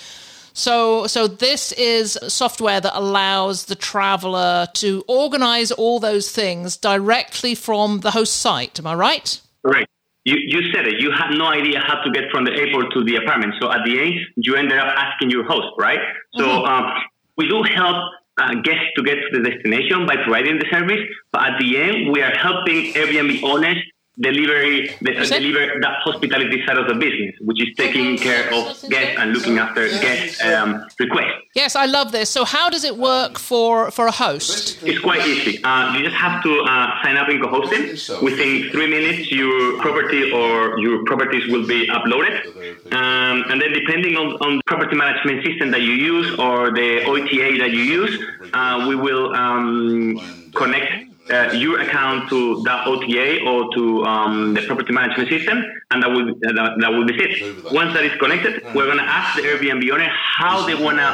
So, 0.54 1.08
so 1.08 1.28
this 1.28 1.72
is 1.74 2.20
software 2.28 2.82
that 2.82 2.98
allows 2.98 3.66
the 3.66 3.76
traveler 3.76 4.68
to 4.74 5.04
organize 5.08 5.72
all 5.72 6.00
those 6.00 6.30
things 6.32 6.76
directly 6.76 7.56
from 7.56 8.02
the 8.02 8.12
host 8.12 8.36
site. 8.36 8.78
Am 8.78 8.88
I 8.88 8.96
right? 8.96 9.40
Right. 9.64 9.88
You, 10.26 10.36
you 10.38 10.72
said 10.74 10.86
it. 10.88 11.02
You 11.02 11.12
had 11.12 11.32
no 11.32 11.46
idea 11.46 11.80
how 11.80 12.02
to 12.02 12.12
get 12.12 12.26
from 12.32 12.44
the 12.44 12.52
airport 12.52 12.92
to 12.94 13.04
the 13.04 13.16
apartment. 13.16 13.56
So 13.60 13.72
at 13.72 13.80
the 13.86 14.00
end, 14.00 14.14
you 14.36 14.56
ended 14.56 14.78
up 14.78 14.94
asking 14.96 15.32
your 15.32 15.46
host, 15.46 15.70
right? 15.80 16.00
So 16.36 16.44
mm-hmm. 16.44 16.66
um, 16.66 16.94
we 17.38 17.48
do 17.48 17.64
help 17.74 17.96
uh, 18.42 18.54
guests 18.62 18.90
to 18.96 19.04
get 19.04 19.16
to 19.16 19.40
the 19.40 19.50
destination 19.50 20.06
by 20.06 20.16
providing 20.16 20.58
the 20.58 20.66
service. 20.72 21.02
But 21.32 21.42
at 21.50 21.60
the 21.60 21.78
end, 21.78 22.12
we 22.12 22.22
are 22.22 22.36
helping 22.36 22.94
Airbnb 22.94 23.44
owners 23.44 23.78
delivery 24.20 24.96
the, 25.02 25.18
uh, 25.18 25.26
deliver 25.26 25.80
that 25.80 26.00
hospitality 26.04 26.64
side 26.66 26.78
of 26.78 26.88
the 26.88 26.96
business, 26.96 27.36
which 27.42 27.62
is 27.62 27.76
taking 27.78 28.18
care 28.18 28.54
of 28.54 28.78
guests 28.90 29.16
and 29.18 29.34
looking 29.34 29.58
after 29.58 29.88
guest 29.88 30.42
um, 30.42 30.86
requests. 31.00 31.42
Yes, 31.56 31.76
I 31.76 31.86
love 31.86 32.12
this. 32.12 32.30
So, 32.30 32.44
how 32.46 32.70
does 32.70 32.84
it 32.84 32.98
work 32.98 33.40
for 33.40 33.90
for 33.92 34.08
a 34.08 34.12
host? 34.12 34.84
It's 34.84 35.00
quite 35.00 35.26
easy. 35.26 35.64
Uh, 35.64 35.94
you 35.94 36.04
just 36.04 36.16
have 36.16 36.44
to 36.44 36.62
uh, 36.62 37.04
sign 37.04 37.18
up 37.18 37.30
in 37.30 37.42
co-hosting. 37.42 38.24
Within 38.24 38.70
three 38.72 38.88
minutes, 38.88 39.32
your 39.32 39.80
property 39.80 40.32
or 40.32 40.80
your 40.80 41.04
properties 41.06 41.50
will 41.52 41.66
be 41.66 41.88
uploaded, 41.88 42.46
um, 42.94 43.44
and 43.50 43.62
then 43.62 43.72
depending 43.74 44.18
on, 44.18 44.34
on 44.46 44.58
the 44.58 44.64
property 44.66 44.96
management 44.96 45.46
system 45.46 45.72
that 45.72 45.82
you 45.82 45.94
use 45.94 46.38
or 46.38 46.72
the 46.72 47.04
OTA 47.06 47.58
that 47.60 47.72
you 47.72 47.84
use, 47.84 48.20
uh, 48.54 48.86
we 48.88 48.96
will 48.96 49.34
um, 49.36 50.52
connect 50.56 51.11
uh, 51.30 51.52
your 51.54 51.80
account 51.80 52.30
to 52.30 52.62
that 52.64 52.88
OTA 52.88 53.46
or 53.46 53.74
to 53.76 54.04
um, 54.04 54.54
the 54.54 54.62
property 54.66 54.92
management 54.94 55.30
system, 55.30 55.64
and 55.92 56.02
that 56.04 56.10
will 56.10 56.30
uh, 56.32 56.54
that, 56.54 56.72
that, 56.80 56.92
will 56.92 57.06
be 57.06 57.14
it. 57.16 57.56
Once 57.72 57.94
that 57.94 58.04
is 58.04 58.18
connected, 58.20 58.62
we're 58.74 58.86
going 58.86 58.98
to 58.98 59.04
ask 59.04 59.36
the 59.36 59.44
Airbnb 59.44 59.90
owner 59.92 60.10
how 60.10 60.66
they 60.66 60.76
want 60.76 60.98
to 60.98 61.08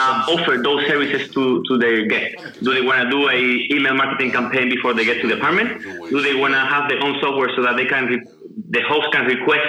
um, 0.00 0.22
offer 0.28 0.62
those 0.62 0.86
services 0.86 1.28
to, 1.34 1.62
to 1.68 1.78
their 1.78 2.06
guests. 2.06 2.36
Do 2.62 2.72
they 2.72 2.82
want 2.82 3.02
to 3.02 3.10
do 3.10 3.28
a 3.28 3.74
email 3.74 3.94
marketing 3.94 4.30
campaign 4.30 4.68
before 4.70 4.94
they 4.94 5.04
get 5.04 5.20
to 5.22 5.26
the 5.26 5.34
apartment? 5.34 5.82
Do 5.82 6.22
they 6.22 6.34
want 6.34 6.54
to 6.54 6.60
have 6.60 6.88
their 6.88 7.02
own 7.02 7.18
software 7.20 7.50
so 7.56 7.62
that 7.62 7.76
they 7.76 7.86
can 7.86 8.06
re- 8.06 8.22
the 8.70 8.82
host 8.82 9.12
can 9.12 9.26
request 9.26 9.66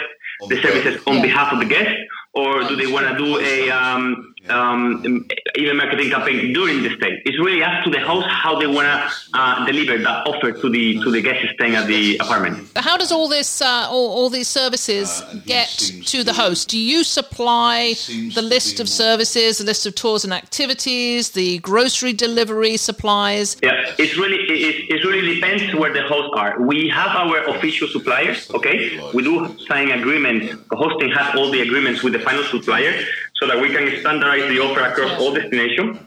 the 0.50 0.62
services 0.62 1.02
on 1.08 1.22
behalf 1.22 1.52
of 1.52 1.60
the 1.60 1.66
guest? 1.66 1.96
or 2.34 2.64
do 2.64 2.76
they 2.76 2.88
want 2.88 3.08
to 3.08 3.18
do 3.18 3.40
a 3.40 3.70
um, 3.72 4.29
um, 4.48 5.26
email 5.58 5.74
marketing 5.74 6.10
campaign 6.12 6.54
during 6.54 6.84
the 6.84 6.96
stay? 6.96 7.22
It's 7.26 7.40
really 7.40 7.64
up 7.64 7.84
to 7.84 7.90
the 7.90 8.00
host 8.00 8.28
how 8.30 8.60
they 8.60 8.68
want 8.68 8.88
to 8.88 9.12
uh, 9.34 9.66
deliver 9.66 9.98
that 9.98 10.28
offer 10.28 10.52
to 10.52 10.70
the 10.70 11.00
to 11.02 11.12
the 11.12 11.22
guests 11.22 11.48
staying 11.56 11.76
at 11.76 11.88
the 11.88 12.18
apartment. 12.18 12.70
How 12.76 12.98
does 12.98 13.12
all 13.12 13.28
this 13.28 13.62
uh, 13.62 13.88
all, 13.90 14.10
all, 14.12 14.30
these 14.30 14.48
services 14.48 15.22
uh, 15.22 15.40
get 15.46 15.70
to 16.06 16.24
the 16.24 16.34
host? 16.34 16.70
Do 16.70 16.78
you 16.78 17.04
supply 17.04 17.96
the 18.36 18.42
list 18.42 18.80
of 18.80 18.88
services, 18.88 19.58
the 19.58 19.64
list 19.64 19.86
of 19.86 19.96
tours 19.96 20.24
and 20.24 20.34
activities, 20.34 21.32
the 21.32 21.58
grocery 21.60 22.14
delivery 22.14 22.78
supplies? 22.78 23.58
Yeah, 23.64 23.96
it's 23.98 24.18
really 24.18 24.38
it, 24.38 24.90
it 24.90 25.04
really 25.04 25.36
depends 25.36 25.74
where 25.74 25.92
the 25.92 26.04
hosts 26.04 26.34
are. 26.36 26.62
We 26.62 26.90
have 26.90 27.10
our 27.16 27.44
official 27.56 27.88
suppliers. 27.88 28.50
Okay, 28.52 29.12
we 29.14 29.24
do 29.24 29.58
sign 29.68 29.90
agreements. 29.92 30.56
The 30.70 30.76
hosting 30.76 31.10
has 31.12 31.36
all 31.36 31.50
the 31.50 31.62
agreements 31.62 32.04
with 32.04 32.14
the 32.14 32.20
the 32.20 32.26
final 32.26 32.44
supplier 32.44 33.06
so 33.40 33.48
that 33.48 33.60
we 33.62 33.70
can 33.70 34.00
standardize 34.02 34.50
the 34.50 34.60
offer 34.60 34.82
across 34.82 35.20
all 35.20 35.34
destinations. 35.34 35.98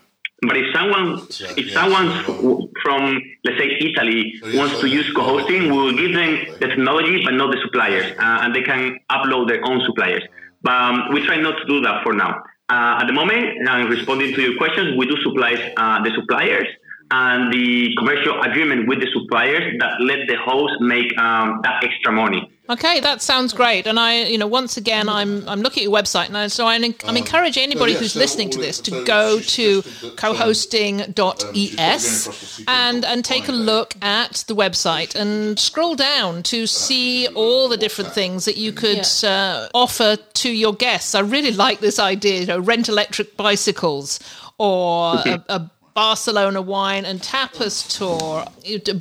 But 0.42 0.56
if 0.56 0.74
someone, 0.74 1.22
if 1.56 1.70
someone 1.70 2.08
from, 2.82 3.22
let's 3.44 3.58
say, 3.58 3.78
Italy 3.78 4.34
wants 4.54 4.80
to 4.80 4.88
use 4.88 5.08
co-hosting, 5.14 5.70
we 5.70 5.70
will 5.70 5.96
give 5.96 6.12
them 6.12 6.58
the 6.58 6.66
technology, 6.66 7.22
but 7.24 7.34
not 7.34 7.52
the 7.52 7.60
suppliers, 7.62 8.12
uh, 8.18 8.42
and 8.42 8.54
they 8.54 8.62
can 8.62 8.98
upload 9.10 9.46
their 9.48 9.64
own 9.64 9.80
suppliers. 9.86 10.24
But 10.62 10.74
um, 10.74 11.12
we 11.12 11.24
try 11.24 11.36
not 11.36 11.58
to 11.58 11.64
do 11.66 11.80
that 11.82 12.02
for 12.02 12.12
now. 12.12 12.42
Uh, 12.68 13.00
at 13.00 13.06
the 13.06 13.12
moment, 13.12 13.68
uh, 13.68 13.86
responding 13.86 14.34
to 14.34 14.42
your 14.42 14.56
questions, 14.56 14.96
we 14.98 15.06
do 15.06 15.16
supply 15.22 15.52
uh, 15.76 16.02
the 16.02 16.10
suppliers 16.16 16.66
and 17.12 17.52
the 17.52 17.94
commercial 17.98 18.40
agreement 18.42 18.88
with 18.88 18.98
the 19.00 19.08
suppliers 19.12 19.74
that 19.78 20.00
let 20.00 20.26
the 20.26 20.36
host 20.42 20.80
make 20.80 21.16
um, 21.18 21.60
that 21.62 21.84
extra 21.84 22.10
money. 22.10 22.50
Okay, 22.70 23.00
that 23.00 23.20
sounds 23.20 23.52
great. 23.52 23.88
And 23.88 23.98
I, 23.98 24.22
you 24.22 24.38
know, 24.38 24.46
once 24.46 24.76
again, 24.76 25.08
I'm 25.08 25.48
I'm 25.48 25.62
looking 25.62 25.80
at 25.80 25.90
your 25.90 25.92
website, 25.92 26.32
and 26.32 26.52
so 26.52 26.64
I, 26.64 26.76
am 26.76 26.94
um, 27.04 27.16
encouraging 27.16 27.64
anybody 27.64 27.94
who's 27.94 28.14
listening 28.14 28.50
to 28.50 28.58
this 28.58 28.78
to 28.82 29.04
go 29.04 29.40
to 29.40 29.82
cohosting.es 29.82 32.62
and 32.68 33.04
and 33.04 33.24
take 33.24 33.48
a 33.48 33.52
look 33.52 33.96
at 34.00 34.44
the 34.46 34.54
website 34.54 35.16
and 35.16 35.58
scroll 35.58 35.96
down 35.96 36.44
to 36.44 36.68
see 36.68 37.26
all 37.34 37.68
the 37.68 37.76
different 37.76 38.12
things 38.12 38.44
that 38.44 38.56
you 38.56 38.72
could 38.72 39.08
uh, 39.24 39.68
offer 39.74 40.14
to 40.34 40.48
your 40.48 40.72
guests. 40.72 41.16
I 41.16 41.20
really 41.20 41.50
like 41.50 41.80
this 41.80 41.98
idea. 41.98 42.42
You 42.42 42.46
know, 42.46 42.60
rent 42.60 42.88
electric 42.88 43.36
bicycles 43.36 44.20
or 44.58 45.16
a, 45.16 45.44
a 45.48 45.68
Barcelona 45.94 46.62
wine 46.62 47.06
and 47.06 47.20
tapas 47.20 47.98
tour, 47.98 48.46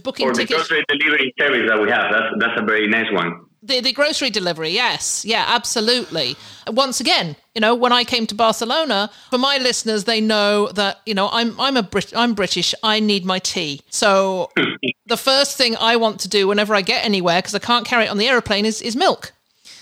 booking 0.01 0.27
or 0.27 0.33
the 0.33 0.39
tickets. 0.39 0.67
grocery 0.67 0.83
delivery 0.89 1.31
service 1.37 1.69
that 1.69 1.79
we 1.79 1.91
have. 1.91 2.11
That's 2.11 2.33
that's 2.39 2.59
a 2.59 2.65
very 2.65 2.87
nice 2.87 3.11
one. 3.11 3.45
The, 3.63 3.79
the 3.79 3.93
grocery 3.93 4.31
delivery, 4.31 4.71
yes, 4.71 5.23
yeah, 5.23 5.45
absolutely. 5.47 6.35
Once 6.67 6.99
again, 6.99 7.35
you 7.53 7.61
know, 7.61 7.75
when 7.75 7.91
I 7.91 8.03
came 8.03 8.25
to 8.27 8.35
Barcelona, 8.35 9.11
for 9.29 9.37
my 9.37 9.59
listeners, 9.59 10.05
they 10.05 10.19
know 10.19 10.69
that 10.69 10.99
you 11.05 11.13
know 11.13 11.29
I'm 11.31 11.59
I'm 11.59 11.77
a 11.77 11.83
Brit 11.83 12.11
I'm 12.15 12.33
British. 12.33 12.73
I 12.81 12.99
need 12.99 13.23
my 13.23 13.37
tea. 13.37 13.81
So 13.91 14.49
the 15.05 15.17
first 15.17 15.57
thing 15.57 15.75
I 15.75 15.95
want 15.97 16.21
to 16.21 16.27
do 16.27 16.47
whenever 16.47 16.73
I 16.73 16.81
get 16.81 17.05
anywhere, 17.05 17.39
because 17.39 17.53
I 17.53 17.59
can't 17.59 17.85
carry 17.85 18.05
it 18.05 18.09
on 18.09 18.17
the 18.17 18.27
aeroplane, 18.27 18.65
is 18.65 18.81
is 18.81 18.95
milk. 18.95 19.31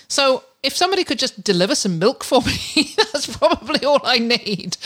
So 0.08 0.44
if 0.62 0.76
somebody 0.76 1.04
could 1.04 1.18
just 1.18 1.42
deliver 1.42 1.74
some 1.74 1.98
milk 1.98 2.22
for 2.22 2.42
me, 2.76 2.92
that's 2.96 3.34
probably 3.36 3.84
all 3.84 4.00
I 4.04 4.18
need. 4.18 4.76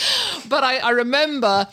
But 0.47 0.63
I, 0.63 0.77
I 0.77 0.89
remember 0.91 1.67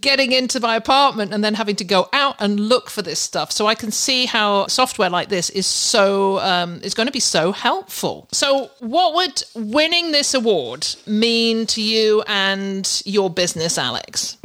getting 0.00 0.32
into 0.32 0.60
my 0.60 0.76
apartment 0.76 1.32
and 1.32 1.42
then 1.42 1.54
having 1.54 1.76
to 1.76 1.84
go 1.84 2.08
out 2.12 2.36
and 2.40 2.60
look 2.60 2.90
for 2.90 3.02
this 3.02 3.18
stuff. 3.18 3.52
So 3.52 3.66
I 3.66 3.74
can 3.74 3.90
see 3.90 4.26
how 4.26 4.66
software 4.66 5.10
like 5.10 5.28
this 5.28 5.50
is 5.50 5.66
so 5.66 6.38
um, 6.40 6.80
is 6.82 6.94
going 6.94 7.06
to 7.06 7.12
be 7.12 7.20
so 7.20 7.52
helpful. 7.52 8.28
So 8.32 8.70
what 8.80 9.14
would 9.14 9.42
winning 9.54 10.12
this 10.12 10.34
award 10.34 10.86
mean 11.06 11.66
to 11.66 11.82
you 11.82 12.22
and 12.26 13.02
your 13.04 13.30
business, 13.30 13.78
Alex? 13.78 14.36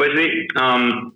Um, 0.56 1.14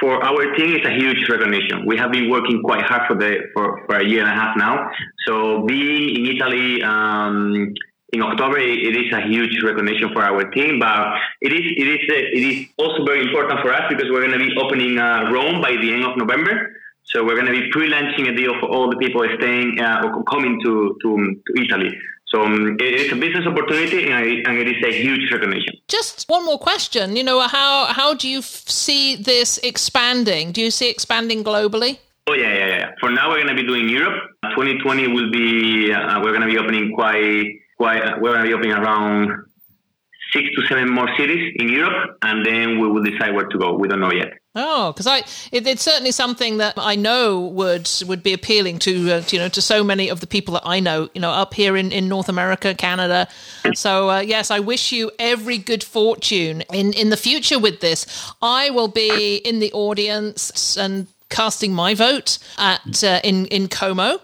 for 0.00 0.22
our 0.22 0.54
team, 0.54 0.76
it's 0.76 0.86
a 0.86 0.94
huge 0.94 1.28
recognition. 1.28 1.84
We 1.86 1.96
have 1.96 2.12
been 2.12 2.30
working 2.30 2.62
quite 2.62 2.82
hard 2.82 3.08
for 3.08 3.16
the 3.16 3.48
for, 3.52 3.84
for 3.86 3.96
a 3.96 4.04
year 4.04 4.20
and 4.20 4.30
a 4.30 4.34
half 4.34 4.56
now. 4.56 4.90
So 5.26 5.62
being 5.62 6.16
in 6.16 6.36
Italy. 6.36 6.82
Um, 6.82 7.74
in 8.12 8.22
October, 8.22 8.58
it 8.58 8.96
is 8.96 9.12
a 9.12 9.20
huge 9.20 9.62
recognition 9.62 10.10
for 10.12 10.22
our 10.22 10.44
team, 10.50 10.78
but 10.78 11.14
it 11.40 11.52
is 11.52 11.60
it 11.76 11.88
is 11.88 12.00
it 12.08 12.44
is 12.50 12.68
also 12.78 13.04
very 13.04 13.22
important 13.22 13.60
for 13.60 13.72
us 13.72 13.82
because 13.88 14.06
we're 14.10 14.26
going 14.26 14.38
to 14.38 14.44
be 14.44 14.56
opening 14.56 14.98
uh, 14.98 15.30
Rome 15.30 15.60
by 15.60 15.72
the 15.72 15.92
end 15.92 16.04
of 16.04 16.16
November. 16.16 16.72
So 17.04 17.24
we're 17.24 17.34
going 17.40 17.46
to 17.46 17.52
be 17.52 17.70
pre-launching 17.70 18.28
a 18.28 18.36
deal 18.36 18.52
for 18.60 18.68
all 18.68 18.90
the 18.90 18.96
people 18.96 19.26
staying 19.38 19.80
uh, 19.80 20.02
or 20.04 20.22
coming 20.24 20.60
to, 20.62 20.94
to, 21.02 21.40
to 21.46 21.62
Italy. 21.62 21.90
So 22.26 22.44
um, 22.44 22.76
it 22.78 22.94
is 23.00 23.10
a 23.12 23.16
business 23.16 23.46
opportunity 23.46 24.10
and 24.10 24.58
it 24.58 24.68
is 24.68 24.84
a 24.84 24.92
huge 24.92 25.32
recognition. 25.32 25.74
Just 25.88 26.28
one 26.28 26.44
more 26.44 26.58
question. 26.58 27.16
You 27.16 27.24
know, 27.24 27.40
how 27.40 27.86
how 27.86 28.12
do 28.12 28.28
you 28.28 28.40
f- 28.40 28.68
see 28.68 29.16
this 29.16 29.58
expanding? 29.62 30.52
Do 30.52 30.60
you 30.60 30.70
see 30.70 30.90
expanding 30.90 31.42
globally? 31.42 31.98
Oh 32.26 32.34
yeah, 32.34 32.52
yeah, 32.52 32.66
yeah. 32.66 32.90
For 33.00 33.08
now, 33.10 33.30
we're 33.30 33.42
going 33.42 33.56
to 33.56 33.62
be 33.62 33.66
doing 33.66 33.88
Europe. 33.88 34.20
2020 34.50 35.08
will 35.08 35.30
be. 35.30 35.90
Uh, 35.90 36.20
we're 36.20 36.36
going 36.36 36.46
to 36.46 36.52
be 36.52 36.58
opening 36.58 36.92
quite, 36.94 37.46
quite. 37.78 38.20
We're 38.20 38.32
going 38.34 38.44
to 38.44 38.48
be 38.48 38.54
opening 38.54 38.72
around 38.72 39.46
six 40.32 40.44
to 40.56 40.66
seven 40.66 40.90
more 40.90 41.08
cities 41.16 41.54
in 41.56 41.68
Europe, 41.68 42.18
and 42.22 42.44
then 42.44 42.78
we 42.78 42.88
will 42.88 43.02
decide 43.02 43.34
where 43.34 43.46
to 43.46 43.58
go. 43.58 43.74
We 43.74 43.88
don't 43.88 44.00
know 44.00 44.12
yet. 44.12 44.34
Oh, 44.54 44.92
because 44.92 45.06
it, 45.52 45.66
it's 45.66 45.82
certainly 45.82 46.10
something 46.10 46.56
that 46.56 46.74
I 46.76 46.96
know 46.96 47.40
would 47.40 47.88
would 48.06 48.22
be 48.22 48.32
appealing 48.32 48.80
to, 48.80 49.12
uh, 49.12 49.22
you 49.30 49.38
know 49.38 49.48
to 49.48 49.62
so 49.62 49.84
many 49.84 50.08
of 50.08 50.20
the 50.20 50.26
people 50.26 50.54
that 50.54 50.64
I 50.64 50.80
know 50.80 51.08
you 51.14 51.20
know 51.20 51.30
up 51.30 51.54
here 51.54 51.76
in, 51.76 51.92
in 51.92 52.08
North 52.08 52.28
America, 52.28 52.74
Canada. 52.74 53.28
So 53.74 54.10
uh, 54.10 54.20
yes, 54.20 54.50
I 54.50 54.58
wish 54.58 54.90
you 54.90 55.10
every 55.18 55.58
good 55.58 55.84
fortune 55.84 56.62
in 56.72 56.92
in 56.94 57.10
the 57.10 57.16
future 57.16 57.58
with 57.58 57.80
this. 57.80 58.32
I 58.42 58.70
will 58.70 58.88
be 58.88 59.36
in 59.36 59.60
the 59.60 59.72
audience 59.72 60.76
and 60.76 61.06
casting 61.28 61.72
my 61.72 61.94
vote 61.94 62.38
at 62.58 63.04
uh, 63.04 63.20
in 63.22 63.46
in 63.46 63.68
Como 63.68 64.18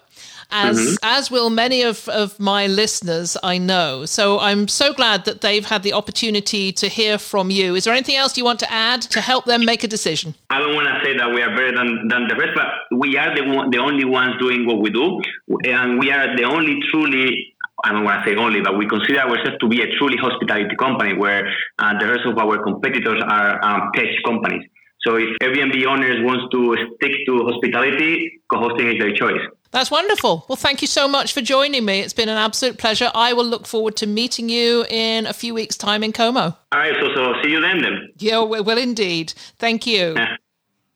as 0.55 0.79
mm-hmm. 0.79 0.95
as 1.03 1.31
will 1.31 1.51
many 1.51 1.83
of, 1.83 2.09
of 2.09 2.39
my 2.39 2.67
listeners 2.67 3.37
I 3.43 3.59
know. 3.59 4.07
So 4.07 4.39
I'm 4.39 4.69
so 4.69 4.95
glad 4.95 5.25
that 5.27 5.41
they've 5.41 5.67
had 5.67 5.83
the 5.83 5.93
opportunity 5.93 6.73
to 6.73 6.89
hear 6.89 7.19
from 7.19 7.51
you. 7.51 7.75
Is 7.75 7.85
there 7.85 7.93
anything 7.93 8.17
else 8.17 8.39
you 8.39 8.45
want 8.45 8.61
to 8.61 8.73
add 8.73 9.03
to 9.15 9.21
help 9.21 9.45
them 9.45 9.65
make 9.65 9.83
a 9.85 9.89
decision? 9.89 10.35
I 10.51 10.61
don't 10.61 10.75
want 10.75 10.87
to 10.87 10.97
say 11.05 11.17
that 11.17 11.29
we 11.35 11.43
are 11.43 11.51
better 11.51 11.75
than, 11.75 12.09
than 12.09 12.29
the 12.29 12.37
rest, 12.37 12.53
but 12.55 12.99
we 12.99 13.19
are 13.19 13.35
the 13.35 13.45
one, 13.45 13.71
the 13.71 13.79
only 13.79 14.05
ones 14.05 14.35
doing 14.39 14.65
what 14.67 14.81
we 14.81 14.91
do, 14.91 15.21
and 15.65 15.99
we 15.99 16.11
are 16.13 16.37
the 16.37 16.45
only 16.45 16.79
truly 16.91 17.51
I 17.85 17.93
don't 17.93 18.05
want 18.05 18.25
to 18.25 18.31
say 18.31 18.37
only, 18.37 18.61
but 18.63 18.79
we 18.79 18.87
consider 18.89 19.21
ourselves 19.21 19.59
to 19.61 19.69
be 19.69 19.83
a 19.83 19.89
truly 19.99 20.17
hospitality 20.17 20.75
company 20.77 21.13
where 21.13 21.53
uh, 21.79 21.99
the 21.99 22.07
rest 22.07 22.25
of 22.25 22.39
our 22.39 22.63
competitors 22.63 23.21
are 23.27 23.63
um, 23.63 23.91
tech 23.95 24.07
companies. 24.25 24.65
So 25.07 25.17
if 25.17 25.37
Airbnb 25.43 25.85
owners 25.85 26.25
wants 26.25 26.49
to 26.53 26.77
stick 26.97 27.13
to 27.27 27.45
hospitality, 27.45 28.41
co-hosting 28.49 28.89
is 28.89 28.99
their 28.99 29.13
choice. 29.13 29.43
That's 29.75 29.91
wonderful. 29.91 30.47
Well, 30.49 30.55
thank 30.55 30.83
you 30.83 30.87
so 30.87 31.09
much 31.09 31.33
for 31.33 31.41
joining 31.41 31.85
me. 31.85 31.99
It's 31.99 32.13
been 32.13 32.29
an 32.29 32.37
absolute 32.37 32.79
pleasure. 32.79 33.11
I 33.13 33.33
will 33.33 33.45
look 33.45 33.67
forward 33.67 33.97
to 33.97 34.07
meeting 34.07 34.49
you 34.49 34.85
in 34.89 35.27
a 35.27 35.33
few 35.33 35.53
weeks' 35.53 35.77
time 35.77 36.05
in 36.05 36.13
Como. 36.13 36.41
All 36.41 36.57
right, 36.73 36.95
so, 37.01 37.13
so 37.13 37.35
see 37.43 37.51
you 37.51 37.61
then 37.61 37.83
then. 37.83 38.09
Yeah, 38.19 38.39
well, 38.39 38.79
indeed. 38.79 39.33
Thank 39.59 39.85
you. 39.85 40.17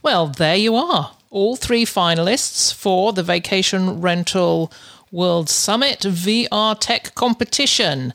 well, 0.02 0.28
there 0.28 0.54
you 0.54 0.76
are. 0.76 1.10
All 1.30 1.56
three 1.56 1.84
finalists 1.84 2.72
for 2.72 3.12
the 3.12 3.24
Vacation 3.24 4.00
Rental 4.00 4.72
World 5.10 5.50
Summit 5.50 6.02
VR 6.02 6.78
Tech 6.78 7.16
Competition. 7.16 8.14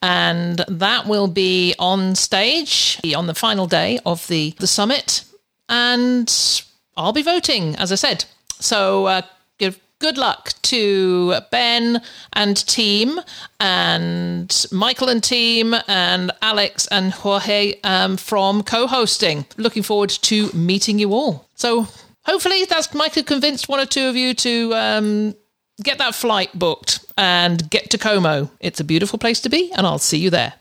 And 0.00 0.64
that 0.68 1.08
will 1.08 1.26
be 1.26 1.74
on 1.80 2.14
stage 2.14 3.00
on 3.16 3.26
the 3.26 3.34
final 3.34 3.66
day 3.66 3.98
of 4.06 4.28
the, 4.28 4.54
the 4.60 4.68
summit. 4.68 5.24
And 5.68 6.32
I'll 6.96 7.12
be 7.12 7.22
voting, 7.22 7.74
as 7.74 7.90
I 7.90 7.96
said. 7.96 8.26
So 8.60 9.06
uh, 9.06 9.22
good 10.04 10.18
luck 10.18 10.52
to 10.60 11.34
Ben 11.50 12.02
and 12.34 12.56
team, 12.66 13.18
and 13.58 14.66
Michael 14.70 15.08
and 15.08 15.24
team, 15.24 15.74
and 15.88 16.30
Alex 16.42 16.86
and 16.88 17.10
Jorge 17.10 17.80
um, 17.84 18.18
from 18.18 18.62
co 18.62 18.86
hosting. 18.86 19.46
Looking 19.56 19.82
forward 19.82 20.10
to 20.10 20.52
meeting 20.52 20.98
you 20.98 21.14
all. 21.14 21.48
So 21.54 21.88
hopefully 22.26 22.66
that's 22.66 22.92
Michael 22.92 23.22
convinced 23.22 23.66
one 23.66 23.80
or 23.80 23.86
two 23.86 24.06
of 24.06 24.14
you 24.14 24.34
to 24.34 24.74
um, 24.74 25.34
get 25.82 25.96
that 25.96 26.14
flight 26.14 26.50
booked 26.52 27.02
and 27.16 27.70
get 27.70 27.88
to 27.92 27.96
Como. 27.96 28.50
It's 28.60 28.80
a 28.80 28.84
beautiful 28.84 29.18
place 29.18 29.40
to 29.40 29.48
be, 29.48 29.72
and 29.72 29.86
I'll 29.86 29.98
see 29.98 30.18
you 30.18 30.28
there. 30.28 30.52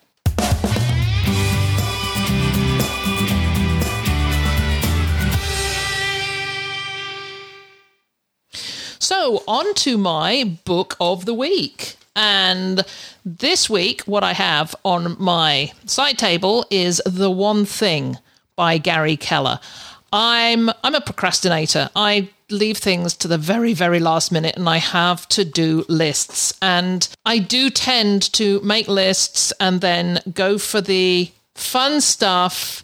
So, 9.14 9.44
on 9.48 9.76
to 9.76 9.96
my 10.00 10.58
book 10.66 10.98
of 11.00 11.26
the 11.26 11.36
week. 11.36 11.98
And 12.16 12.84
this 13.24 13.70
week, 13.70 14.02
what 14.02 14.24
I 14.24 14.34
have 14.34 14.76
on 14.84 15.16
my 15.20 15.72
side 15.86 16.18
table 16.18 16.66
is 16.72 17.00
The 17.06 17.30
One 17.30 17.64
Thing 17.64 18.18
by 18.56 18.80
Gary 18.80 19.16
Keller. 19.16 19.60
I'm 20.12 20.72
I'm 20.84 20.96
a 20.96 21.00
procrastinator. 21.00 21.92
I 21.96 22.30
leave 22.50 22.78
things 22.80 23.16
to 23.18 23.28
the 23.28 23.38
very 23.38 23.74
very 23.74 24.00
last 24.00 24.32
minute 24.32 24.58
and 24.58 24.68
I 24.68 24.78
have 24.78 25.30
to 25.30 25.46
do 25.46 25.86
lists. 25.88 26.58
And 26.60 27.08
I 27.24 27.38
do 27.38 27.70
tend 27.70 28.34
to 28.34 28.62
make 28.62 28.88
lists 28.88 29.54
and 29.60 29.80
then 29.80 30.22
go 30.34 30.58
for 30.58 30.82
the 30.82 31.32
fun 31.54 32.02
stuff 32.02 32.84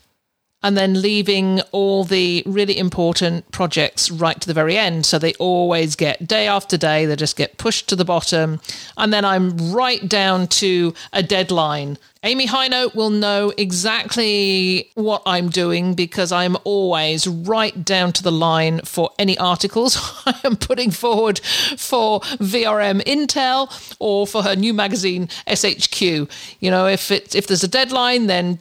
and 0.62 0.78
then 0.78 1.02
leaving 1.02 1.62
all 1.72 2.04
the 2.04 2.44
really 2.46 2.78
important 2.78 3.50
projects 3.52 4.12
right 4.12 4.40
to 4.42 4.48
the 4.48 4.54
very 4.54 4.78
end. 4.78 5.06
So 5.06 5.18
they 5.18 5.34
always 5.36 5.96
get 5.96 6.28
day 6.28 6.48
after 6.48 6.78
day, 6.78 7.06
they 7.06 7.16
just 7.16 7.38
get 7.38 7.58
pushed 7.58 7.88
to 7.90 7.96
the 7.96 8.06
bottom. 8.06 8.60
And 8.98 9.14
then 9.14 9.24
I'm 9.24 9.72
right 9.72 10.08
down 10.08 10.48
to 10.48 10.94
a 11.14 11.24
deadline. 11.24 11.98
Amy 12.24 12.48
Hinote 12.48 12.96
will 12.96 13.10
know 13.10 13.54
exactly 13.58 14.92
what 14.96 15.22
I'm 15.26 15.48
doing 15.50 15.94
because 15.94 16.34
I'm 16.34 16.58
always 16.66 17.26
right 17.26 17.86
down 17.86 18.12
to 18.14 18.24
the 18.24 18.32
line 18.32 18.82
for 18.82 19.12
any 19.18 19.38
articles 19.38 19.98
I 20.26 20.38
am 20.44 20.58
putting 20.58 20.92
forward 20.92 21.40
for 21.40 22.20
VRM 22.20 23.02
Intel 23.06 23.96
or 24.00 24.28
for 24.28 24.44
her 24.44 24.58
new 24.58 24.74
magazine 24.74 25.28
SHQ. 25.48 26.30
You 26.60 26.72
know, 26.72 26.88
if 26.88 27.10
it 27.10 27.36
if 27.36 27.48
there's 27.48 27.64
a 27.64 27.70
deadline, 27.70 28.28
then 28.28 28.60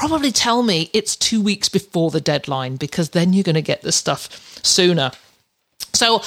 probably 0.00 0.32
tell 0.32 0.62
me 0.62 0.88
it's 0.94 1.14
two 1.14 1.42
weeks 1.42 1.68
before 1.68 2.10
the 2.10 2.22
deadline 2.22 2.76
because 2.76 3.10
then 3.10 3.34
you're 3.34 3.44
going 3.44 3.54
to 3.54 3.60
get 3.60 3.82
the 3.82 3.92
stuff 3.92 4.30
sooner. 4.64 5.10
So, 5.92 6.22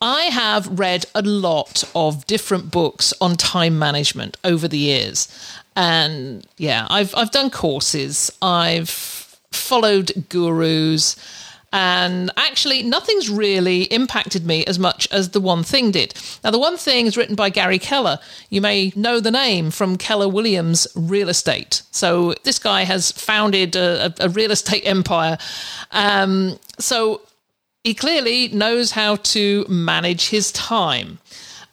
I 0.00 0.22
have 0.24 0.78
read 0.78 1.04
a 1.14 1.20
lot 1.20 1.84
of 1.94 2.26
different 2.26 2.70
books 2.70 3.12
on 3.20 3.36
time 3.36 3.78
management 3.78 4.38
over 4.42 4.66
the 4.66 4.78
years. 4.78 5.28
And 5.76 6.46
yeah, 6.56 6.86
I've, 6.88 7.14
I've 7.14 7.30
done 7.30 7.50
courses, 7.50 8.30
I've 8.40 8.88
followed 8.88 10.24
gurus, 10.30 11.16
and 11.72 12.32
actually, 12.36 12.82
nothing's 12.82 13.30
really 13.30 13.82
impacted 13.84 14.44
me 14.44 14.64
as 14.64 14.78
much 14.78 15.06
as 15.12 15.30
The 15.30 15.40
One 15.40 15.62
Thing 15.62 15.92
did. 15.92 16.14
Now, 16.42 16.50
The 16.50 16.58
One 16.58 16.76
Thing 16.76 17.06
is 17.06 17.16
written 17.16 17.36
by 17.36 17.48
Gary 17.48 17.78
Keller. 17.78 18.18
You 18.48 18.60
may 18.60 18.92
know 18.96 19.20
the 19.20 19.30
name 19.30 19.70
from 19.70 19.96
Keller 19.96 20.28
Williams 20.28 20.88
Real 20.96 21.28
Estate. 21.28 21.82
So, 21.92 22.34
this 22.42 22.58
guy 22.58 22.82
has 22.82 23.12
founded 23.12 23.76
a, 23.76 24.12
a 24.18 24.28
real 24.28 24.50
estate 24.50 24.82
empire. 24.84 25.38
Um, 25.92 26.58
so, 26.78 27.20
he 27.84 27.94
clearly 27.94 28.48
knows 28.48 28.90
how 28.90 29.16
to 29.16 29.64
manage 29.68 30.30
his 30.30 30.50
time. 30.50 31.20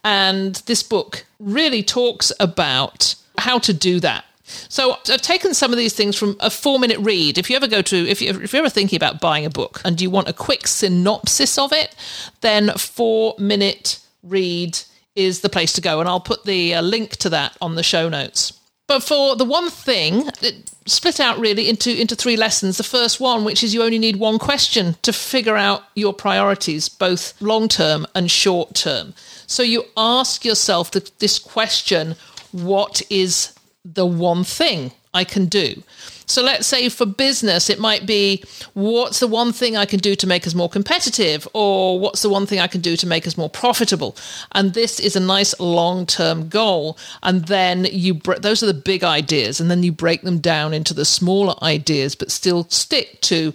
And 0.03 0.55
this 0.67 0.83
book 0.83 1.25
really 1.39 1.81
talks 1.81 2.31
about 2.39 3.15
how 3.39 3.57
to 3.59 3.73
do 3.73 3.99
that. 4.01 4.25
So 4.69 4.97
I've 5.09 5.21
taken 5.21 5.53
some 5.53 5.71
of 5.71 5.77
these 5.77 5.93
things 5.93 6.15
from 6.15 6.37
a 6.39 6.49
four 6.49 6.79
minute 6.79 6.99
read. 6.99 7.37
If 7.37 7.49
you 7.49 7.55
ever 7.55 7.67
go 7.67 7.81
to, 7.81 7.95
if, 7.95 8.21
you, 8.21 8.29
if 8.41 8.53
you're 8.53 8.61
ever 8.61 8.69
thinking 8.69 8.97
about 8.97 9.19
buying 9.19 9.45
a 9.45 9.49
book 9.49 9.81
and 9.83 9.99
you 9.99 10.09
want 10.09 10.29
a 10.29 10.33
quick 10.33 10.67
synopsis 10.67 11.57
of 11.57 11.73
it, 11.73 11.95
then 12.41 12.69
four 12.71 13.35
minute 13.37 13.99
read 14.23 14.79
is 15.15 15.41
the 15.41 15.49
place 15.49 15.73
to 15.73 15.81
go. 15.81 15.99
And 15.99 16.07
I'll 16.07 16.19
put 16.19 16.45
the 16.45 16.75
uh, 16.75 16.81
link 16.81 17.17
to 17.17 17.29
that 17.29 17.57
on 17.61 17.75
the 17.75 17.83
show 17.83 18.07
notes. 18.07 18.53
But 18.87 19.03
for 19.03 19.35
the 19.35 19.43
one 19.43 19.69
thing, 19.69 20.29
it 20.41 20.71
split 20.85 21.19
out 21.19 21.37
really 21.39 21.67
into, 21.67 21.99
into 21.99 22.15
three 22.15 22.37
lessons. 22.37 22.77
The 22.77 22.83
first 22.83 23.19
one, 23.19 23.43
which 23.43 23.61
is 23.61 23.73
you 23.73 23.83
only 23.83 23.99
need 23.99 24.15
one 24.15 24.39
question 24.39 24.95
to 25.01 25.11
figure 25.11 25.57
out 25.57 25.83
your 25.93 26.13
priorities, 26.13 26.87
both 26.87 27.39
long 27.41 27.67
term 27.67 28.07
and 28.15 28.31
short 28.31 28.75
term. 28.75 29.13
So 29.45 29.61
you 29.61 29.83
ask 29.97 30.45
yourself 30.45 30.91
the, 30.91 31.09
this 31.19 31.37
question 31.37 32.15
what 32.53 33.01
is 33.09 33.56
the 33.93 34.05
one 34.05 34.43
thing 34.43 34.91
I 35.13 35.23
can 35.23 35.45
do. 35.45 35.81
So 36.27 36.43
let's 36.43 36.67
say 36.67 36.89
for 36.89 37.05
business, 37.05 37.69
it 37.69 37.79
might 37.79 38.05
be 38.05 38.43
what's 38.73 39.21
the 39.21 39.27
one 39.27 39.53
thing 39.53 39.77
I 39.77 39.85
can 39.85 39.99
do 39.99 40.13
to 40.15 40.27
make 40.27 40.45
us 40.45 40.53
more 40.53 40.69
competitive, 40.69 41.47
or 41.53 41.99
what's 41.99 42.21
the 42.21 42.29
one 42.29 42.45
thing 42.45 42.59
I 42.59 42.67
can 42.67 42.81
do 42.81 42.97
to 42.97 43.07
make 43.07 43.25
us 43.25 43.37
more 43.37 43.49
profitable. 43.49 44.15
And 44.51 44.73
this 44.73 44.99
is 44.99 45.15
a 45.15 45.21
nice 45.21 45.57
long 45.59 46.05
term 46.05 46.49
goal. 46.49 46.97
And 47.23 47.45
then 47.45 47.85
you, 47.85 48.15
those 48.39 48.61
are 48.61 48.65
the 48.65 48.73
big 48.73 49.03
ideas, 49.03 49.61
and 49.61 49.71
then 49.71 49.83
you 49.83 49.91
break 49.93 50.21
them 50.21 50.39
down 50.39 50.73
into 50.73 50.93
the 50.93 51.05
smaller 51.05 51.55
ideas, 51.63 52.13
but 52.13 52.29
still 52.29 52.65
stick 52.69 53.21
to 53.21 53.53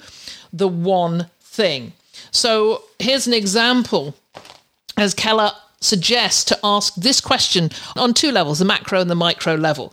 the 0.53 0.68
one 0.68 1.26
thing. 1.41 1.93
So 2.30 2.85
here's 2.99 3.26
an 3.26 3.35
example 3.35 4.14
as 4.97 5.14
Keller 5.14 5.53
suggests, 5.80 6.45
to 6.45 6.59
ask 6.64 6.95
this 6.95 7.20
question 7.20 7.70
on 7.97 8.14
two 8.14 8.30
levels 8.30 8.61
the 8.61 8.64
macro 8.64 9.01
and 9.01 9.11
the 9.11 9.14
micro 9.14 9.55
level. 9.55 9.93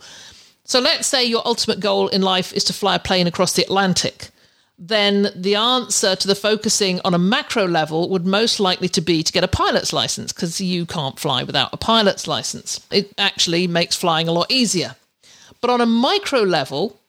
So 0.70 0.78
let's 0.78 1.08
say 1.08 1.24
your 1.24 1.42
ultimate 1.44 1.80
goal 1.80 2.06
in 2.06 2.22
life 2.22 2.52
is 2.52 2.62
to 2.62 2.72
fly 2.72 2.94
a 2.94 3.00
plane 3.00 3.26
across 3.26 3.54
the 3.54 3.64
Atlantic. 3.64 4.28
Then 4.78 5.32
the 5.34 5.56
answer 5.56 6.14
to 6.14 6.28
the 6.28 6.36
focusing 6.36 7.00
on 7.04 7.12
a 7.12 7.18
macro 7.18 7.66
level 7.66 8.08
would 8.08 8.24
most 8.24 8.60
likely 8.60 8.88
to 8.90 9.00
be 9.00 9.24
to 9.24 9.32
get 9.32 9.42
a 9.42 9.48
pilot's 9.48 9.92
license 9.92 10.32
because 10.32 10.60
you 10.60 10.86
can't 10.86 11.18
fly 11.18 11.42
without 11.42 11.70
a 11.72 11.76
pilot's 11.76 12.28
license. 12.28 12.86
It 12.92 13.12
actually 13.18 13.66
makes 13.66 13.96
flying 13.96 14.28
a 14.28 14.32
lot 14.32 14.48
easier. 14.48 14.94
But 15.60 15.70
on 15.70 15.80
a 15.80 15.86
micro 15.86 16.42
level, 16.42 17.00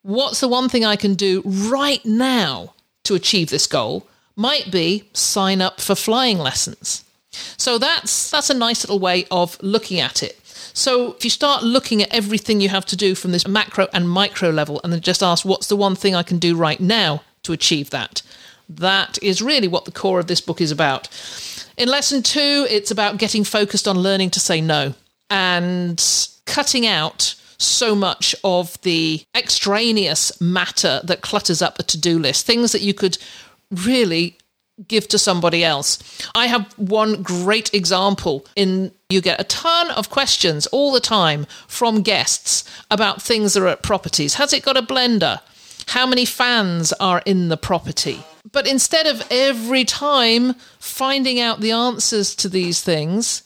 what's 0.00 0.40
the 0.40 0.48
one 0.48 0.70
thing 0.70 0.86
I 0.86 0.96
can 0.96 1.12
do 1.12 1.42
right 1.44 2.02
now 2.06 2.72
to 3.04 3.14
achieve 3.14 3.50
this 3.50 3.66
goal? 3.66 4.06
Might 4.34 4.72
be 4.72 5.10
sign 5.12 5.60
up 5.60 5.78
for 5.78 5.94
flying 5.94 6.38
lessons. 6.38 7.04
So 7.58 7.76
that's 7.76 8.30
that's 8.30 8.48
a 8.48 8.54
nice 8.54 8.82
little 8.82 8.98
way 8.98 9.26
of 9.30 9.62
looking 9.62 10.00
at 10.00 10.22
it. 10.22 10.39
So 10.80 11.12
if 11.12 11.24
you 11.24 11.30
start 11.30 11.62
looking 11.62 12.02
at 12.02 12.08
everything 12.10 12.62
you 12.62 12.70
have 12.70 12.86
to 12.86 12.96
do 12.96 13.14
from 13.14 13.32
this 13.32 13.46
macro 13.46 13.86
and 13.92 14.08
micro 14.08 14.48
level 14.48 14.80
and 14.82 14.90
then 14.90 15.02
just 15.02 15.22
ask 15.22 15.44
what's 15.44 15.66
the 15.66 15.76
one 15.76 15.94
thing 15.94 16.14
I 16.14 16.22
can 16.22 16.38
do 16.38 16.56
right 16.56 16.80
now 16.80 17.22
to 17.42 17.52
achieve 17.52 17.90
that? 17.90 18.22
That 18.66 19.18
is 19.22 19.42
really 19.42 19.68
what 19.68 19.84
the 19.84 19.92
core 19.92 20.18
of 20.18 20.26
this 20.26 20.40
book 20.40 20.58
is 20.58 20.70
about. 20.70 21.10
In 21.76 21.86
lesson 21.90 22.22
2, 22.22 22.66
it's 22.70 22.90
about 22.90 23.18
getting 23.18 23.44
focused 23.44 23.86
on 23.86 23.98
learning 23.98 24.30
to 24.30 24.40
say 24.40 24.62
no 24.62 24.94
and 25.28 26.02
cutting 26.46 26.86
out 26.86 27.34
so 27.58 27.94
much 27.94 28.34
of 28.42 28.80
the 28.80 29.22
extraneous 29.36 30.40
matter 30.40 31.02
that 31.04 31.20
clutters 31.20 31.60
up 31.60 31.78
a 31.78 31.82
to-do 31.82 32.18
list, 32.18 32.46
things 32.46 32.72
that 32.72 32.80
you 32.80 32.94
could 32.94 33.18
really 33.70 34.38
give 34.88 35.08
to 35.08 35.18
somebody 35.18 35.64
else. 35.64 35.98
I 36.34 36.46
have 36.46 36.72
one 36.78 37.22
great 37.22 37.72
example 37.74 38.46
in 38.56 38.92
you 39.08 39.20
get 39.20 39.40
a 39.40 39.44
ton 39.44 39.90
of 39.90 40.10
questions 40.10 40.66
all 40.68 40.92
the 40.92 41.00
time 41.00 41.46
from 41.66 42.02
guests 42.02 42.64
about 42.90 43.20
things 43.20 43.54
that 43.54 43.62
are 43.62 43.68
at 43.68 43.82
properties. 43.82 44.34
Has 44.34 44.52
it 44.52 44.62
got 44.62 44.76
a 44.76 44.82
blender? 44.82 45.40
How 45.88 46.06
many 46.06 46.24
fans 46.24 46.92
are 46.94 47.22
in 47.26 47.48
the 47.48 47.56
property? 47.56 48.20
But 48.52 48.66
instead 48.66 49.06
of 49.06 49.26
every 49.30 49.84
time 49.84 50.54
finding 50.78 51.40
out 51.40 51.60
the 51.60 51.72
answers 51.72 52.34
to 52.36 52.48
these 52.48 52.80
things, 52.80 53.42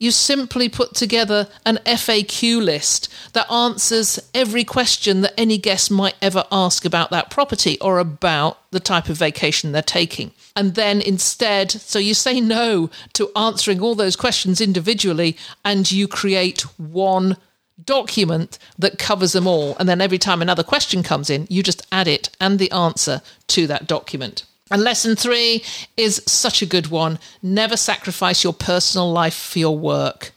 you 0.00 0.10
simply 0.10 0.68
put 0.68 0.94
together 0.94 1.48
an 1.64 1.78
FAQ 1.86 2.62
list 2.62 3.08
that 3.32 3.50
answers 3.50 4.18
every 4.34 4.64
question 4.64 5.20
that 5.22 5.38
any 5.38 5.56
guest 5.56 5.90
might 5.90 6.16
ever 6.20 6.44
ask 6.50 6.84
about 6.84 7.10
that 7.10 7.30
property 7.30 7.78
or 7.80 7.98
about 7.98 8.58
the 8.70 8.80
type 8.80 9.08
of 9.08 9.16
vacation 9.16 9.72
they're 9.72 9.82
taking. 9.82 10.32
And 10.56 10.74
then 10.74 11.00
instead, 11.00 11.72
so 11.72 11.98
you 11.98 12.14
say 12.14 12.40
no 12.40 12.90
to 13.14 13.30
answering 13.34 13.80
all 13.80 13.94
those 13.94 14.16
questions 14.16 14.60
individually 14.60 15.36
and 15.64 15.90
you 15.90 16.06
create 16.06 16.62
one 16.78 17.36
document 17.84 18.58
that 18.78 18.98
covers 18.98 19.32
them 19.32 19.48
all. 19.48 19.76
And 19.78 19.88
then 19.88 20.00
every 20.00 20.18
time 20.18 20.40
another 20.40 20.62
question 20.62 21.02
comes 21.02 21.28
in, 21.28 21.46
you 21.50 21.62
just 21.62 21.86
add 21.90 22.06
it 22.06 22.30
and 22.40 22.58
the 22.58 22.70
answer 22.70 23.20
to 23.48 23.66
that 23.66 23.88
document. 23.88 24.44
And 24.70 24.82
lesson 24.82 25.16
three 25.16 25.64
is 25.96 26.22
such 26.26 26.62
a 26.62 26.66
good 26.66 26.86
one. 26.86 27.18
Never 27.42 27.76
sacrifice 27.76 28.44
your 28.44 28.54
personal 28.54 29.10
life 29.12 29.34
for 29.34 29.58
your 29.58 29.76
work. 29.76 30.32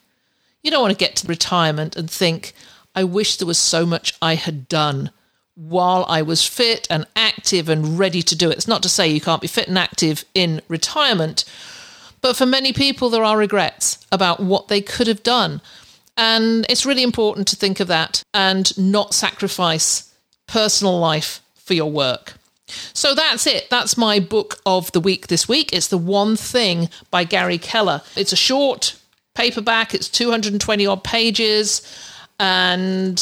You 0.64 0.72
don't 0.72 0.82
want 0.82 0.92
to 0.92 0.98
get 0.98 1.16
to 1.18 1.28
retirement 1.28 1.96
and 1.96 2.10
think, 2.10 2.54
I 2.96 3.04
wish 3.04 3.38
there 3.38 3.48
was 3.48 3.60
so 3.60 3.86
much 3.86 4.16
I 4.22 4.36
had 4.36 4.68
done 4.68 5.12
while 5.58 6.06
I 6.08 6.22
was 6.22 6.46
fit 6.46 6.86
and 6.90 7.08
active 7.16 7.68
and 7.68 7.98
ready 7.98 8.22
to 8.22 8.36
do 8.36 8.52
it. 8.52 8.58
It's 8.58 8.68
not 8.68 8.84
to 8.84 8.90
say 8.90 9.08
you 9.08 9.20
can't 9.20 9.42
be 9.42 9.48
fit 9.48 9.68
and 9.68 9.78
active 9.78 10.24
in 10.36 10.62
retirement, 10.68 11.46
but 12.22 12.36
for 12.36 12.46
many 12.46 12.74
people, 12.74 13.10
there 13.10 13.24
are 13.24 13.38
regrets 13.38 14.06
about 14.12 14.40
what 14.40 14.68
they 14.68 14.82
could 14.82 15.08
have 15.08 15.24
done. 15.24 15.62
And 16.16 16.66
it's 16.70 16.86
really 16.86 17.04
important 17.04 17.48
to 17.48 17.56
think 17.56 17.80
of 17.80 17.88
that 17.88 18.24
and 18.34 18.76
not 18.78 19.14
sacrifice 19.14 20.14
personal 20.48 21.00
life 21.00 21.42
for 21.56 21.74
your 21.74 21.92
work. 21.92 22.34
So 22.94 23.16
that's 23.16 23.48
it. 23.48 23.70
That's 23.70 23.98
my 23.98 24.20
book 24.20 24.60
of 24.66 24.92
the 24.92 25.00
week 25.00 25.28
this 25.28 25.48
week. 25.48 25.72
It's 25.74 25.88
The 25.88 25.98
One 25.98 26.36
Thing 26.36 26.90
by 27.10 27.24
Gary 27.24 27.58
Keller. 27.58 28.02
It's 28.16 28.34
a 28.34 28.38
short 28.38 29.00
paperback, 29.36 29.94
it's 29.94 30.10
220 30.10 30.86
odd 30.86 31.04
pages, 31.04 31.82
and 32.40 33.18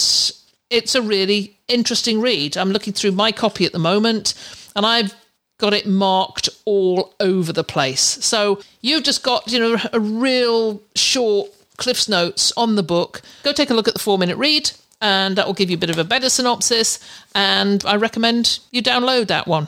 it's 0.69 0.95
a 0.95 1.01
really 1.01 1.57
interesting 1.67 2.21
read. 2.21 2.57
I'm 2.57 2.71
looking 2.71 2.93
through 2.93 3.11
my 3.11 3.31
copy 3.31 3.65
at 3.65 3.71
the 3.71 3.79
moment, 3.79 4.33
and 4.75 4.85
I've 4.85 5.13
got 5.57 5.73
it 5.73 5.87
marked 5.87 6.49
all 6.65 7.13
over 7.19 7.53
the 7.53 7.63
place. 7.63 8.01
So 8.01 8.61
you've 8.81 9.03
just 9.03 9.23
got, 9.23 9.51
you 9.51 9.59
know, 9.59 9.77
a 9.93 9.99
real 9.99 10.81
short 10.95 11.49
Cliff's 11.77 12.09
Notes 12.09 12.51
on 12.57 12.75
the 12.75 12.83
book. 12.83 13.21
Go 13.43 13.53
take 13.53 13.69
a 13.69 13.73
look 13.73 13.87
at 13.87 13.93
the 13.93 13.99
four 13.99 14.17
minute 14.17 14.37
read 14.37 14.71
and 15.01 15.35
that 15.35 15.45
will 15.45 15.53
give 15.53 15.69
you 15.69 15.77
a 15.77 15.79
bit 15.79 15.89
of 15.89 15.97
a 15.97 16.03
better 16.03 16.29
synopsis. 16.29 16.99
And 17.33 17.83
I 17.85 17.95
recommend 17.95 18.59
you 18.71 18.81
download 18.81 19.27
that 19.27 19.47
one. 19.47 19.67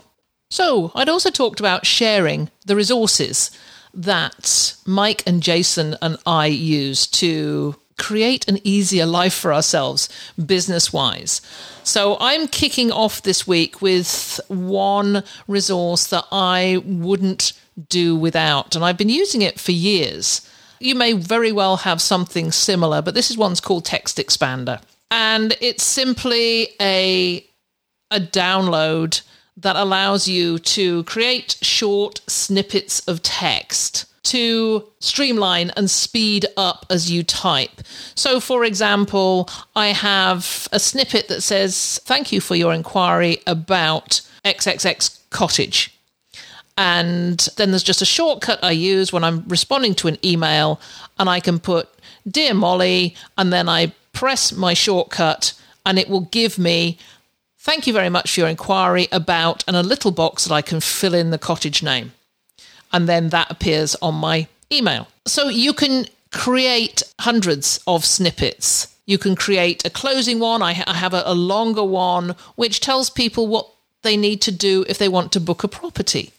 So, 0.50 0.92
I'd 0.96 1.10
also 1.10 1.30
talked 1.30 1.60
about 1.60 1.86
sharing 1.86 2.50
the 2.66 2.76
resources 2.76 3.52
that 3.94 4.76
Mike 4.86 5.24
and 5.28 5.44
Jason 5.44 5.98
and 6.02 6.18
I 6.26 6.46
use 6.48 7.06
to 7.08 7.76
create 7.98 8.48
an 8.48 8.60
easier 8.64 9.06
life 9.06 9.34
for 9.34 9.54
ourselves 9.54 10.10
business 10.44 10.94
wise. 10.94 11.42
So, 11.84 12.18
I'm 12.20 12.48
kicking 12.48 12.92
off 12.92 13.22
this 13.22 13.48
week 13.48 13.82
with 13.82 14.40
one 14.48 15.24
resource 15.48 16.08
that 16.08 16.26
I 16.32 16.82
wouldn't 16.86 17.54
do 17.90 18.16
without, 18.16 18.76
and 18.76 18.84
I've 18.84 18.98
been 18.98 19.10
using 19.10 19.42
it 19.42 19.60
for 19.60 19.72
years. 19.72 20.42
You 20.80 20.96
may 20.96 21.14
very 21.14 21.52
well 21.52 21.78
have 21.78 22.02
something 22.02 22.52
similar, 22.52 23.02
but 23.02 23.16
this 23.16 23.32
is 23.32 23.38
one's 23.38 23.62
called 23.62 23.86
Text 23.86 24.18
Expander 24.18 24.80
and 25.12 25.56
it's 25.62 25.84
simply 25.84 26.70
a 26.82 27.46
a 28.12 28.20
download 28.20 29.22
that 29.58 29.76
allows 29.76 30.28
you 30.28 30.60
to 30.60 31.04
create 31.04 31.58
short 31.62 32.22
snippets 32.28 33.06
of 33.08 33.22
text 33.24 34.06
to 34.28 34.84
streamline 35.00 35.72
and 35.76 35.90
speed 35.90 36.46
up 36.56 36.86
as 36.90 37.12
you 37.12 37.24
type. 37.24 37.82
So, 38.16 38.40
for 38.40 38.64
example, 38.64 39.50
I 39.76 39.88
have 39.88 40.68
a 40.72 40.80
snippet 40.80 41.28
that 41.28 41.42
says, 41.42 42.00
Thank 42.06 42.32
you 42.32 42.42
for 42.42 42.56
your 42.56 42.74
inquiry 42.74 43.42
about 43.48 44.22
XXX 44.46 45.20
cottage. 45.30 45.94
And 46.78 47.48
then 47.58 47.72
there's 47.72 47.84
just 47.84 48.04
a 48.04 48.06
shortcut 48.06 48.60
I 48.64 48.72
use 48.72 49.12
when 49.12 49.24
I'm 49.24 49.44
responding 49.48 49.96
to 49.96 50.08
an 50.08 50.18
email, 50.24 50.80
and 51.18 51.30
I 51.30 51.40
can 51.40 51.60
put, 51.60 51.90
Dear 52.30 52.54
Molly, 52.54 53.16
and 53.38 53.52
then 53.52 53.68
I 53.68 53.94
press 54.14 54.52
my 54.52 54.74
shortcut 54.74 55.54
and 55.86 56.00
it 56.00 56.10
will 56.10 56.22
give 56.22 56.58
me 56.58 56.98
thank 57.60 57.86
you 57.86 57.94
very 57.94 58.10
much 58.10 58.34
for 58.34 58.40
your 58.40 58.50
inquiry 58.50 59.08
about 59.12 59.64
and 59.68 59.76
a 59.76 59.84
little 59.84 60.12
box 60.12 60.46
that 60.46 60.54
I 60.54 60.62
can 60.62 60.80
fill 60.80 61.14
in 61.14 61.30
the 61.30 61.38
cottage 61.38 61.84
name. 61.84 62.14
And 62.94 63.08
then 63.08 63.30
that 63.30 63.52
appears 63.52 63.96
on 64.02 64.16
my 64.16 64.48
email. 64.72 65.08
So 65.26 65.50
you 65.50 65.74
can 65.74 66.06
create 66.32 67.04
hundreds 67.20 67.80
of 67.88 68.06
snippets. 68.06 68.94
You 69.06 69.18
can 69.18 69.36
create 69.36 69.86
a 69.86 69.90
closing 69.90 70.40
one. 70.40 70.62
I, 70.62 70.84
I 70.86 70.94
have 70.96 71.14
a, 71.14 71.24
a 71.26 71.34
longer 71.34 71.84
one 71.84 72.36
which 72.56 72.80
tells 72.80 73.10
people 73.10 73.48
what 73.48 73.70
they 74.04 74.18
need 74.18 74.42
to 74.42 74.52
do 74.52 74.86
if 74.88 74.98
they 74.98 75.10
want 75.10 75.32
to 75.34 75.40
book 75.40 75.64
a 75.64 75.68
property. 75.68 76.32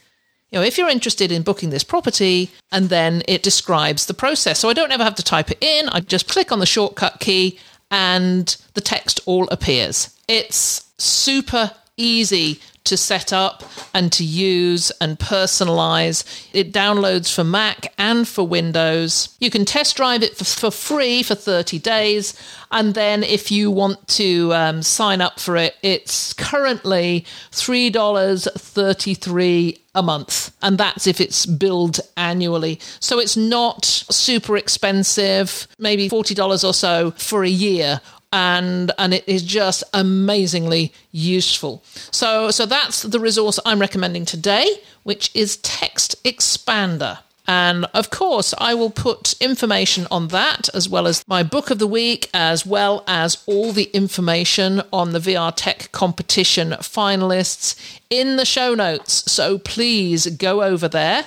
You 0.50 0.58
know, 0.58 0.64
if 0.64 0.78
you're 0.78 0.88
interested 0.88 1.30
in 1.30 1.42
booking 1.42 1.70
this 1.70 1.84
property, 1.84 2.50
and 2.72 2.88
then 2.88 3.22
it 3.28 3.42
describes 3.42 4.06
the 4.06 4.14
process. 4.14 4.58
So 4.58 4.70
I 4.70 4.72
don't 4.72 4.92
ever 4.92 5.04
have 5.04 5.16
to 5.16 5.22
type 5.22 5.50
it 5.50 5.62
in. 5.62 5.88
I 5.90 6.00
just 6.00 6.28
click 6.28 6.50
on 6.52 6.58
the 6.58 6.66
shortcut 6.66 7.20
key 7.20 7.58
and 7.90 8.56
the 8.74 8.80
text 8.80 9.20
all 9.26 9.48
appears. 9.50 10.14
It's 10.26 10.90
super 10.98 11.72
easy 11.96 12.60
to 12.88 12.96
set 12.96 13.32
up 13.32 13.62
and 13.94 14.10
to 14.12 14.24
use 14.24 14.90
and 15.00 15.18
personalize. 15.18 16.24
It 16.52 16.72
downloads 16.72 17.34
for 17.34 17.44
Mac 17.44 17.92
and 17.98 18.26
for 18.26 18.46
Windows. 18.46 19.36
You 19.38 19.50
can 19.50 19.64
test 19.64 19.96
drive 19.96 20.22
it 20.22 20.36
for, 20.36 20.44
for 20.44 20.70
free 20.70 21.22
for 21.22 21.34
30 21.34 21.78
days. 21.78 22.34
And 22.70 22.94
then 22.94 23.22
if 23.22 23.50
you 23.50 23.70
want 23.70 24.06
to 24.08 24.52
um, 24.52 24.82
sign 24.82 25.20
up 25.20 25.40
for 25.40 25.56
it, 25.56 25.76
it's 25.82 26.32
currently 26.34 27.24
$3.33 27.52 29.78
a 29.94 30.02
month. 30.02 30.52
And 30.62 30.78
that's 30.78 31.06
if 31.06 31.20
it's 31.20 31.46
billed 31.46 32.00
annually. 32.16 32.80
So 33.00 33.18
it's 33.18 33.36
not 33.36 33.84
super 33.84 34.56
expensive, 34.56 35.66
maybe 35.78 36.08
$40 36.08 36.64
or 36.64 36.74
so 36.74 37.10
for 37.12 37.44
a 37.44 37.48
year 37.48 38.00
and 38.32 38.92
and 38.98 39.14
it 39.14 39.24
is 39.26 39.42
just 39.42 39.84
amazingly 39.94 40.92
useful. 41.12 41.82
So 42.10 42.50
so 42.50 42.66
that's 42.66 43.02
the 43.02 43.20
resource 43.20 43.58
I'm 43.64 43.80
recommending 43.80 44.24
today, 44.24 44.66
which 45.02 45.30
is 45.34 45.56
Text 45.58 46.22
Expander. 46.24 47.18
And 47.50 47.86
of 47.94 48.10
course, 48.10 48.52
I 48.58 48.74
will 48.74 48.90
put 48.90 49.32
information 49.40 50.06
on 50.10 50.28
that 50.28 50.68
as 50.74 50.86
well 50.86 51.06
as 51.06 51.26
my 51.26 51.42
book 51.42 51.70
of 51.70 51.78
the 51.78 51.86
week, 51.86 52.28
as 52.34 52.66
well 52.66 53.02
as 53.08 53.42
all 53.46 53.72
the 53.72 53.90
information 53.94 54.82
on 54.92 55.12
the 55.12 55.18
VR 55.18 55.54
Tech 55.56 55.90
competition 55.90 56.72
finalists 56.72 57.74
in 58.10 58.36
the 58.36 58.44
show 58.44 58.74
notes. 58.74 59.32
So 59.32 59.56
please 59.58 60.26
go 60.26 60.62
over 60.62 60.88
there 60.88 61.24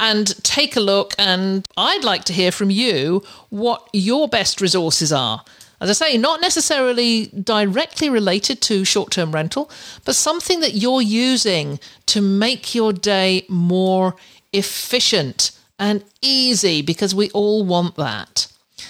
and 0.00 0.42
take 0.42 0.76
a 0.76 0.80
look. 0.80 1.14
And 1.18 1.68
I'd 1.76 2.04
like 2.04 2.24
to 2.24 2.32
hear 2.32 2.50
from 2.50 2.70
you 2.70 3.22
what 3.50 3.86
your 3.92 4.28
best 4.28 4.62
resources 4.62 5.12
are. 5.12 5.44
As 5.80 5.88
I 5.88 5.92
say, 5.92 6.18
not 6.18 6.40
necessarily 6.40 7.26
directly 7.28 8.10
related 8.10 8.60
to 8.62 8.84
short 8.84 9.10
term 9.12 9.32
rental, 9.32 9.70
but 10.04 10.14
something 10.14 10.60
that 10.60 10.74
you're 10.74 11.00
using 11.00 11.80
to 12.06 12.20
make 12.20 12.74
your 12.74 12.92
day 12.92 13.46
more 13.48 14.14
efficient 14.52 15.52
and 15.78 16.04
easy 16.20 16.82
because 16.82 17.14
we 17.14 17.30
all 17.30 17.64
want 17.64 17.96
that. 17.96 18.46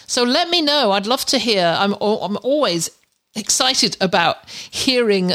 So 0.06 0.24
let 0.24 0.50
me 0.50 0.60
know. 0.60 0.90
I'd 0.90 1.06
love 1.06 1.24
to 1.26 1.38
hear. 1.38 1.76
I'm, 1.78 1.92
I'm 1.92 2.36
always 2.42 2.90
excited 3.36 3.96
about 4.00 4.48
hearing 4.48 5.32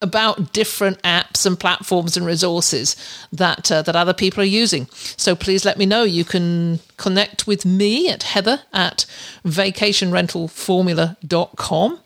about 0.00 0.52
different 0.52 1.02
apps 1.02 1.44
and 1.44 1.58
platforms 1.58 2.16
and 2.16 2.24
resources 2.24 2.94
that 3.32 3.72
uh, 3.72 3.82
that 3.82 3.96
other 3.96 4.14
people 4.14 4.40
are 4.42 4.46
using. 4.46 4.86
So 4.92 5.34
please 5.34 5.64
let 5.64 5.78
me 5.78 5.86
know. 5.86 6.04
You 6.04 6.24
can 6.24 6.78
connect 6.96 7.46
with 7.46 7.64
me 7.66 8.08
at 8.08 8.22
heather 8.22 8.60
at 8.72 9.04
vacationrentalformula.com 9.44 12.00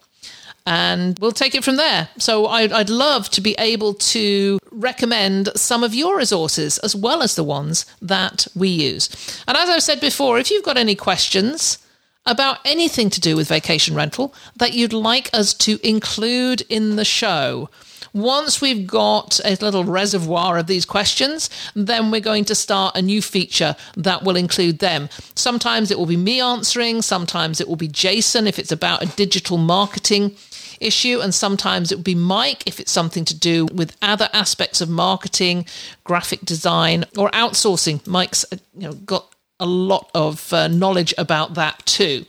and 0.64 1.18
we'll 1.18 1.32
take 1.32 1.54
it 1.54 1.64
from 1.64 1.76
there. 1.76 2.08
So 2.18 2.46
I'd, 2.46 2.72
I'd 2.72 2.90
love 2.90 3.28
to 3.30 3.40
be 3.40 3.54
able 3.58 3.94
to 3.94 4.58
recommend 4.70 5.50
some 5.56 5.82
of 5.82 5.94
your 5.94 6.16
resources 6.16 6.78
as 6.78 6.94
well 6.94 7.22
as 7.22 7.34
the 7.34 7.44
ones 7.44 7.84
that 8.00 8.46
we 8.54 8.68
use. 8.68 9.08
And 9.48 9.56
as 9.56 9.68
I've 9.68 9.82
said 9.82 10.00
before, 10.00 10.38
if 10.38 10.50
you've 10.50 10.64
got 10.64 10.76
any 10.76 10.94
questions, 10.94 11.78
about 12.26 12.58
anything 12.64 13.10
to 13.10 13.20
do 13.20 13.36
with 13.36 13.48
vacation 13.48 13.94
rental 13.94 14.34
that 14.56 14.74
you'd 14.74 14.92
like 14.92 15.30
us 15.32 15.54
to 15.54 15.78
include 15.86 16.62
in 16.68 16.96
the 16.96 17.04
show. 17.04 17.68
Once 18.14 18.60
we've 18.60 18.86
got 18.86 19.40
a 19.44 19.56
little 19.62 19.84
reservoir 19.84 20.58
of 20.58 20.66
these 20.66 20.84
questions, 20.84 21.48
then 21.74 22.10
we're 22.10 22.20
going 22.20 22.44
to 22.44 22.54
start 22.54 22.94
a 22.96 23.00
new 23.00 23.22
feature 23.22 23.74
that 23.96 24.22
will 24.22 24.36
include 24.36 24.80
them. 24.80 25.08
Sometimes 25.34 25.90
it 25.90 25.98
will 25.98 26.06
be 26.06 26.16
me 26.16 26.40
answering, 26.40 27.00
sometimes 27.00 27.60
it 27.60 27.68
will 27.68 27.76
be 27.76 27.88
Jason 27.88 28.46
if 28.46 28.58
it's 28.58 28.72
about 28.72 29.02
a 29.02 29.16
digital 29.16 29.56
marketing 29.56 30.36
issue, 30.78 31.20
and 31.20 31.34
sometimes 31.34 31.90
it 31.90 31.96
will 31.96 32.02
be 32.02 32.14
Mike 32.14 32.64
if 32.66 32.80
it's 32.80 32.92
something 32.92 33.24
to 33.24 33.38
do 33.38 33.66
with 33.66 33.96
other 34.02 34.28
aspects 34.32 34.80
of 34.80 34.90
marketing, 34.90 35.64
graphic 36.04 36.40
design, 36.40 37.04
or 37.16 37.30
outsourcing. 37.30 38.06
Mike's 38.06 38.44
uh, 38.52 38.56
you 38.74 38.88
know 38.88 38.92
got 38.92 39.31
a 39.62 39.66
lot 39.66 40.10
of 40.14 40.52
uh, 40.52 40.68
knowledge 40.68 41.14
about 41.16 41.54
that 41.54 41.86
too. 41.86 42.26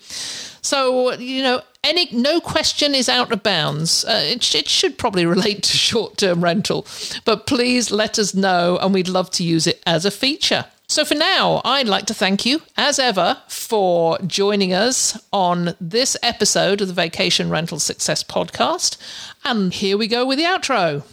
So, 0.61 1.13
you 1.13 1.41
know, 1.41 1.61
any 1.84 2.07
no 2.13 2.39
question 2.39 2.95
is 2.95 3.09
out 3.09 3.31
of 3.34 3.43
bounds. 3.43 4.05
Uh, 4.05 4.21
it, 4.23 4.55
it 4.55 4.69
should 4.69 4.97
probably 4.97 5.25
relate 5.36 5.63
to 5.63 5.75
short 5.75 6.17
term 6.17 6.43
rental, 6.43 6.88
but 7.25 7.47
please 7.47 7.91
let 7.91 8.17
us 8.17 8.34
know 8.34 8.77
and 8.81 8.93
we'd 8.93 9.09
love 9.09 9.29
to 9.31 9.43
use 9.43 9.67
it 9.67 9.81
as 9.86 10.05
a 10.05 10.11
feature. 10.11 10.65
So, 10.88 11.03
for 11.03 11.15
now, 11.15 11.61
I'd 11.65 11.88
like 11.88 12.05
to 12.07 12.13
thank 12.13 12.45
you, 12.45 12.61
as 12.77 12.99
ever, 12.99 13.41
for 13.47 14.19
joining 14.19 14.73
us 14.73 15.19
on 15.34 15.75
this 15.81 16.15
episode 16.21 16.81
of 16.81 16.88
the 16.88 16.93
Vacation 16.93 17.49
Rental 17.49 17.79
Success 17.79 18.23
Podcast. 18.23 18.97
And 19.43 19.73
here 19.73 19.97
we 19.97 20.07
go 20.07 20.25
with 20.25 20.38
the 20.38 20.43
outro. 20.43 21.03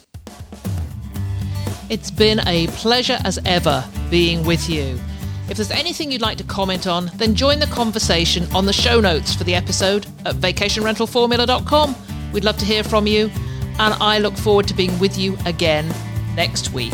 It's 1.89 2.11
been 2.11 2.41
a 2.47 2.67
pleasure 2.67 3.17
as 3.23 3.39
ever 3.43 3.83
being 4.09 4.45
with 4.45 4.69
you. 4.69 4.99
If 5.49 5.57
there's 5.57 5.71
anything 5.71 6.11
you'd 6.11 6.21
like 6.21 6.37
to 6.37 6.43
comment 6.43 6.87
on, 6.87 7.11
then 7.15 7.35
join 7.35 7.59
the 7.59 7.67
conversation 7.67 8.47
on 8.55 8.65
the 8.65 8.73
show 8.73 8.99
notes 8.99 9.35
for 9.35 9.43
the 9.43 9.55
episode 9.55 10.05
at 10.25 10.35
vacationrentalformula.com. 10.35 11.95
We'd 12.31 12.45
love 12.45 12.57
to 12.57 12.65
hear 12.65 12.83
from 12.83 13.07
you, 13.07 13.29
and 13.79 13.93
I 13.95 14.19
look 14.19 14.37
forward 14.37 14.67
to 14.69 14.73
being 14.73 14.97
with 14.99 15.17
you 15.17 15.37
again 15.45 15.93
next 16.35 16.71
week. 16.71 16.93